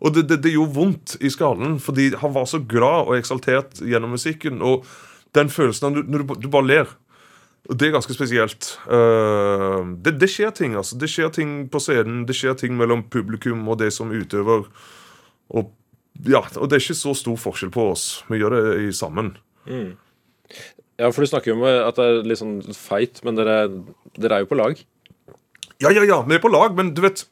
Og 0.00 0.14
det, 0.14 0.28
det, 0.28 0.42
det 0.44 0.52
gjorde 0.52 0.74
vondt 0.76 1.16
i 1.20 1.30
skallen, 1.32 1.78
fordi 1.80 2.10
han 2.20 2.34
var 2.34 2.44
så 2.44 2.60
glad 2.60 3.08
og 3.08 3.16
eksaltert 3.16 3.80
gjennom 3.80 4.12
musikken. 4.12 4.60
Og 4.62 4.84
den 5.34 5.48
følelsen 5.48 5.86
av 5.88 5.96
når 5.96 6.22
du, 6.22 6.34
du, 6.44 6.48
bare 6.52 6.68
ler. 6.68 6.92
Og 7.66 7.78
det 7.80 7.88
er 7.88 7.96
ganske 7.96 8.14
spesielt. 8.14 8.78
Uh, 8.86 9.96
det, 10.04 10.18
det 10.20 10.28
skjer 10.30 10.52
ting, 10.54 10.76
altså. 10.76 10.98
Det 11.00 11.08
skjer 11.10 11.32
ting 11.32 11.56
på 11.72 11.80
scenen. 11.82 12.26
Det 12.28 12.36
skjer 12.36 12.54
ting 12.60 12.76
mellom 12.76 13.06
publikum 13.10 13.64
og 13.68 13.80
det 13.80 13.88
som 13.96 14.12
utøver. 14.12 14.68
Og, 15.48 15.72
ja, 16.28 16.44
og 16.44 16.68
det 16.68 16.76
er 16.76 16.84
ikke 16.84 17.00
så 17.00 17.16
stor 17.16 17.40
forskjell 17.40 17.72
på 17.74 17.90
oss. 17.94 18.06
Vi 18.28 18.38
gjør 18.42 18.58
det 18.60 18.92
sammen. 18.94 19.32
Ja, 20.96 21.10
for 21.12 21.22
du 21.22 21.28
snakker 21.28 21.52
jo 21.52 21.58
om 21.58 21.64
at 21.66 21.98
det 21.98 22.04
er 22.04 22.26
litt 22.28 22.40
sånn 22.40 22.58
feit, 22.72 23.20
men 23.26 23.36
dere, 23.36 23.66
dere 24.16 24.38
er 24.38 24.44
jo 24.44 24.50
på 24.52 24.58
lag. 24.58 24.78
Ja, 25.82 25.90
ja, 25.92 26.04
ja, 26.08 26.22
vi 26.24 26.36
er 26.36 26.40
på 26.40 26.52
lag, 26.52 26.72
men 26.76 26.94
du 26.96 27.02
vet 27.04 27.26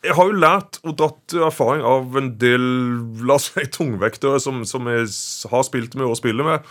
Jeg 0.00 0.16
har 0.16 0.30
jo 0.30 0.38
lært 0.40 0.78
og 0.80 0.94
dratt 0.96 1.34
erfaring 1.36 1.84
av 1.84 2.14
en 2.16 2.30
del 2.40 2.62
la 3.28 3.36
oss 3.36 3.50
si, 3.50 3.66
tungvektere 3.68 4.40
som, 4.40 4.62
som 4.64 4.88
jeg 4.88 5.10
har 5.52 5.66
spilt 5.66 5.96
med 5.98 6.08
og 6.08 6.16
spiller 6.16 6.46
med. 6.46 6.70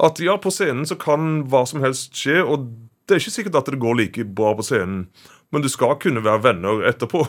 At 0.00 0.20
ja, 0.20 0.36
på 0.36 0.52
scenen 0.52 0.84
så 0.88 0.98
kan 1.00 1.46
hva 1.48 1.64
som 1.68 1.80
helst 1.80 2.12
skje, 2.16 2.42
og 2.44 2.68
det 3.08 3.16
er 3.16 3.22
ikke 3.24 3.32
sikkert 3.38 3.56
at 3.62 3.72
det 3.72 3.80
går 3.80 3.96
like 3.96 4.26
bra 4.36 4.52
på 4.58 4.66
scenen, 4.68 5.06
men 5.50 5.64
du 5.64 5.70
skal 5.72 5.96
kunne 6.02 6.20
være 6.24 6.44
venner 6.50 6.84
etterpå. 6.92 7.24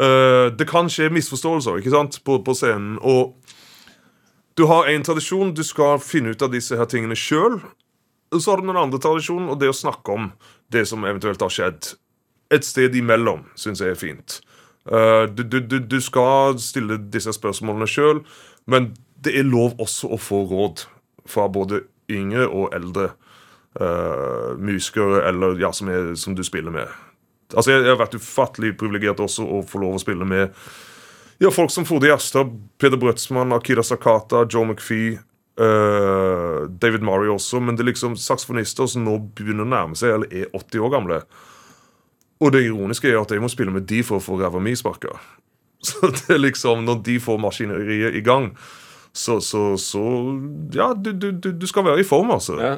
Uh, 0.00 0.48
det 0.58 0.68
kan 0.72 0.88
skje 0.92 1.12
misforståelser 1.12 1.82
ikke 1.82 1.92
sant, 1.92 2.16
på, 2.24 2.40
på 2.40 2.56
scenen, 2.56 2.96
og 3.04 3.36
du 4.56 4.64
har 4.64 4.88
en 4.88 5.04
tradisjon, 5.04 5.54
du 5.54 5.64
skal 5.64 6.00
finne 6.00 6.32
ut 6.32 6.42
av 6.42 6.52
disse 6.54 6.76
her 6.78 6.88
tingene 6.88 7.16
sjøl. 7.18 7.60
Så 8.32 8.50
har 8.50 8.60
du 8.60 8.66
den 8.70 8.80
andre 8.80 9.00
tradisjonen, 9.02 9.50
og 9.52 9.60
det 9.60 9.68
å 9.70 9.76
snakke 9.76 10.14
om 10.16 10.30
det 10.72 10.86
som 10.88 11.04
eventuelt 11.04 11.42
har 11.44 11.52
skjedd. 11.52 11.92
Et 12.54 12.64
sted 12.64 12.96
imellom 12.96 13.44
syns 13.58 13.82
jeg 13.84 13.92
er 13.92 14.00
fint. 14.00 14.38
Eh, 14.88 15.24
du, 15.28 15.42
du, 15.44 15.60
du, 15.60 15.78
du 15.84 15.98
skal 16.00 16.56
stille 16.62 16.98
disse 17.12 17.34
spørsmålene 17.36 17.88
sjøl, 17.90 18.22
men 18.70 18.94
det 19.22 19.34
er 19.36 19.46
lov 19.48 19.76
også 19.82 20.12
å 20.14 20.20
få 20.20 20.42
råd 20.48 20.86
fra 21.28 21.48
både 21.52 21.84
yngre 22.12 22.46
og 22.46 22.74
eldre 22.76 23.10
uh, 23.80 24.54
musikere 24.62 25.24
eller 25.26 25.58
ja, 25.58 25.72
som, 25.74 25.90
er, 25.90 26.12
som 26.14 26.36
du 26.38 26.44
spiller 26.46 26.70
med. 26.70 26.92
Altså, 27.54 27.72
jeg, 27.72 27.82
jeg 27.82 27.92
har 27.92 27.98
vært 27.98 28.18
ufattelig 28.18 28.76
privilegert 28.78 29.22
også 29.22 29.46
å 29.46 29.62
få 29.66 29.82
lov 29.82 29.96
å 29.96 30.02
spille 30.02 30.26
med 30.28 30.54
ja, 31.42 31.50
folk 31.52 31.72
som 31.74 31.86
Frode 31.88 32.10
Gjerstad, 32.10 32.52
Peder 32.80 33.00
Brødsmann, 33.00 33.54
Akira 33.56 33.84
Sakata, 33.86 34.44
Joe 34.50 34.66
McPhee, 34.66 35.18
Uh, 35.56 36.68
David 36.68 37.00
Murray 37.00 37.30
også, 37.32 37.62
men 37.64 37.76
det 37.76 37.80
er 37.80 37.88
liksom 37.88 38.12
saksofonister 38.20 38.90
som 38.92 39.06
nå 39.06 39.14
begynner 39.38 39.64
å 39.64 39.70
nærme 39.70 39.96
seg, 39.96 40.12
eller 40.12 40.34
er 40.42 40.50
80 40.52 40.82
år 40.84 40.90
gamle. 40.92 41.20
Og 42.44 42.52
det 42.52 42.66
ironiske 42.66 43.08
er 43.08 43.16
at 43.22 43.32
jeg 43.32 43.40
må 43.40 43.48
spille 43.48 43.72
med 43.72 43.86
de 43.88 44.02
for 44.04 44.18
å 44.18 44.24
få 44.24 44.36
ræva 44.36 44.60
mi 44.60 44.74
sparka. 44.76 45.14
Så 45.86 46.10
det 46.12 46.34
er 46.36 46.42
liksom, 46.42 46.84
når 46.84 47.00
de 47.08 47.16
får 47.24 47.40
maskineriet 47.40 48.18
i 48.18 48.24
gang, 48.24 48.50
så, 49.16 49.38
så, 49.40 49.78
så 49.80 50.02
Ja, 50.76 50.90
du, 50.92 51.14
du 51.16 51.30
du 51.32 51.66
skal 51.68 51.86
være 51.86 52.02
i 52.02 52.04
form, 52.04 52.34
altså. 52.34 52.58
Ja. 52.60 52.74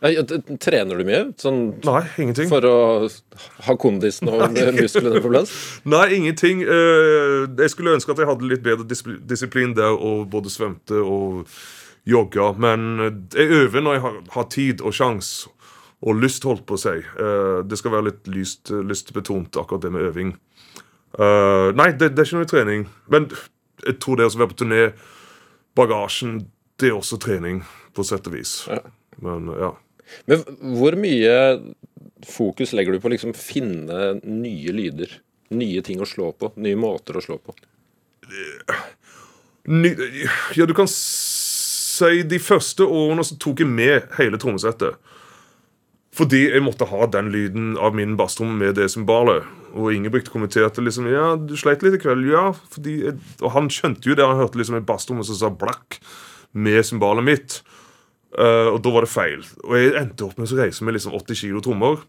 Trener 0.00 0.96
du 0.96 1.04
mye? 1.04 1.24
Sånn 1.40 1.58
Nei, 1.84 2.00
ingenting. 2.22 2.48
for 2.48 2.64
å 2.64 2.76
ha 3.66 3.74
kondisen 3.80 4.30
og 4.32 4.56
musklene 4.78 5.20
på 5.20 5.28
plass? 5.28 5.52
Nei, 5.84 6.06
ingenting. 6.16 6.62
Eh, 6.64 7.44
jeg 7.60 7.72
skulle 7.74 7.92
ønske 7.98 8.14
at 8.14 8.22
jeg 8.22 8.30
hadde 8.30 8.48
litt 8.48 8.64
bedre 8.64 8.86
disiplin 8.88 9.74
der 9.76 9.92
og 9.92 10.30
både 10.32 10.52
svømte 10.52 11.02
og 11.04 11.50
jogga. 12.08 12.54
Men 12.56 12.86
eh, 13.04 13.18
jeg 13.36 13.58
øver 13.66 13.84
når 13.84 13.98
jeg 13.98 14.04
har, 14.36 14.46
tid 14.56 14.80
og 14.80 14.96
sjanse 14.96 15.52
og 16.00 16.16
lyst, 16.16 16.48
holdt 16.48 16.64
på 16.64 16.78
å 16.78 16.80
si. 16.80 16.96
Eh, 16.96 17.60
det 17.68 17.76
skal 17.76 17.92
være 17.98 18.08
litt 18.08 18.32
lyst, 18.32 18.72
lystbetont, 18.72 19.60
akkurat 19.60 19.84
det 19.84 19.92
med 19.92 20.08
øving. 20.08 20.32
Nei, 21.20 21.88
det, 21.98 22.12
det 22.14 22.22
er 22.22 22.28
ikke 22.28 22.38
noe 22.38 22.48
trening. 22.48 22.86
Men 23.10 23.26
jeg 23.84 23.98
tror 24.00 24.16
det 24.16 24.30
å 24.30 24.32
være 24.32 24.52
på 24.54 24.60
turné, 24.62 24.80
bagasjen, 25.76 26.38
det 26.80 26.88
er 26.88 26.96
også 26.96 27.18
trening, 27.20 27.60
på 27.92 28.06
sett 28.06 28.30
og 28.30 28.36
vis. 28.38 28.54
Men 29.20 29.50
ja. 29.58 29.74
Men 30.30 30.44
hvor 30.76 30.96
mye 31.00 31.34
fokus 32.26 32.74
legger 32.76 32.94
du 32.94 33.02
på 33.02 33.10
å 33.10 33.14
liksom 33.14 33.34
finne 33.36 34.16
nye 34.24 34.74
lyder? 34.76 35.12
Nye 35.56 35.82
ting 35.86 36.02
å 36.02 36.08
slå 36.08 36.30
på? 36.38 36.52
Nye 36.62 36.78
måter 36.78 37.18
å 37.18 37.24
slå 37.24 37.38
på? 37.42 37.54
Ja, 40.56 40.66
du 40.66 40.74
kan 40.76 40.88
si 40.90 42.22
de 42.26 42.38
første 42.42 42.86
årene 42.86 43.24
så 43.26 43.36
tok 43.40 43.64
jeg 43.64 43.70
med 43.70 44.06
hele 44.18 44.38
trommesettet. 44.40 44.96
Fordi 46.16 46.48
jeg 46.48 46.62
måtte 46.66 46.88
ha 46.90 47.06
den 47.06 47.28
lyden 47.30 47.74
av 47.78 47.94
min 47.94 48.16
basstromme 48.18 48.56
med 48.58 48.74
det 48.80 48.88
cymbalet. 48.90 49.46
Og 49.78 49.92
Ingebrigt 49.94 50.30
kommenterte 50.32 50.82
liksom 50.82 51.06
Ja, 51.06 51.36
du 51.38 51.54
sleit 51.58 51.84
litt 51.86 52.00
i 52.00 52.02
kveld. 52.02 52.26
Ja, 52.32 52.48
fordi 52.74 52.96
jeg, 53.04 53.18
Og 53.38 53.52
han 53.54 53.70
skjønte 53.70 54.10
jo 54.10 54.16
det. 54.18 54.26
Han 54.26 54.40
hørte 54.40 54.58
liksom 54.58 54.80
en 54.80 54.88
basstromme 54.88 55.24
som 55.26 55.38
sa 55.38 55.52
blakk 55.54 56.00
med 56.52 56.82
cymbalet 56.86 57.26
mitt. 57.26 57.60
Eh, 58.38 58.68
og 58.70 58.78
da 58.84 58.92
var 58.94 59.06
det 59.06 59.12
feil. 59.12 59.44
Og 59.66 59.76
jeg 59.78 59.94
endte 59.98 60.26
opp 60.26 60.38
med 60.38 60.50
å 60.50 60.60
reise 60.60 60.86
med 60.86 60.96
liksom 60.96 61.16
80 61.18 61.40
kilo 61.42 61.62
trommer. 61.64 62.02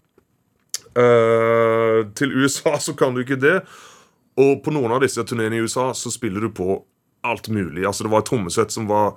Uh, 0.92 2.04
til 2.20 2.34
USA 2.36 2.74
så 2.84 2.94
kan 3.00 3.16
du 3.16 3.24
ikke 3.24 3.40
det. 3.40 3.62
Og 4.42 4.60
på 4.64 4.74
noen 4.76 4.92
av 4.92 5.04
disse 5.04 5.24
turneene 5.28 5.56
i 5.58 5.64
USA 5.64 5.92
så 5.96 6.12
spiller 6.12 6.44
du 6.44 6.52
på 6.56 6.82
alt 7.28 7.48
mulig. 7.54 7.86
Altså 7.88 8.04
Det 8.04 8.12
var 8.12 8.24
et 8.24 8.30
trommesett 8.32 8.74
som 8.74 8.90
var 8.90 9.16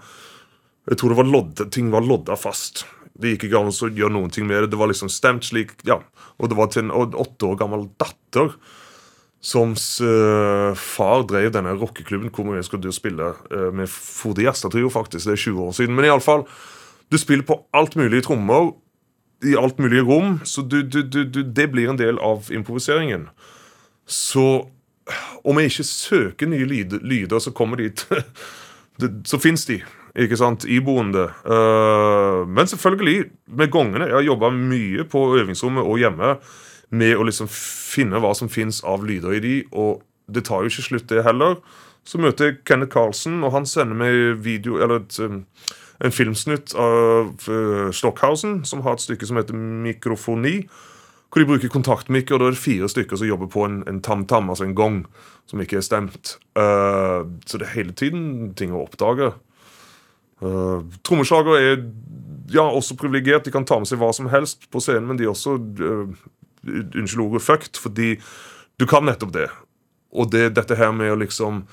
Jeg 0.90 0.98
tror 1.00 1.14
det 1.14 1.18
var 1.18 1.30
lodde, 1.30 1.66
ting 1.72 1.90
var 1.90 2.04
lodda 2.04 2.36
fast 2.36 2.84
Det 3.16 3.32
gikk 3.32 3.46
ikke 3.46 3.62
an 3.62 3.72
å 3.72 3.88
gjøre 3.88 4.12
noen 4.12 4.30
ting 4.34 4.46
med 4.46 4.62
det. 4.62 4.72
Det 4.74 4.78
var 4.80 4.90
liksom 4.90 5.10
stemt 5.10 5.46
slik, 5.46 5.72
ja. 5.88 6.00
Og 6.38 6.50
det 6.50 6.58
var 6.58 6.70
til 6.70 6.84
en 6.84 6.94
åtte 6.94 7.48
år 7.48 7.58
gammel 7.58 7.88
datter 7.98 8.54
soms 9.44 10.00
uh, 10.00 10.72
far 10.78 11.26
drev 11.28 11.50
denne 11.52 11.74
rockeklubben 11.76 12.30
hvor 12.32 12.48
vi 12.48 12.62
skulle 12.64 12.92
spille 12.96 13.26
uh, 13.52 13.68
med 13.76 13.90
Fodi 13.92 14.46
Gjerstad-trio, 14.46 14.88
faktisk. 14.92 15.26
Det 15.28 15.34
er 15.36 15.42
20 15.42 15.66
år 15.66 15.74
siden. 15.76 15.96
Men 15.96 16.08
iallfall, 16.08 16.46
du 17.12 17.18
spiller 17.20 17.46
på 17.46 17.58
alt 17.76 17.96
mulig 17.96 18.24
trommer 18.24 18.72
i 19.44 19.56
alt 19.56 19.78
mulig 19.78 20.00
rom, 20.06 20.38
så 20.44 20.62
du, 20.62 20.82
du, 20.82 21.02
du, 21.02 21.42
det 21.42 21.68
blir 21.72 21.90
en 21.90 21.98
del 22.00 22.18
av 22.22 22.48
improviseringen. 22.54 23.28
Så 24.06 24.68
om 25.44 25.60
jeg 25.60 25.72
ikke 25.72 25.84
søker 25.84 26.48
nye 26.48 26.64
lyder, 26.66 27.38
så 27.38 27.52
kommer 27.52 27.80
de 27.80 27.90
til 27.92 28.22
Så 29.26 29.40
fins 29.42 29.64
de, 29.66 29.80
ikke 30.14 30.36
sant, 30.38 30.62
iboende. 30.70 31.24
Uh, 31.42 32.46
men 32.46 32.68
selvfølgelig, 32.70 33.24
med 33.58 33.70
gongene 33.74 34.06
Jeg 34.06 34.14
har 34.14 34.22
jobba 34.22 34.50
mye 34.54 35.02
på 35.10 35.22
øvingsrommet 35.40 35.82
og 35.82 35.98
hjemme 35.98 36.36
med 36.94 37.16
å 37.18 37.24
liksom 37.26 37.48
finne 37.50 38.20
hva 38.22 38.30
som 38.38 38.48
fins 38.48 38.78
av 38.86 39.02
lyder 39.02 39.34
i 39.34 39.40
de, 39.42 39.54
og 39.72 40.04
det 40.30 40.44
tar 40.46 40.62
jo 40.62 40.70
ikke 40.70 40.86
slutt, 40.86 41.08
det 41.10 41.24
heller. 41.26 41.58
Så 42.06 42.20
møter 42.22 42.52
jeg 42.52 42.60
Kenneth 42.68 42.92
Carlsen, 42.92 43.40
og 43.42 43.50
han 43.56 43.66
sender 43.66 43.98
meg 43.98 44.44
video, 44.44 44.78
eller 44.78 45.02
et, 45.02 45.18
um, 45.18 45.42
en 46.02 46.12
filmsnutt 46.12 46.74
av 46.74 47.34
uh, 47.48 47.90
Stockhausen, 47.94 48.62
som 48.66 48.82
har 48.82 48.96
et 48.96 49.04
stykke 49.04 49.28
som 49.28 49.38
heter 49.38 49.54
Mikrofoni. 49.58 50.64
Hvor 51.30 51.42
de 51.42 51.48
bruker 51.48 51.70
kontaktmikker, 51.72 52.36
og 52.36 52.40
da 52.40 52.48
er 52.48 52.54
det 52.54 52.62
fire 52.62 52.88
stykker 52.90 53.18
som 53.18 53.26
jobber 53.26 53.48
på 53.50 53.64
en, 53.66 54.00
tam-tam, 54.06 54.52
altså 54.52 54.68
en 54.68 54.76
gong, 54.78 55.00
som 55.50 55.62
ikke 55.62 55.80
er 55.80 55.86
stemt. 55.86 56.36
Uh, 56.54 57.26
så 57.46 57.58
det 57.58 57.66
er 57.66 57.74
hele 57.74 57.94
tiden 57.96 58.52
ting 58.58 58.74
å 58.74 58.84
oppdage. 58.84 59.32
Uh, 60.42 60.86
Trommeslager 61.02 61.58
er 61.58 61.74
ja, 62.54 62.66
også 62.68 62.94
privilegert. 63.00 63.46
De 63.46 63.54
kan 63.54 63.66
ta 63.66 63.80
med 63.80 63.90
seg 63.90 63.98
hva 64.02 64.12
som 64.14 64.30
helst 64.30 64.68
på 64.70 64.82
scenen, 64.82 65.08
men 65.10 65.18
de 65.18 65.26
er 65.26 65.32
også 65.32 65.56
uh, 65.58 66.06
unnskyld 66.66 67.26
ordet, 67.26 67.42
fucked, 67.42 67.82
fordi 67.82 68.14
du 68.78 68.86
kan 68.90 69.06
nettopp 69.06 69.34
det. 69.34 69.48
Og 70.14 70.30
det 70.30 70.52
dette 70.54 70.78
her 70.78 70.94
med 70.94 71.12
å 71.12 71.18
liksom 71.18 71.64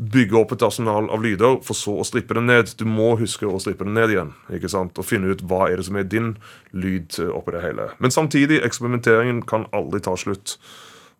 bygge 0.00 0.38
opp 0.38 0.54
et 0.54 0.62
arsenal 0.64 1.10
av 1.12 1.20
lyder, 1.20 1.58
for 1.66 1.76
så 1.76 1.98
å 2.00 2.06
strippe 2.08 2.34
det 2.38 2.44
ned. 2.46 2.72
Du 2.80 2.86
må 2.88 3.12
huske 3.20 3.48
å 3.48 3.60
strippe 3.60 3.84
det 3.84 3.92
ned 3.92 4.14
igjen 4.14 4.32
ikke 4.56 4.70
sant? 4.72 4.96
og 4.96 5.06
finne 5.06 5.34
ut 5.34 5.44
hva 5.44 5.66
er 5.68 5.80
det 5.80 5.86
som 5.90 5.98
er 6.00 6.08
din 6.08 6.32
lyd 6.72 7.18
oppi 7.28 7.56
det 7.56 7.64
hele. 7.66 7.90
Men 8.00 8.14
samtidig, 8.14 8.62
eksperimenteringen 8.64 9.44
kan 9.48 9.68
aldri 9.76 10.00
ta 10.04 10.16
slutt. 10.16 10.56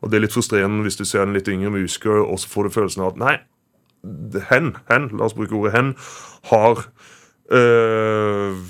Og 0.01 0.09
det 0.09 0.16
er 0.16 0.24
litt 0.24 0.35
frustrerende 0.35 0.87
hvis 0.87 0.97
du 0.97 1.05
ser 1.05 1.26
en 1.26 1.37
litt 1.37 1.49
yngre 1.53 1.72
musiker, 1.74 2.22
og 2.24 2.41
så 2.41 2.49
får 2.49 2.66
du 2.68 2.76
følelsen 2.78 3.05
av 3.05 3.12
at 3.12 3.20
nei, 3.20 3.37
hen, 4.49 4.74
hen, 4.89 5.11
la 5.12 5.28
oss 5.28 5.37
bruke 5.37 5.57
ordet 5.59 5.74
hen, 5.76 5.93
har 6.49 6.87
øh, 7.53 8.62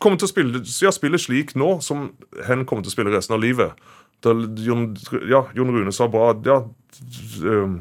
kommet 0.00 0.22
til 0.22 0.30
å 0.30 0.32
spille, 0.32 0.62
ja, 0.80 0.92
spille 0.94 1.20
slik 1.20 1.52
nå 1.58 1.74
som 1.84 2.10
hen 2.48 2.64
kommer 2.64 2.86
til 2.86 2.94
å 2.94 2.96
spille 2.96 3.12
resten 3.12 3.36
av 3.36 3.44
livet. 3.44 3.76
Da 4.24 4.32
Jon, 4.64 4.90
ja, 5.28 5.44
Jon 5.56 5.72
Rune 5.72 5.92
sa 5.96 6.08
bra 6.12 6.32
ja, 6.44 6.62
ehm, 7.44 7.80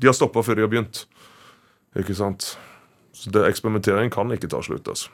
De 0.00 0.08
har 0.08 0.16
stoppa 0.16 0.44
før 0.44 0.58
de 0.58 0.66
har 0.66 0.72
begynt. 0.72 1.04
Ikke 1.98 2.16
sant? 2.16 2.54
Så 3.12 3.30
det, 3.32 3.44
Eksperimentering 3.48 4.12
kan 4.12 4.32
ikke 4.32 4.50
ta 4.50 4.62
slutt. 4.64 4.88
altså. 4.88 5.12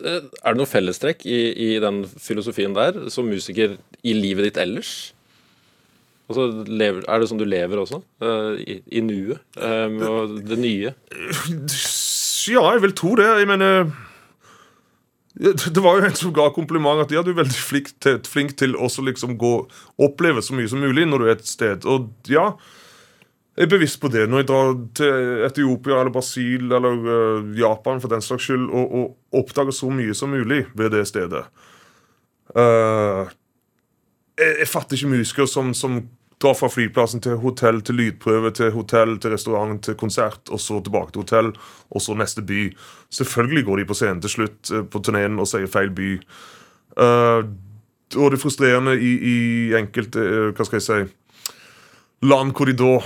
Eh, 0.00 0.22
er 0.24 0.54
det 0.54 0.58
noe 0.58 0.68
fellestrekk 0.68 1.26
i, 1.28 1.40
i, 1.52 1.68
den 1.82 2.02
filosofien 2.06 2.74
der, 2.76 2.96
som 3.12 3.28
musiker 3.28 3.76
i 4.02 4.14
livet 4.16 4.48
ditt 4.48 4.62
ellers? 4.62 5.12
Altså, 6.30 6.48
lever, 6.66 7.04
er 7.10 7.20
det 7.20 7.28
sånn 7.28 7.40
du 7.40 7.46
lever 7.48 7.82
også? 7.82 8.00
Uh, 8.22 8.54
I, 8.56 8.78
i 8.88 9.02
nuet? 9.04 9.42
Um, 9.58 9.98
og 10.06 10.38
det 10.48 10.58
nye? 10.62 10.94
Ja, 12.48 12.62
jeg 12.72 12.82
vil 12.86 12.96
tro 12.98 13.12
det. 13.18 13.28
Jeg 13.42 13.50
mener 13.50 13.92
det 15.32 15.80
var 15.80 15.96
jo 15.96 16.06
en 16.06 16.16
som 16.16 16.32
ga 16.36 16.44
kompliment 16.52 17.00
at 17.00 17.12
ja, 17.14 17.22
du 17.24 17.30
er 17.32 17.38
veldig 17.40 17.56
flink 17.56 17.88
til, 18.04 18.18
flink 18.28 18.52
til 18.60 18.76
å 18.76 18.88
liksom 19.00 19.38
gå 19.40 19.52
oppleve 20.04 20.42
så 20.44 20.56
mye 20.56 20.68
som 20.68 20.82
mulig 20.82 21.06
når 21.08 21.22
du 21.22 21.26
er 21.28 21.36
et 21.36 21.48
sted. 21.48 21.86
Og 21.88 22.10
ja, 22.28 22.50
er 23.56 23.68
bevisst 23.68 24.00
på 24.00 24.08
det 24.08 24.24
når 24.30 24.42
jeg 24.42 24.48
drar 24.48 24.72
til 24.96 25.44
Etiopia 25.48 25.98
eller 26.00 26.14
Brasil 26.14 26.72
eller 26.72 27.04
uh, 27.04 27.52
Japan 27.58 28.00
for 28.00 28.12
den 28.12 28.24
slags 28.24 28.48
skyld, 28.48 28.70
og, 28.70 28.96
og 28.96 29.42
oppdager 29.42 29.76
så 29.76 29.90
mye 29.92 30.16
som 30.16 30.32
mulig 30.32 30.64
ved 30.78 30.94
det 30.94 31.04
stedet. 31.10 31.44
Uh, 32.56 33.28
jeg, 34.40 34.56
jeg, 34.58 34.68
fatter 34.68 34.96
ikke 34.96 35.12
musikere 35.12 35.48
som, 35.50 35.74
som 35.76 36.00
drar 36.42 36.56
fra 36.58 36.70
flyplassen 36.72 37.22
til 37.22 37.38
hotell, 37.42 37.80
til 37.86 37.98
lydprøve, 38.00 38.50
til 38.56 38.72
hotell, 38.74 39.16
til 39.20 39.34
restaurant, 39.34 39.78
til 39.84 39.96
konsert, 40.00 40.48
og 40.50 40.60
så 40.60 40.80
tilbake 40.82 41.12
til 41.12 41.22
hotell, 41.22 41.52
og 41.90 42.02
så 42.02 42.16
neste 42.18 42.42
by. 42.42 42.64
Selvfølgelig 43.12 43.64
går 43.68 43.82
de 43.82 43.88
på 43.88 43.98
scenen 43.98 44.22
til 44.24 44.34
slutt 44.36 44.72
eh, 44.72 44.82
på 44.82 45.02
turneen 45.04 45.38
og 45.38 45.48
sier 45.50 45.70
feil 45.70 45.92
by. 45.94 46.10
Uh, 46.96 47.44
og 48.20 48.34
det 48.34 48.42
frustrerende 48.42 48.98
i, 49.00 49.12
i 49.24 49.36
enkelte 49.78 50.20
uh, 50.20 50.48
hva 50.52 50.66
skal 50.68 50.80
jeg 50.80 50.88
si, 50.88 51.54
land 52.28 52.52
hvor 52.56 52.68
de 52.68 52.74
da 52.76 52.96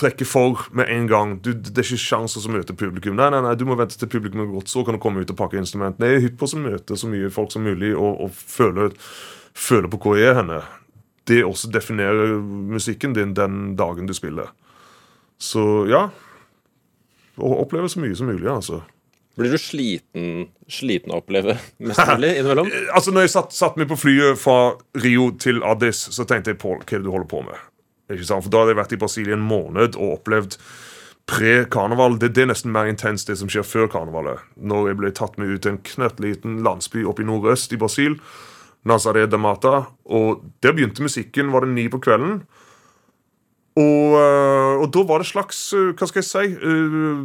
trekker 0.00 0.26
for 0.26 0.66
med 0.74 0.90
en 0.90 1.08
gang. 1.10 1.34
Du, 1.44 1.52
det 1.54 1.74
er 1.78 1.86
ikke 1.86 2.02
sjanser 2.02 2.44
å 2.44 2.54
møte 2.54 2.76
publikum. 2.78 3.16
Nei, 3.18 3.28
nei, 3.30 3.42
nei, 3.44 3.54
du 3.58 3.66
må 3.68 3.76
vente 3.78 3.98
til 3.98 4.10
publikum 4.10 4.42
er 4.42 4.50
gått, 4.50 4.72
så 4.72 4.82
kan 4.86 4.96
du 4.96 5.02
komme 5.02 5.22
ut 5.22 5.30
og 5.30 5.38
pakke 5.38 5.60
instrumentene. 5.60 6.10
Jeg 6.10 6.20
er 6.20 6.24
hypp 6.28 6.40
på 6.40 6.50
å 6.50 6.62
møte 6.64 6.98
så 6.98 7.10
mye 7.10 7.30
folk 7.34 7.54
som 7.54 7.66
mulig 7.66 7.92
og, 7.94 8.24
og 8.26 8.34
føle, 8.34 8.88
føle 9.54 9.90
på 9.92 10.02
hvor 10.02 10.18
jeg 10.18 10.32
er 10.32 10.42
henne 10.42 10.64
det 11.24 11.44
også 11.44 11.70
definerer 11.72 12.36
musikken 12.72 13.14
din 13.16 13.34
den 13.34 13.76
dagen 13.76 14.06
du 14.06 14.14
spiller. 14.14 14.50
Så 15.38 15.86
ja. 15.88 16.08
Oppleve 17.36 17.88
så 17.88 18.00
mye 18.00 18.16
som 18.16 18.28
mulig, 18.30 18.48
altså. 18.50 18.82
Blir 19.34 19.50
du 19.50 19.58
sliten, 19.58 20.48
sliten 20.70 21.10
å 21.10 21.18
oppleve 21.18 21.56
mest 21.82 22.02
mulig 22.12 22.34
innimellom? 22.38 22.68
altså, 22.94 23.10
når 23.10 23.26
jeg 23.26 23.32
satt, 23.32 23.56
satt 23.56 23.80
meg 23.80 23.88
på 23.90 23.98
flyet 23.98 24.38
fra 24.38 24.76
Rio 25.02 25.32
til 25.42 25.64
Addis, 25.66 26.04
så 26.14 26.26
tenkte 26.28 26.54
jeg 26.54 26.60
på 26.62 26.76
hva 26.76 26.84
er 26.84 27.00
det 27.00 27.06
du 27.08 27.10
holder 27.10 27.30
på 27.30 27.42
med? 27.48 27.70
Ikke 28.12 28.26
sant? 28.26 28.44
For 28.44 28.52
Da 28.52 28.62
hadde 28.62 28.74
jeg 28.74 28.82
vært 28.82 28.96
i 28.96 29.00
Brasil 29.00 29.30
i 29.30 29.36
en 29.36 29.46
måned 29.46 29.96
og 29.96 30.18
opplevd 30.18 30.58
pre-karneval. 31.30 32.18
Det, 32.20 32.34
det, 32.36 32.44
er 32.44 32.50
nesten 32.52 32.74
mer 32.74 32.90
intenst 32.90 33.30
det 33.30 33.38
som 33.40 33.50
skjer 33.52 33.64
før 33.66 33.88
karnevalet. 33.92 34.42
Når 34.60 34.90
jeg 34.90 35.00
ble 35.00 35.12
tatt 35.16 35.38
med 35.40 35.54
ut 35.54 35.64
til 35.64 35.74
en 35.74 35.84
knøttliten 35.86 36.58
landsby 36.66 37.04
oppe 37.08 37.24
i 37.24 37.28
nordøst 37.28 37.72
i 37.72 37.80
Brasil 37.80 38.18
Nazaré 38.84 39.24
de 39.26 39.40
Mata. 39.40 39.86
Og 40.04 40.44
der 40.62 40.76
begynte 40.76 41.02
musikken, 41.02 41.52
var 41.52 41.64
det 41.64 41.74
ni 41.74 41.88
på 41.88 42.02
kvelden. 42.04 42.42
Og, 43.74 44.14
eh, 44.20 44.74
og, 44.78 44.86
da 44.94 45.02
var 45.02 45.18
det 45.18 45.26
slags 45.26 45.72
eh, 45.74 45.90
Hva 45.98 46.06
skal 46.06 46.20
jeg 46.20 46.28
si? 46.28 46.44
Uh, 46.62 47.24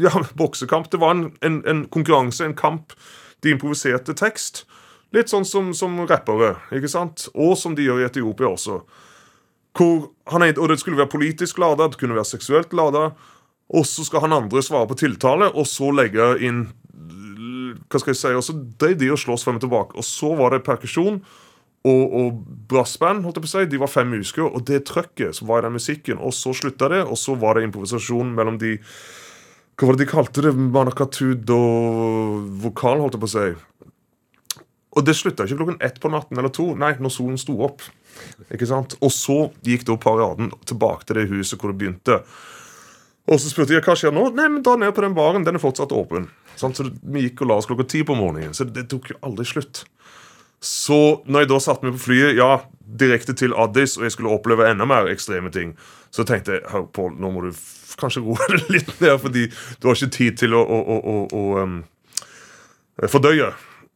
ja, 0.00 0.12
boksekamp. 0.40 0.88
Det 0.92 1.00
var 1.02 1.16
en, 1.16 1.26
en, 1.44 1.60
en, 1.68 1.84
konkurranse, 1.92 2.46
en 2.46 2.56
kamp. 2.56 2.94
De 3.42 3.52
improviserte 3.52 4.14
tekst. 4.16 4.64
Litt 5.12 5.28
sånn 5.28 5.44
som, 5.44 5.74
som 5.76 5.98
rappere, 6.08 6.54
ikke 6.72 6.88
sant? 6.88 7.26
Og 7.34 7.58
som 7.60 7.74
de 7.76 7.84
gjør 7.84 8.00
i 8.00 8.06
Etiopia 8.06 8.48
også. 8.48 8.78
Hvor 9.76 10.10
han, 10.28 10.44
og 10.58 10.68
det 10.68 10.78
skulle 10.80 11.00
være 11.00 11.12
politisk 11.12 11.58
lada, 11.58 11.88
det 11.88 12.00
kunne 12.00 12.16
være 12.18 12.28
seksuelt 12.28 12.74
lada. 12.76 13.10
Og 13.72 13.86
så 13.88 14.04
skal 14.04 14.26
han 14.26 14.36
andre 14.36 14.62
svare 14.62 14.88
på 14.90 14.98
tiltale, 15.00 15.48
og 15.56 15.66
så 15.68 15.88
legge 15.96 16.34
inn 16.44 16.66
hva 17.88 18.00
skal 18.00 18.12
jeg 18.12 18.20
si, 18.20 18.32
og 18.36 18.44
så 18.44 18.54
drev 18.80 18.98
de 19.00 19.08
og 19.12 19.20
slåss 19.20 19.46
frem 19.46 19.56
og 19.56 19.64
tilbake. 19.64 19.96
Og 19.96 20.04
så 20.04 20.32
var 20.36 20.52
det 20.52 20.64
perkusjon 20.66 21.18
og, 21.88 22.02
og 22.20 22.42
brassband. 22.70 23.24
holdt 23.24 23.40
jeg 23.40 23.44
på 23.46 23.50
å 23.50 23.52
si, 23.54 23.64
De 23.72 23.80
var 23.80 23.90
fem 23.90 24.12
musikere. 24.12 24.50
Og 24.52 24.64
det 24.68 24.84
trøkket 24.88 25.38
som 25.38 25.48
var 25.50 25.62
i 25.62 25.66
den 25.66 25.76
musikken. 25.76 26.20
Og 26.20 26.34
så 26.36 26.54
slutta 26.56 26.90
det, 26.92 27.02
og 27.04 27.18
så 27.18 27.36
var 27.38 27.56
det 27.56 27.66
improvisasjon 27.68 28.34
mellom 28.36 28.60
de 28.62 28.78
Hva 29.80 29.88
var 29.88 29.96
det 29.96 30.04
de 30.04 30.12
kalte 30.12 30.44
det? 30.44 30.52
Manakatud 30.52 31.48
og 31.50 32.48
vokal, 32.62 33.00
holdt 33.02 33.16
jeg 33.16 33.24
på 33.24 33.30
å 33.30 33.34
si. 33.34 33.46
Og 34.92 35.06
det 35.06 35.16
slutta 35.16 35.46
ikke 35.48 35.62
klokken 35.62 35.80
ett 35.80 35.98
på 36.00 36.10
natten 36.12 36.38
eller 36.38 36.52
to. 36.52 36.74
Nei, 36.78 36.92
når 37.00 37.14
solen 37.14 37.40
sto 37.40 37.56
opp. 37.64 37.84
Ikke 38.52 38.68
sant? 38.68 38.96
Og 39.00 39.12
så 39.14 39.38
gikk 39.66 39.86
da 39.88 39.96
paraden 40.00 40.52
tilbake 40.68 41.08
til 41.08 41.20
det 41.20 41.28
huset 41.30 41.58
hvor 41.60 41.72
det 41.72 41.80
begynte. 41.80 42.20
Og 43.30 43.38
så 43.38 43.52
spurte 43.52 43.74
jeg 43.76 43.84
hva 43.86 43.94
skjer 43.98 44.14
nå. 44.14 44.28
Nei, 44.34 44.48
men 44.50 44.64
da 44.66 44.74
ned 44.78 44.94
på 44.96 45.04
den 45.04 45.14
baren. 45.16 45.46
Den 45.46 45.58
er 45.58 45.62
fortsatt 45.62 45.94
åpen. 45.94 46.28
Sånn, 46.58 46.74
så 46.74 46.88
Vi 46.90 47.28
gikk 47.28 47.44
og 47.44 47.52
la 47.52 47.58
oss 47.60 47.68
klokka 47.70 47.86
ti 47.88 48.02
på 48.06 48.16
morgenen. 48.18 48.54
Så 48.56 48.66
det 48.68 48.88
tok 48.90 49.12
jo 49.12 49.20
aldri 49.22 49.46
slutt. 49.48 49.84
Så 50.62 51.22
når 51.26 51.44
jeg 51.44 51.50
da 51.50 51.58
satte 51.62 51.86
meg 51.86 51.96
på 51.96 52.04
flyet 52.04 52.36
ja, 52.38 52.50
direkte 53.02 53.34
til 53.34 53.54
Addis, 53.58 53.96
og 53.98 54.06
jeg 54.06 54.14
skulle 54.14 54.34
oppleve 54.34 54.68
enda 54.70 54.86
mer 54.86 55.10
ekstreme 55.10 55.50
ting, 55.54 55.72
så 56.14 56.26
tenkte 56.28 56.58
jeg 56.58 56.68
hør 56.70 56.86
Pål, 56.94 57.16
nå 57.18 57.32
må 57.34 57.42
du 57.46 57.50
kanskje 57.98 58.22
roe 58.22 58.46
deg 58.52 58.70
litt 58.70 58.92
ned, 59.00 59.16
fordi 59.22 59.48
du 59.50 59.88
har 59.88 59.98
ikke 59.98 60.14
tid 60.14 60.38
til 60.38 60.54
å, 60.54 60.62
å, 60.62 60.98
å, 61.02 61.16
å 61.34 61.42
um, 61.64 61.74
fordøye 63.10 63.50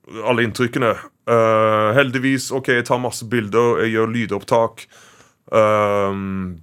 alle 0.07 0.47
inntrykkene. 0.47 0.93
Uh, 1.27 1.91
heldigvis, 1.97 2.53
OK, 2.55 2.71
jeg 2.77 2.87
tar 2.87 3.03
masse 3.03 3.27
bilder, 3.31 3.83
jeg 3.85 3.97
gjør 3.97 4.13
lydopptak. 4.15 4.87
Um, 5.51 6.63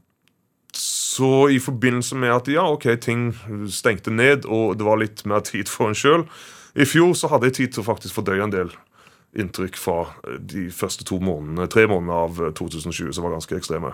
så 0.73 1.49
i 1.53 1.59
forbindelse 1.61 2.17
med 2.17 2.33
at 2.33 2.49
ja, 2.51 2.63
ok, 2.73 2.87
ting 3.03 3.27
stengte 3.71 4.11
ned, 4.11 4.47
og 4.49 4.77
det 4.79 4.87
var 4.87 5.01
litt 5.01 5.25
mer 5.29 5.43
tid 5.45 5.69
for 5.69 5.91
en 5.91 5.97
sjøl 5.97 6.25
I 6.73 6.87
fjor 6.89 7.13
så 7.15 7.29
hadde 7.29 7.51
jeg 7.51 7.57
tid 7.59 7.75
til 7.75 7.83
å 7.83 7.89
faktisk 7.91 8.17
fordøye 8.17 8.41
en 8.47 8.53
del 8.53 8.73
inntrykk 9.37 9.77
fra 9.77 9.99
de 10.41 10.67
første 10.73 11.05
to 11.05 11.19
månedene, 11.21 11.69
tre 11.69 11.85
månedene 11.89 12.17
av 12.17 12.41
2020, 12.57 13.13
som 13.13 13.25
var 13.25 13.35
ganske 13.37 13.57
ekstreme. 13.57 13.93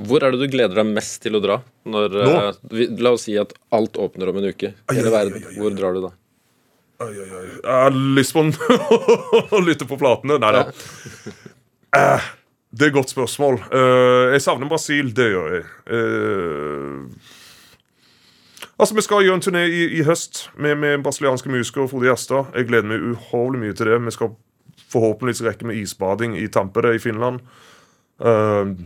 Hvor 0.00 0.24
er 0.24 0.32
det 0.32 0.40
du 0.40 0.52
gleder 0.52 0.78
deg 0.80 0.92
mest 0.94 1.18
til 1.24 1.36
å 1.36 1.42
dra? 1.44 1.58
Når, 1.88 2.16
uh, 2.16 2.86
la 3.00 3.12
oss 3.12 3.26
si 3.28 3.36
at 3.40 3.52
alt 3.76 3.98
åpner 4.00 4.32
om 4.32 4.40
en 4.40 4.48
uke. 4.52 4.72
Hele 4.92 5.12
verden. 5.12 5.44
Hvor 5.58 5.76
drar 5.76 5.96
du 5.96 6.04
da? 6.06 6.12
Oi, 7.00 7.14
oi, 7.16 7.30
oi. 7.32 7.46
Jeg 7.48 7.64
har 7.64 7.94
lyst 8.18 8.34
på 8.36 8.42
å 9.56 9.60
lytte 9.64 9.86
på 9.88 9.96
platene. 10.00 10.36
Nei 10.42 10.50
da. 10.52 10.66
Uh, 11.96 12.26
det 12.76 12.86
er 12.86 12.90
et 12.90 12.96
godt 12.98 13.12
spørsmål. 13.14 13.56
Uh, 13.72 14.34
jeg 14.34 14.42
savner 14.44 14.68
Brasil. 14.68 15.08
Det 15.16 15.30
gjør 15.32 15.54
jeg. 15.54 15.64
Uh, 15.88 17.08
altså, 18.76 18.98
Vi 18.98 19.06
skal 19.06 19.24
gjøre 19.24 19.40
en 19.40 19.46
turné 19.46 19.64
i, 19.70 19.86
i 19.96 20.04
høst 20.04 20.50
med, 20.60 20.76
med 20.82 21.00
brasilianske 21.06 21.48
musikere. 21.48 21.88
Frode 21.88 22.10
Gjerstad. 22.10 22.52
Jeg 22.52 22.68
gleder 22.68 22.92
meg 22.92 23.08
uhorvelig 23.14 23.64
mye 23.64 23.80
til 23.80 23.88
det. 23.88 23.96
Vi 24.10 24.16
skal 24.18 24.36
forhåpentligvis 24.92 25.44
rekke 25.48 25.70
med 25.70 25.80
isbading 25.80 26.36
i 26.36 26.50
Tampere 26.52 26.92
i 26.98 27.00
Finland. 27.00 27.40
Uh, 28.20 28.76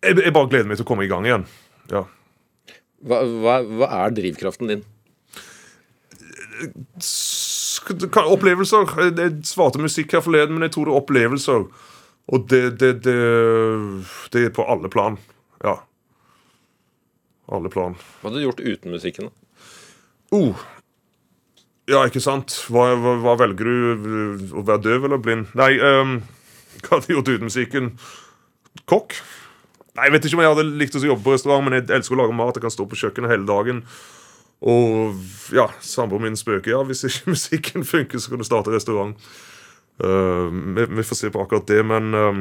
jeg, 0.00 0.16
jeg 0.24 0.32
bare 0.32 0.48
gleder 0.48 0.72
meg 0.72 0.80
til 0.80 0.88
å 0.88 0.92
komme 0.94 1.04
i 1.04 1.12
gang 1.12 1.28
igjen. 1.28 1.44
Ja. 1.92 2.06
Hva, 3.04 3.20
hva, 3.28 3.60
hva 3.68 3.92
er 4.00 4.16
drivkraften 4.16 4.72
din? 4.72 4.88
Opplevelser. 8.34 8.86
Jeg- 8.96 9.18
Jeg 9.18 9.32
svarte 9.44 9.78
musikk 9.82 10.12
her 10.12 10.20
forleden, 10.20 10.54
men 10.54 10.62
jeg 10.68 10.72
tror 10.72 10.84
det 10.86 10.94
er 10.94 11.00
opplevelser. 11.00 11.66
Og 12.32 12.48
det, 12.48 12.78
det, 12.80 13.02
det, 13.04 13.16
det 14.32 14.44
er 14.46 14.50
på 14.50 14.64
alle 14.68 14.88
plan. 14.88 15.18
Ja. 15.62 15.76
Alle 17.52 17.68
plan. 17.68 17.94
Hva 18.22 18.30
hadde 18.30 18.40
du 18.40 18.46
gjort 18.46 18.60
uten 18.64 18.90
musikken? 18.94 19.28
da? 19.28 19.32
Oh. 20.32 20.54
Ja, 21.86 22.00
ikke 22.08 22.22
sant? 22.24 22.48
Hva, 22.72 22.94
hva, 22.96 23.18
hva 23.20 23.34
velger 23.42 23.68
du? 23.68 24.48
Å 24.56 24.64
være 24.64 24.80
døv 24.86 25.04
eller 25.04 25.18
blind? 25.20 25.50
Nei, 25.54 25.74
um, 25.84 26.22
hva 26.80 26.96
hadde 26.96 27.10
jeg 27.10 27.18
gjort 27.18 27.28
uten 27.34 27.50
musikken? 27.50 27.90
Kokk? 28.88 29.12
Nei, 29.94 30.04
Jeg 30.08 30.12
vet 30.16 30.24
ikke 30.24 30.38
om 30.38 30.42
jeg 30.46 30.54
hadde 30.54 30.78
likt 30.80 30.96
å 30.96 31.04
jobbe 31.04 31.22
på 31.22 31.34
restaurant, 31.36 31.62
men 31.68 31.76
jeg 31.76 31.90
elsker 31.92 32.16
å 32.16 32.22
lage 32.24 32.34
mat. 32.34 32.56
Jeg 32.56 32.64
kan 32.64 32.72
stå 32.72 32.88
på 32.88 32.96
kjøkkenet 32.98 33.30
hele 33.30 33.44
dagen. 33.46 33.84
Og 34.64 35.18
ja, 35.52 35.66
samboeren 35.80 36.28
min 36.28 36.38
spøker. 36.38 36.72
Ja, 36.72 36.82
hvis 36.86 37.04
ikke 37.08 37.32
musikken 37.36 37.84
funker, 37.84 38.18
så 38.18 38.32
kan 38.32 38.40
du 38.40 38.46
starte 38.48 38.74
restaurant. 38.74 39.18
Uh, 40.02 40.50
vi, 40.76 40.86
vi 40.90 41.06
får 41.06 41.16
se 41.16 41.30
på 41.30 41.42
akkurat 41.42 41.68
det, 41.70 41.82
men 41.86 42.14
uh, 42.14 42.40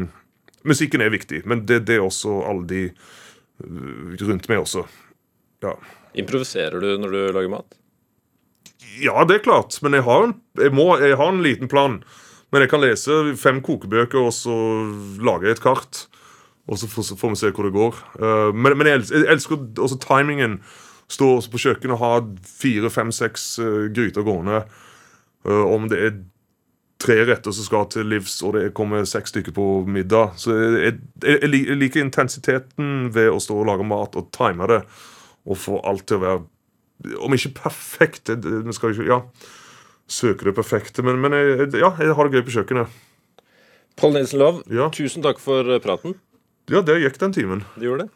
musikken 0.66 1.04
er 1.04 1.14
viktig. 1.14 1.44
Men 1.50 1.66
det, 1.70 1.84
det 1.90 2.00
er 2.00 2.06
også 2.06 2.40
alle 2.50 2.66
de 2.70 2.84
uh, 2.90 4.16
rundt 4.24 4.50
meg 4.50 4.64
også. 4.64 4.86
Ja. 5.64 5.76
Improviserer 6.18 6.80
du 6.82 6.96
når 7.02 7.14
du 7.14 7.20
lager 7.36 7.52
mat? 7.54 7.78
Ja, 9.02 9.24
det 9.26 9.40
er 9.40 9.46
klart, 9.46 9.80
men 9.82 9.96
jeg 9.98 10.06
har 10.06 10.28
en, 10.28 10.36
jeg 10.60 10.74
må, 10.76 10.92
jeg 11.02 11.18
har 11.18 11.34
en 11.34 11.44
liten 11.44 11.70
plan. 11.72 12.02
Men 12.54 12.62
jeg 12.62 12.70
kan 12.70 12.84
lese 12.84 13.22
fem 13.42 13.64
kokebøker, 13.66 14.22
og 14.22 14.34
så 14.36 14.54
lager 15.24 15.50
jeg 15.50 15.58
et 15.58 15.64
kart. 15.64 16.04
Og 16.70 16.78
så 16.80 16.88
får, 16.88 17.08
så 17.08 17.16
får 17.18 17.32
vi 17.32 17.40
se 17.42 17.50
hvor 17.52 17.66
det 17.66 17.74
går. 17.74 17.98
Men, 18.54 18.76
men 18.78 18.88
jeg, 18.88 19.00
elsker, 19.00 19.24
jeg 19.26 19.34
elsker 19.34 19.64
også 19.82 19.98
timingen. 20.04 20.60
Stå 21.12 21.30
også 21.38 21.52
på 21.54 21.62
kjøkkenet 21.66 21.96
og 21.98 22.02
ha 22.04 22.12
fire, 22.48 22.90
fem, 22.94 23.12
seks 23.14 23.48
eh, 23.60 23.90
gryter 23.94 24.26
gående. 24.26 24.64
Eh, 25.46 25.66
om 25.68 25.90
det 25.92 26.00
er 26.00 26.14
tre 27.04 27.18
retter 27.28 27.52
som 27.52 27.66
skal 27.68 27.90
til 27.92 28.08
livs, 28.08 28.38
og 28.48 28.56
det 28.56 28.70
kommer 28.78 29.04
seks 29.10 29.34
stykker 29.34 29.52
på 29.56 29.66
middag. 29.92 30.38
Så 30.40 30.56
jeg, 30.56 30.94
jeg, 31.24 31.42
jeg 31.44 31.76
liker 31.80 32.04
intensiteten 32.06 33.10
ved 33.14 33.28
å 33.34 33.42
stå 33.44 33.58
og 33.60 33.68
lage 33.68 33.88
mat 33.88 34.16
og 34.20 34.30
time 34.36 34.70
det. 34.72 34.82
Og 35.44 35.60
få 35.60 35.82
alt 35.84 36.06
til 36.08 36.22
å 36.22 36.24
være 36.24 36.44
om 37.20 37.34
ikke 37.36 37.50
perfekt 37.58 38.30
Vi 38.32 38.74
skal 38.78 38.94
ikke 38.94 39.08
ja, 39.10 39.18
søke 40.08 40.46
det 40.48 40.54
perfekte, 40.56 41.04
men, 41.04 41.18
men 41.20 41.36
jeg, 41.36 41.74
ja, 41.82 41.90
jeg 42.00 42.16
har 42.16 42.30
det 42.30 42.40
gøy 42.40 42.46
på 42.48 42.54
kjøkkenet. 42.62 43.02
Paul 44.00 44.16
Nilsen 44.16 44.40
Love, 44.40 44.64
Ja. 44.72 44.88
tusen 44.94 45.22
takk 45.26 45.42
for 45.44 45.68
praten. 45.84 46.16
Ja, 46.72 46.80
det 46.80 46.94
gikk 47.02 47.18
den 47.20 47.34
timen. 47.36 47.66
Det 47.76 47.90
gjorde 47.90 48.06
det. 48.06 48.10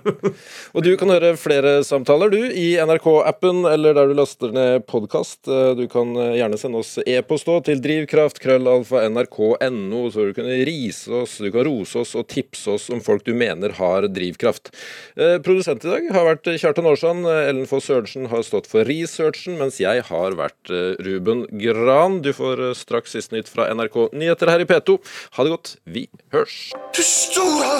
og 0.78 0.84
du 0.86 0.92
kan 0.98 1.10
høre 1.10 1.36
flere 1.40 1.82
samtaler 1.82 2.30
du 2.30 2.38
i 2.38 2.78
NRK-appen 2.78 3.64
eller 3.66 3.94
der 3.98 4.06
du 4.06 4.14
laster 4.14 4.52
ned 4.54 4.86
podkast. 4.86 5.50
Du 5.74 5.88
kan 5.90 6.14
eh, 6.14 6.36
gjerne 6.38 6.54
sende 6.60 6.78
oss 6.84 6.98
e-post 7.02 7.48
òg 7.50 7.64
til 7.66 7.82
drivkraft.krøllalfa.nrk.no, 7.82 10.10
så 10.14 10.22
du 10.28 10.32
kan 10.36 10.46
rise 10.70 11.10
oss, 11.24 11.34
du 11.42 11.50
kan 11.50 11.66
rose 11.66 11.98
oss 12.04 12.14
og 12.14 12.28
tipse 12.30 12.70
oss 12.76 12.86
om 12.94 13.00
folk 13.02 13.26
du 13.26 13.34
mener 13.34 13.74
har 13.80 14.06
drivkraft. 14.06 14.70
Eh, 15.18 15.42
Produsent 15.42 15.82
i 15.82 15.90
dag 15.90 16.06
har 16.14 16.24
vært 16.30 16.46
Kjartan 16.62 16.86
Aarsand. 16.92 17.26
Ellen 17.26 17.66
Foss 17.70 17.86
Sørensen 17.90 18.30
har 18.30 18.42
stått 18.46 18.70
for 18.70 18.86
researchen, 18.86 19.58
mens 19.58 19.82
jeg 19.82 20.06
har 20.12 20.30
vært 20.38 20.70
eh, 20.70 20.94
Ruben 21.02 21.50
Gran. 21.58 22.22
Du 22.22 22.30
får 22.38 22.62
eh, 22.70 22.74
straks 22.78 23.18
siste 23.18 23.34
nytt 23.34 23.50
fra 23.50 23.66
NRK 23.74 24.14
Nyheter 24.14 24.46
her 24.54 24.62
i 24.62 24.70
P2. 24.70 25.02
Ha 25.34 25.42
det 25.42 25.50
godt. 25.58 25.74
Vi 25.90 26.06
hørs. 26.30 26.70
Du 26.94 27.02
store! 27.02 27.79